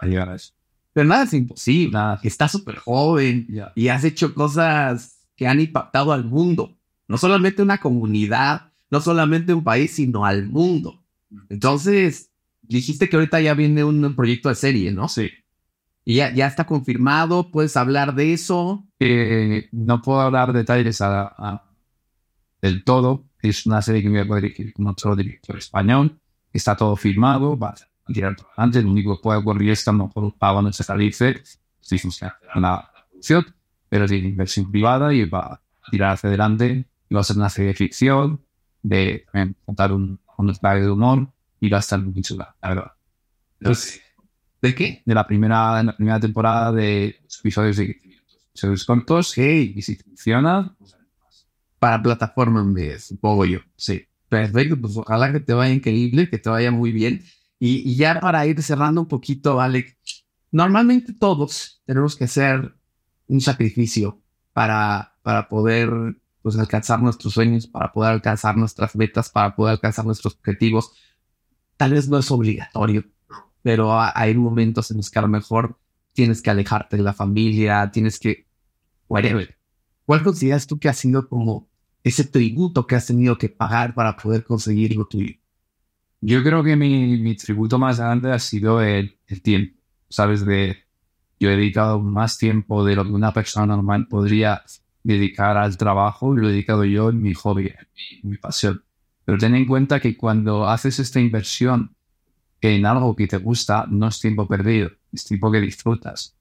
a 0.00 0.06
llegar 0.06 0.30
a 0.30 0.36
eso. 0.36 0.54
Pero 0.92 1.08
nada 1.08 1.24
es 1.24 1.32
imposible, 1.32 1.92
nada. 1.92 2.20
estás 2.22 2.52
súper 2.52 2.76
joven 2.76 3.46
yeah. 3.46 3.72
y 3.74 3.88
has 3.88 4.04
hecho 4.04 4.34
cosas 4.34 5.26
que 5.36 5.46
han 5.46 5.60
impactado 5.60 6.12
al 6.12 6.24
mundo. 6.24 6.76
No 7.08 7.18
solamente 7.18 7.62
una 7.62 7.78
comunidad, 7.78 8.72
no 8.90 9.00
solamente 9.00 9.54
un 9.54 9.64
país, 9.64 9.94
sino 9.94 10.24
al 10.26 10.48
mundo. 10.48 11.02
Entonces, 11.48 12.30
dijiste 12.60 13.08
que 13.08 13.16
ahorita 13.16 13.40
ya 13.40 13.54
viene 13.54 13.84
un 13.84 14.14
proyecto 14.14 14.48
de 14.48 14.54
serie, 14.54 14.92
¿no? 14.92 15.08
Sí. 15.08 15.30
Y 16.04 16.16
ya, 16.16 16.34
ya 16.34 16.46
está 16.46 16.64
confirmado, 16.64 17.50
puedes 17.50 17.76
hablar 17.76 18.14
de 18.14 18.32
eso. 18.32 18.84
Eh, 18.98 19.68
no 19.72 20.02
puedo 20.02 20.20
hablar 20.20 20.52
detalles 20.52 21.00
a, 21.00 21.22
a, 21.22 21.70
del 22.60 22.82
todo. 22.84 23.24
Es 23.40 23.66
una 23.66 23.82
serie 23.82 24.02
que 24.02 24.08
me 24.10 24.24
voy 24.24 24.38
a 24.38 24.40
dirigir 24.40 24.72
con 24.72 24.86
otro 24.88 25.14
director 25.14 25.56
español. 25.56 26.18
Está 26.52 26.76
todo 26.76 26.96
firmado, 26.96 27.56
va 27.56 27.70
a 27.70 27.91
tirar 28.12 28.36
adelante. 28.56 28.82
Lo 28.82 28.90
único 28.90 29.16
que 29.16 29.22
puede 29.22 29.38
ocurrir 29.38 29.70
es 29.70 29.84
que 29.84 29.90
a 29.90 29.92
lo 29.92 30.06
mejor 30.06 30.24
un 30.24 30.32
pago 30.32 30.62
no 30.62 30.72
se 30.72 30.84
realice, 30.84 31.42
si 31.80 31.98
funciona 31.98 32.36
la 32.54 32.90
producción, 33.08 33.46
pero 33.88 34.06
tiene 34.06 34.28
inversión 34.28 34.70
privada 34.70 35.12
y 35.12 35.24
va 35.24 35.54
a 35.54 35.90
tirar 35.90 36.12
hacia 36.12 36.28
adelante. 36.28 36.86
Y 37.08 37.14
va 37.14 37.20
a 37.20 37.24
ser 37.24 37.36
una 37.36 37.50
serie 37.50 37.68
de 37.68 37.74
ficción, 37.74 38.40
de 38.82 39.26
también 39.30 39.56
contar 39.64 39.92
un, 39.92 40.18
un 40.38 40.46
de 40.46 40.90
humor 40.90 41.28
y 41.60 41.68
va 41.68 41.76
a 41.76 41.80
estar 41.80 42.00
muy 42.00 42.22
chula, 42.22 42.56
la 42.62 42.68
verdad. 42.70 42.92
Entonces, 43.60 44.02
¿De 44.62 44.76
qué? 44.76 45.02
De 45.04 45.12
la 45.12 45.26
primera, 45.26 45.80
en 45.80 45.86
la 45.86 45.96
primera 45.96 46.20
temporada 46.20 46.70
de 46.70 47.20
episodios 47.40 47.76
de 47.76 47.86
15 47.86 48.06
minutos. 48.06 48.38
Episodios 48.50 48.84
cortos, 48.84 49.32
hey, 49.36 49.72
y 49.74 49.82
si 49.82 49.96
funciona, 49.96 50.76
para 51.80 52.00
plataformas, 52.00 52.64
me 52.64 52.96
supongo 53.00 53.44
yo. 53.44 53.58
Sí. 53.74 54.06
Perfecto, 54.28 54.80
pues 54.80 54.96
ojalá 54.96 55.32
que 55.32 55.40
te 55.40 55.52
vaya 55.52 55.74
increíble, 55.74 56.30
que 56.30 56.38
te 56.38 56.48
vaya 56.48 56.70
muy 56.70 56.92
bien. 56.92 57.22
Y, 57.64 57.94
ya 57.94 58.18
para 58.18 58.44
ir 58.44 58.60
cerrando 58.60 59.02
un 59.02 59.06
poquito, 59.06 59.60
Alex, 59.60 59.94
normalmente 60.50 61.12
todos 61.12 61.80
tenemos 61.86 62.16
que 62.16 62.24
hacer 62.24 62.74
un 63.28 63.40
sacrificio 63.40 64.20
para, 64.52 65.14
para 65.22 65.48
poder 65.48 65.88
pues, 66.42 66.58
alcanzar 66.58 67.00
nuestros 67.00 67.34
sueños, 67.34 67.68
para 67.68 67.92
poder 67.92 68.10
alcanzar 68.10 68.56
nuestras 68.56 68.96
metas, 68.96 69.30
para 69.30 69.54
poder 69.54 69.74
alcanzar 69.74 70.04
nuestros 70.04 70.34
objetivos. 70.34 70.90
Tal 71.76 71.92
vez 71.92 72.08
no 72.08 72.18
es 72.18 72.28
obligatorio, 72.32 73.04
pero 73.62 73.96
hay 73.96 74.34
momentos 74.34 74.90
en 74.90 74.96
los 74.96 75.08
que 75.08 75.20
a 75.20 75.22
lo 75.22 75.28
mejor 75.28 75.78
tienes 76.14 76.42
que 76.42 76.50
alejarte 76.50 76.96
de 76.96 77.04
la 77.04 77.12
familia, 77.12 77.92
tienes 77.92 78.18
que... 78.18 78.48
Whatever. 79.06 79.56
¿Cuál 80.04 80.24
consideras 80.24 80.66
tú 80.66 80.80
que 80.80 80.88
ha 80.88 80.94
sido 80.94 81.28
como 81.28 81.70
ese 82.02 82.24
tributo 82.24 82.88
que 82.88 82.96
has 82.96 83.06
tenido 83.06 83.38
que 83.38 83.50
pagar 83.50 83.94
para 83.94 84.16
poder 84.16 84.42
conseguir 84.42 84.96
lo 84.96 85.04
tuyo? 85.06 85.36
Yo 86.22 86.42
creo 86.42 86.62
que 86.62 86.76
mi, 86.76 87.18
mi 87.18 87.36
tributo 87.36 87.78
más 87.78 87.98
grande 87.98 88.32
ha 88.32 88.38
sido 88.38 88.80
el, 88.80 89.18
el, 89.26 89.42
tiempo, 89.42 89.76
¿sabes? 90.08 90.46
De, 90.46 90.76
yo 91.40 91.50
he 91.50 91.56
dedicado 91.56 91.98
más 92.00 92.38
tiempo 92.38 92.84
de 92.84 92.96
lo 92.96 93.04
que 93.04 93.10
una 93.10 93.32
persona 93.32 93.66
normal 93.66 94.06
podría 94.08 94.62
dedicar 95.02 95.56
al 95.56 95.76
trabajo 95.76 96.34
y 96.34 96.40
lo 96.40 96.48
he 96.48 96.52
dedicado 96.52 96.84
yo 96.84 97.10
en 97.10 97.20
mi 97.20 97.34
hobby, 97.34 97.66
en 97.66 98.22
mi, 98.22 98.30
mi 98.30 98.36
pasión. 98.38 98.84
Pero 99.24 99.36
ten 99.36 99.54
en 99.56 99.66
cuenta 99.66 100.00
que 100.00 100.16
cuando 100.16 100.68
haces 100.68 101.00
esta 101.00 101.20
inversión 101.20 101.94
en 102.60 102.86
algo 102.86 103.16
que 103.16 103.26
te 103.26 103.38
gusta 103.38 103.86
no 103.90 104.06
es 104.08 104.20
tiempo 104.20 104.46
perdido, 104.46 104.90
es 105.12 105.24
tiempo 105.24 105.50
que 105.50 105.60
disfrutas. 105.60 106.36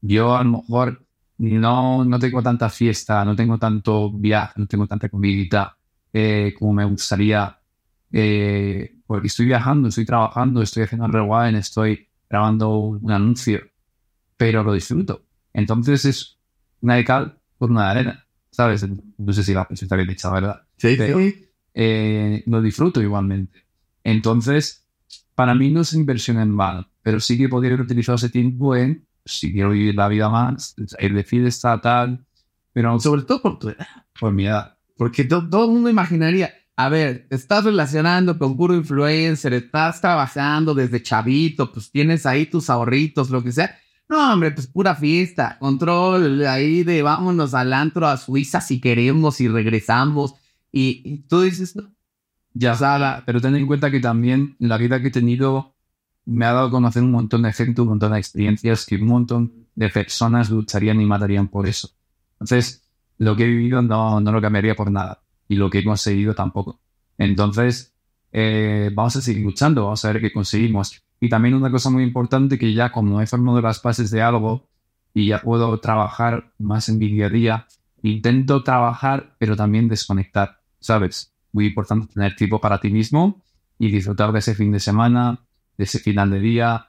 Yo 0.00 0.36
a 0.36 0.42
lo 0.42 0.52
mejor 0.52 1.04
no, 1.38 2.04
no 2.04 2.18
tengo 2.18 2.42
tanta 2.42 2.70
fiesta, 2.70 3.24
no 3.24 3.36
tengo 3.36 3.58
tanto 3.58 4.10
viaje, 4.10 4.54
no 4.56 4.66
tengo 4.66 4.86
tanta 4.86 5.08
comida 5.10 5.76
eh, 6.12 6.54
como 6.58 6.72
me 6.72 6.84
gustaría, 6.84 7.57
eh, 8.12 8.96
porque 9.06 9.28
estoy 9.28 9.46
viajando, 9.46 9.88
estoy 9.88 10.04
trabajando, 10.06 10.62
estoy 10.62 10.84
haciendo 10.84 11.06
el 11.06 11.12
rewind, 11.12 11.56
estoy 11.56 12.08
grabando 12.28 12.76
un 12.78 13.10
anuncio, 13.10 13.60
pero 14.36 14.62
lo 14.62 14.72
disfruto. 14.72 15.24
Entonces 15.52 16.04
es 16.04 16.38
una 16.80 16.94
de 16.96 17.04
cal 17.04 17.38
por 17.58 17.70
una 17.70 17.84
de 17.84 17.90
arena, 17.90 18.26
¿sabes? 18.50 18.86
No 19.18 19.32
sé 19.32 19.42
si 19.42 19.54
la 19.54 19.66
está 19.70 19.96
bien 19.96 20.08
dicha, 20.08 20.30
¿verdad? 20.30 20.62
Sí, 20.76 20.94
Pero- 20.96 21.18
sí. 21.18 21.44
eh, 21.74 22.42
lo 22.46 22.60
disfruto 22.62 23.00
igualmente. 23.02 23.64
Entonces, 24.04 24.86
para 25.34 25.54
mí 25.54 25.70
no 25.70 25.80
es 25.82 25.92
inversión 25.92 26.38
en 26.38 26.56
vano, 26.56 26.88
pero 27.02 27.20
sí 27.20 27.36
que 27.36 27.48
podría 27.48 27.72
haber 27.72 27.84
utilizado 27.84 28.16
ese 28.16 28.28
tiempo 28.30 28.74
en, 28.76 29.06
si 29.24 29.52
quiero 29.52 29.70
vivir 29.70 29.94
la 29.94 30.08
vida 30.08 30.28
más, 30.28 30.74
ir 30.98 31.14
de 31.14 31.24
fiesta, 31.24 31.80
tal, 31.80 32.24
pero 32.72 32.98
Sobre 33.00 33.22
todo 33.22 33.42
por 33.42 33.58
tu 33.58 33.68
edad. 33.70 33.86
por 34.18 34.32
mi 34.32 34.46
edad. 34.46 34.76
Porque 34.96 35.24
to- 35.24 35.48
todo 35.48 35.66
el 35.66 35.72
mundo 35.72 35.90
imaginaría, 35.90 36.52
a 36.80 36.88
ver, 36.88 37.26
estás 37.30 37.64
relacionando 37.64 38.38
con 38.38 38.56
puro 38.56 38.72
influencer, 38.72 39.52
estás 39.52 40.00
trabajando 40.00 40.74
desde 40.76 41.02
chavito, 41.02 41.72
pues 41.72 41.90
tienes 41.90 42.24
ahí 42.24 42.46
tus 42.46 42.70
ahorritos, 42.70 43.30
lo 43.30 43.42
que 43.42 43.50
sea. 43.50 43.76
No, 44.08 44.32
hombre, 44.32 44.52
pues 44.52 44.68
pura 44.68 44.94
fiesta, 44.94 45.58
control 45.58 46.46
ahí 46.46 46.84
de 46.84 47.02
vámonos 47.02 47.52
al 47.54 47.72
antro 47.72 48.06
a 48.06 48.16
Suiza 48.16 48.60
si 48.60 48.80
queremos 48.80 49.40
y 49.40 49.48
regresamos. 49.48 50.34
Y, 50.70 51.02
y 51.04 51.18
tú 51.26 51.40
dices, 51.40 51.74
no, 51.74 51.90
Ya, 52.54 52.76
Sala. 52.76 53.24
pero 53.26 53.40
ten 53.40 53.56
en 53.56 53.66
cuenta 53.66 53.90
que 53.90 53.98
también 53.98 54.54
la 54.60 54.78
vida 54.78 55.02
que 55.02 55.08
he 55.08 55.10
tenido 55.10 55.74
me 56.26 56.46
ha 56.46 56.52
dado 56.52 56.68
a 56.68 56.70
conocer 56.70 57.02
un 57.02 57.10
montón 57.10 57.42
de 57.42 57.52
gente, 57.52 57.80
un 57.80 57.88
montón 57.88 58.12
de 58.12 58.18
experiencias 58.20 58.86
que 58.86 58.94
un 58.94 59.08
montón 59.08 59.66
de 59.74 59.88
personas 59.90 60.48
lucharían 60.48 61.00
y 61.00 61.06
matarían 61.06 61.48
por 61.48 61.66
eso. 61.66 61.90
Entonces, 62.34 62.84
lo 63.16 63.34
que 63.34 63.42
he 63.42 63.48
vivido 63.48 63.82
no, 63.82 64.20
no 64.20 64.30
lo 64.30 64.40
cambiaría 64.40 64.76
por 64.76 64.92
nada 64.92 65.22
y 65.48 65.56
lo 65.56 65.70
que 65.70 65.78
he 65.78 65.84
conseguido 65.84 66.34
tampoco. 66.34 66.80
Entonces, 67.16 67.94
eh, 68.32 68.90
vamos 68.94 69.16
a 69.16 69.20
seguir 69.20 69.42
luchando, 69.42 69.84
vamos 69.84 70.04
a 70.04 70.12
ver 70.12 70.20
qué 70.20 70.32
conseguimos. 70.32 71.02
Y 71.20 71.28
también 71.28 71.54
una 71.54 71.70
cosa 71.70 71.90
muy 71.90 72.04
importante 72.04 72.58
que 72.58 72.72
ya 72.72 72.92
como 72.92 73.20
he 73.20 73.26
formado 73.26 73.60
las 73.60 73.82
bases 73.82 74.10
de 74.10 74.22
algo 74.22 74.68
y 75.14 75.28
ya 75.28 75.40
puedo 75.40 75.80
trabajar 75.80 76.52
más 76.58 76.88
en 76.88 76.98
mi 76.98 77.08
día 77.08 77.26
a 77.26 77.30
día, 77.30 77.66
intento 78.02 78.62
trabajar 78.62 79.34
pero 79.38 79.56
también 79.56 79.88
desconectar, 79.88 80.60
¿sabes? 80.78 81.34
Muy 81.52 81.66
importante 81.66 82.12
tener 82.12 82.36
tiempo 82.36 82.60
para 82.60 82.78
ti 82.78 82.90
mismo 82.90 83.42
y 83.78 83.90
disfrutar 83.90 84.32
de 84.32 84.38
ese 84.40 84.54
fin 84.54 84.70
de 84.70 84.80
semana, 84.80 85.40
de 85.76 85.84
ese 85.84 85.98
final 85.98 86.30
de 86.30 86.40
día, 86.40 86.88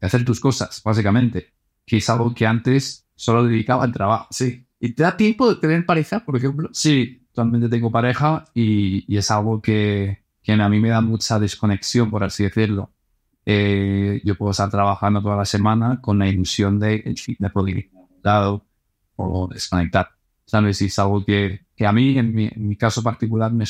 de 0.00 0.06
hacer 0.06 0.24
tus 0.24 0.40
cosas, 0.40 0.80
básicamente, 0.84 1.52
que 1.84 1.98
es 1.98 2.08
algo 2.08 2.34
que 2.34 2.46
antes 2.46 3.08
solo 3.14 3.44
dedicaba 3.44 3.84
al 3.84 3.92
trabajo. 3.92 4.28
sí. 4.30 4.62
¿Y 4.78 4.92
te 4.92 5.04
da 5.04 5.16
tiempo 5.16 5.48
de 5.48 5.58
tener 5.58 5.86
pareja, 5.86 6.20
por 6.20 6.36
ejemplo? 6.36 6.68
Sí, 6.70 7.25
actualmente 7.36 7.68
tengo 7.68 7.90
pareja 7.90 8.44
y, 8.54 9.04
y 9.12 9.18
es 9.18 9.30
algo 9.30 9.60
que, 9.60 10.24
que 10.42 10.52
a 10.52 10.68
mí 10.70 10.80
me 10.80 10.88
da 10.88 11.02
mucha 11.02 11.38
desconexión, 11.38 12.10
por 12.10 12.24
así 12.24 12.44
decirlo. 12.44 12.92
Eh, 13.44 14.20
yo 14.24 14.36
puedo 14.36 14.52
estar 14.52 14.70
trabajando 14.70 15.20
toda 15.22 15.36
la 15.36 15.44
semana 15.44 16.00
con 16.00 16.18
la 16.18 16.28
ilusión 16.28 16.80
de, 16.80 17.14
de 17.38 17.50
poder 17.50 17.78
ir 17.78 17.90
a 18.24 18.28
lado 18.28 18.66
o 19.16 19.48
desconectar. 19.48 20.10
¿Sabes? 20.46 20.80
Y 20.80 20.86
es 20.86 20.98
algo 20.98 21.24
que, 21.24 21.66
que 21.76 21.86
a 21.86 21.92
mí, 21.92 22.18
en 22.18 22.34
mi, 22.34 22.46
en 22.46 22.68
mi 22.68 22.76
caso 22.76 23.02
particular, 23.02 23.52
me 23.52 23.64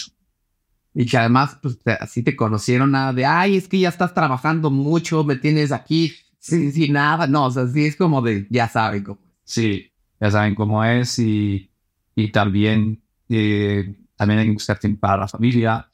Y 0.94 1.06
que 1.06 1.18
además, 1.18 1.58
pues 1.62 1.78
te- 1.82 1.92
así 1.92 2.22
te 2.22 2.36
conocieron 2.36 2.92
nada 2.92 3.12
de, 3.12 3.24
ay, 3.26 3.56
es 3.56 3.68
que 3.68 3.78
ya 3.80 3.88
estás 3.88 4.14
trabajando 4.14 4.70
mucho, 4.70 5.24
me 5.24 5.36
tienes 5.36 5.72
aquí 5.72 6.12
sin, 6.38 6.72
sin 6.72 6.92
nada. 6.92 7.26
No, 7.26 7.46
o 7.46 7.50
sea, 7.50 7.66
sí 7.66 7.86
es 7.86 7.96
como 7.96 8.22
de, 8.22 8.46
ya 8.50 8.68
saben 8.68 9.02
cómo. 9.04 9.20
Sí, 9.44 9.90
ya 10.20 10.30
saben 10.30 10.54
cómo 10.54 10.84
es 10.84 11.18
y, 11.18 11.70
y 12.14 12.30
también, 12.32 13.02
eh, 13.28 13.96
también 14.16 14.40
hay 14.40 14.50
buscar 14.50 14.78
tiempo 14.78 15.00
para 15.00 15.18
la 15.18 15.28
familia, 15.28 15.90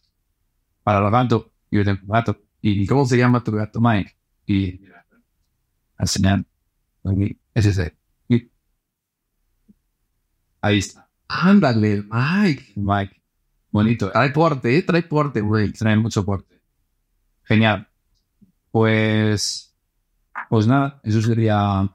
para 0.82 1.00
los 1.00 1.10
gatos. 1.12 1.46
Yo 1.70 1.84
tengo 1.84 2.00
un 2.02 2.08
gato 2.08 2.38
y 2.60 2.86
¿Cómo 2.86 3.04
se 3.06 3.16
llama 3.16 3.42
tu 3.42 3.52
gato? 3.52 3.80
Mike 3.80 4.16
y 4.46 4.80
al 5.96 6.08
aquí, 7.04 7.38
ese 7.54 7.70
es 7.70 7.78
él. 7.78 7.96
Y- 8.28 8.50
ahí 10.60 10.78
está 10.78 11.08
Ándale, 11.28 12.02
Mike. 12.10 12.72
Mike 12.76 13.22
bonito 13.70 14.10
Trae 14.10 14.30
porte, 14.30 14.76
¿eh? 14.76 14.82
Trae 14.82 15.02
porte, 15.02 15.40
güey. 15.40 15.72
trae 15.72 15.96
mucho 15.96 16.24
porte 16.24 16.60
genial 17.44 17.88
pues 18.70 19.74
pues 20.48 20.66
nada 20.66 21.00
eso 21.04 21.22
sería 21.22 21.90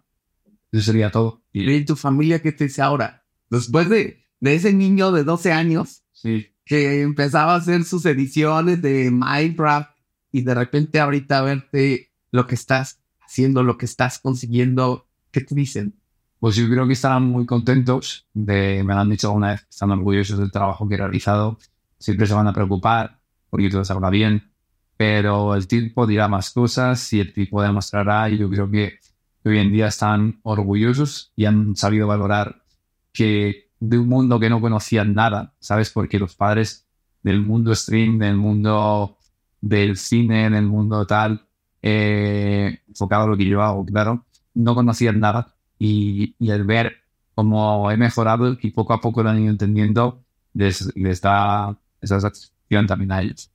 eso 0.71 0.83
sería 0.83 1.11
todo 1.11 1.43
¿Y 1.53 1.85
tu 1.85 1.95
familia 1.95 2.39
qué 2.41 2.51
te 2.51 2.65
dice 2.65 2.83
ahora? 2.83 3.25
Después 3.49 3.89
de, 3.89 4.26
de 4.39 4.55
ese 4.55 4.73
niño 4.73 5.11
de 5.11 5.23
12 5.23 5.51
años 5.51 6.03
sí 6.13 6.47
que 6.67 7.01
empezaba 7.01 7.53
a 7.53 7.57
hacer 7.57 7.85
sus 7.85 8.05
ediciones 8.05 8.81
de 8.81 9.09
Minecraft 9.09 9.89
y 10.31 10.41
de 10.41 10.53
repente 10.53 10.99
ahorita 10.99 11.41
verte 11.41 12.11
lo 12.31 12.45
que 12.45 12.55
estás 12.55 12.99
haciendo, 13.21 13.63
lo 13.63 13.77
que 13.77 13.85
estás 13.85 14.19
consiguiendo, 14.19 15.07
¿qué 15.31 15.41
te 15.41 15.55
dicen? 15.55 15.95
Pues 16.39 16.57
yo 16.57 16.69
creo 16.69 16.85
que 16.85 16.93
estarán 16.93 17.23
muy 17.23 17.45
contentos 17.45 18.27
de, 18.33 18.83
me 18.83 18.93
lo 18.93 18.99
han 18.99 19.09
dicho 19.09 19.27
alguna 19.27 19.51
vez, 19.51 19.65
están 19.69 19.91
orgullosos 19.91 20.37
del 20.37 20.51
trabajo 20.51 20.87
que 20.87 20.95
he 20.95 20.97
realizado. 20.97 21.57
Siempre 21.97 22.27
se 22.27 22.33
van 22.33 22.47
a 22.47 22.53
preocupar 22.53 23.21
porque 23.49 23.69
todo 23.69 23.85
salga 23.85 24.09
bien, 24.09 24.51
pero 24.97 25.55
el 25.55 25.67
tiempo 25.67 26.05
dirá 26.05 26.27
más 26.27 26.49
cosas 26.51 27.11
y 27.13 27.21
el 27.21 27.33
tiempo 27.33 27.61
demostrará 27.61 28.29
y 28.29 28.37
yo 28.37 28.49
creo 28.49 28.69
que 28.69 28.99
hoy 29.45 29.57
en 29.57 29.71
día 29.71 29.87
están 29.87 30.41
orgullosos 30.43 31.31
y 31.37 31.45
han 31.45 31.77
sabido 31.77 32.07
valorar 32.07 32.65
que 33.13 33.66
de 33.79 33.97
un 33.97 34.07
mundo 34.07 34.39
que 34.39 34.49
no 34.49 34.61
conocían 34.61 35.13
nada, 35.13 35.53
¿sabes? 35.59 35.91
Porque 35.91 36.19
los 36.19 36.35
padres 36.35 36.87
del 37.23 37.41
mundo 37.41 37.75
stream, 37.75 38.19
del 38.19 38.35
mundo 38.35 39.17
del 39.61 39.97
cine, 39.97 40.49
del 40.49 40.65
mundo 40.65 41.05
tal, 41.05 41.47
eh, 41.81 42.79
enfocado 42.87 43.23
a 43.23 43.27
lo 43.27 43.37
que 43.37 43.45
yo 43.45 43.61
hago, 43.61 43.85
claro, 43.85 44.25
no 44.53 44.75
conocían 44.75 45.19
nada 45.19 45.55
y, 45.77 46.35
y 46.39 46.49
el 46.49 46.63
ver 46.63 46.93
cómo 47.35 47.91
he 47.91 47.97
mejorado 47.97 48.57
y 48.59 48.71
poco 48.71 48.93
a 48.93 49.01
poco 49.01 49.21
lo 49.21 49.29
han 49.29 49.39
ido 49.39 49.51
entendiendo, 49.51 50.23
les, 50.53 50.95
les 50.95 51.21
da 51.21 51.77
esa 52.01 52.19
satisfacción 52.19 52.87
también 52.87 53.11
a 53.11 53.21
ellos. 53.21 53.51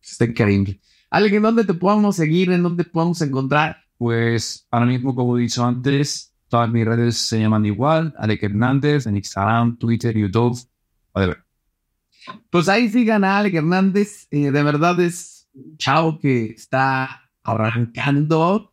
Está 0.00 0.24
increíble. 0.24 0.80
Ale, 1.10 1.34
¿en 1.34 1.42
dónde 1.42 1.64
te 1.64 1.74
podemos 1.74 2.16
seguir? 2.16 2.52
¿En 2.52 2.62
dónde 2.62 2.84
podemos 2.84 3.20
encontrar? 3.22 3.78
Pues 3.96 4.66
ahora 4.70 4.86
mismo, 4.86 5.14
como 5.14 5.36
he 5.36 5.42
dicho 5.42 5.64
antes, 5.64 6.27
todas 6.48 6.70
mis 6.70 6.84
redes 6.84 7.16
se 7.16 7.40
llaman 7.40 7.66
igual, 7.66 8.14
Alec 8.18 8.42
Hernández, 8.42 9.06
en 9.06 9.16
Instagram, 9.16 9.76
Twitter, 9.76 10.16
YouTube, 10.16 10.58
whatever. 11.14 11.44
Pues 12.50 12.68
ahí 12.68 12.88
sigan 12.88 13.24
a 13.24 13.38
Alec 13.38 13.54
Hernández. 13.54 14.26
Eh, 14.30 14.50
de 14.50 14.62
verdad 14.62 14.98
es 15.00 15.48
un 15.54 15.76
chavo 15.76 16.18
que 16.18 16.46
está 16.46 17.30
arrancando 17.42 18.72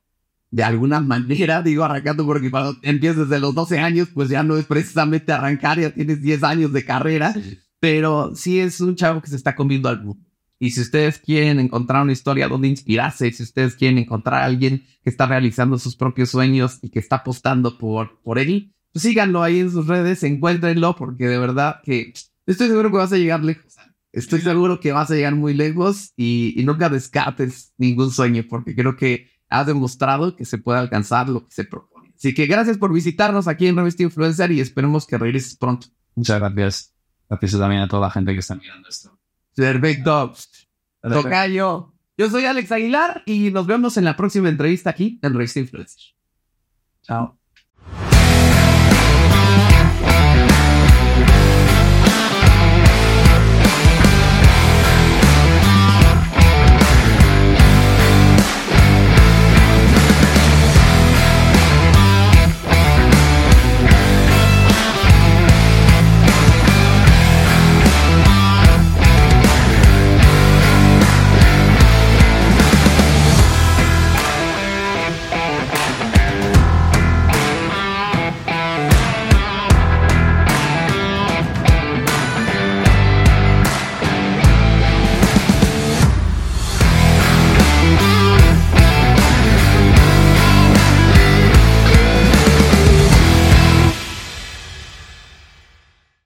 de 0.52 0.64
alguna 0.64 1.00
manera. 1.00 1.62
Digo 1.64 1.84
arrancando 1.84 2.26
porque 2.26 2.50
cuando 2.50 2.78
empiezas 2.82 3.30
desde 3.30 3.40
los 3.40 3.54
12 3.54 3.80
años, 3.80 4.10
pues 4.14 4.30
ya 4.30 4.44
no 4.44 4.58
es 4.58 4.66
precisamente 4.66 5.32
arrancar, 5.32 5.80
ya 5.80 5.92
tienes 5.92 6.22
10 6.22 6.44
años 6.44 6.74
de 6.74 6.86
carrera. 6.86 7.34
Pero 7.80 8.36
sí 8.36 8.60
es 8.60 8.82
un 8.82 8.96
chavo 8.96 9.22
que 9.22 9.30
se 9.30 9.36
está 9.36 9.56
comiendo 9.56 9.90
al 9.90 10.04
mundo. 10.04 10.26
Y 10.60 10.72
si 10.72 10.82
ustedes 10.82 11.20
quieren 11.20 11.60
encontrar 11.60 12.04
una 12.04 12.14
historia 12.14 12.48
donde 12.48 12.68
inspirarse, 12.68 13.32
si 13.32 13.44
ustedes 13.44 13.76
quieren 13.76 13.98
encontrar 13.98 14.42
a 14.42 14.46
alguien 14.46 14.86
que 15.04 15.10
está 15.10 15.26
realizando 15.26 15.78
sus 15.78 15.96
propios 15.96 16.30
sueños 16.30 16.80
y 16.82 16.90
que 16.90 17.00
está 17.00 17.18
apostando 17.18 17.78
por, 17.78 18.22
por 18.22 18.40
él, 18.40 18.74
pues 18.94 19.04
síganlo 19.04 19.44
ahí 19.44 19.60
en 19.60 19.72
sus 19.72 19.88
redes, 19.88 20.24
encuéntrenlo, 20.24 20.96
porque 20.96 21.28
de 21.28 21.38
verdad 21.38 21.82
que 21.84 22.14
estoy 22.46 22.68
seguro 22.68 22.90
que 22.90 22.98
vas 22.98 23.12
a 23.12 23.18
llegar 23.18 23.44
lejos. 23.44 23.76
Estoy 24.14 24.40
seguro 24.40 24.80
que 24.80 24.94
vas 24.94 25.12
a 25.12 25.16
llegar 25.16 25.36
muy 25.36 25.54
lejos 25.54 26.14
y, 26.16 26.54
y 26.56 26.64
nunca 26.64 26.88
descartes 26.88 27.74
ningún 27.78 28.12
sueño, 28.12 28.46
porque 28.50 28.74
creo 28.74 28.96
que 28.96 29.28
has 29.50 29.68
demostrado 29.68 30.38
que 30.38 30.46
se 30.46 30.58
puede 30.58 30.80
alcanzar 30.80 31.28
lo 31.28 31.46
que 31.46 31.52
se 31.52 31.66
propone. 31.66 32.14
Así 32.16 32.34
que 32.34 32.46
gracias 32.46 32.78
por 32.78 32.94
visitarnos 32.94 33.50
aquí 33.50 33.68
en 33.68 33.76
Revista 33.76 34.04
Influencer 34.04 34.52
y 34.52 34.62
esperemos 34.62 35.06
que 35.06 35.18
regreses 35.18 35.58
pronto. 35.58 35.88
Muchas 36.16 36.40
gracias. 36.40 36.94
Gracias 37.30 37.60
también 37.60 37.82
a 37.82 37.88
toda 37.88 38.04
la 38.04 38.12
gente 38.12 38.34
que 38.34 38.40
está 38.40 38.56
mirando 38.56 38.88
esto. 38.88 39.15
Perfecto. 39.56 40.34
Tocayo. 41.02 41.94
Yo 42.18 42.30
soy 42.30 42.46
Alex 42.46 42.72
Aguilar 42.72 43.24
y 43.26 43.52
nos 43.52 43.68
vemos 43.68 43.98
en 43.98 44.06
la 44.06 44.16
próxima 44.16 44.50
entrevista 44.50 44.90
aquí 44.90 45.20
en 45.22 45.34
Revista 45.34 45.60
Influencer. 45.60 46.02
Chao. 47.02 47.38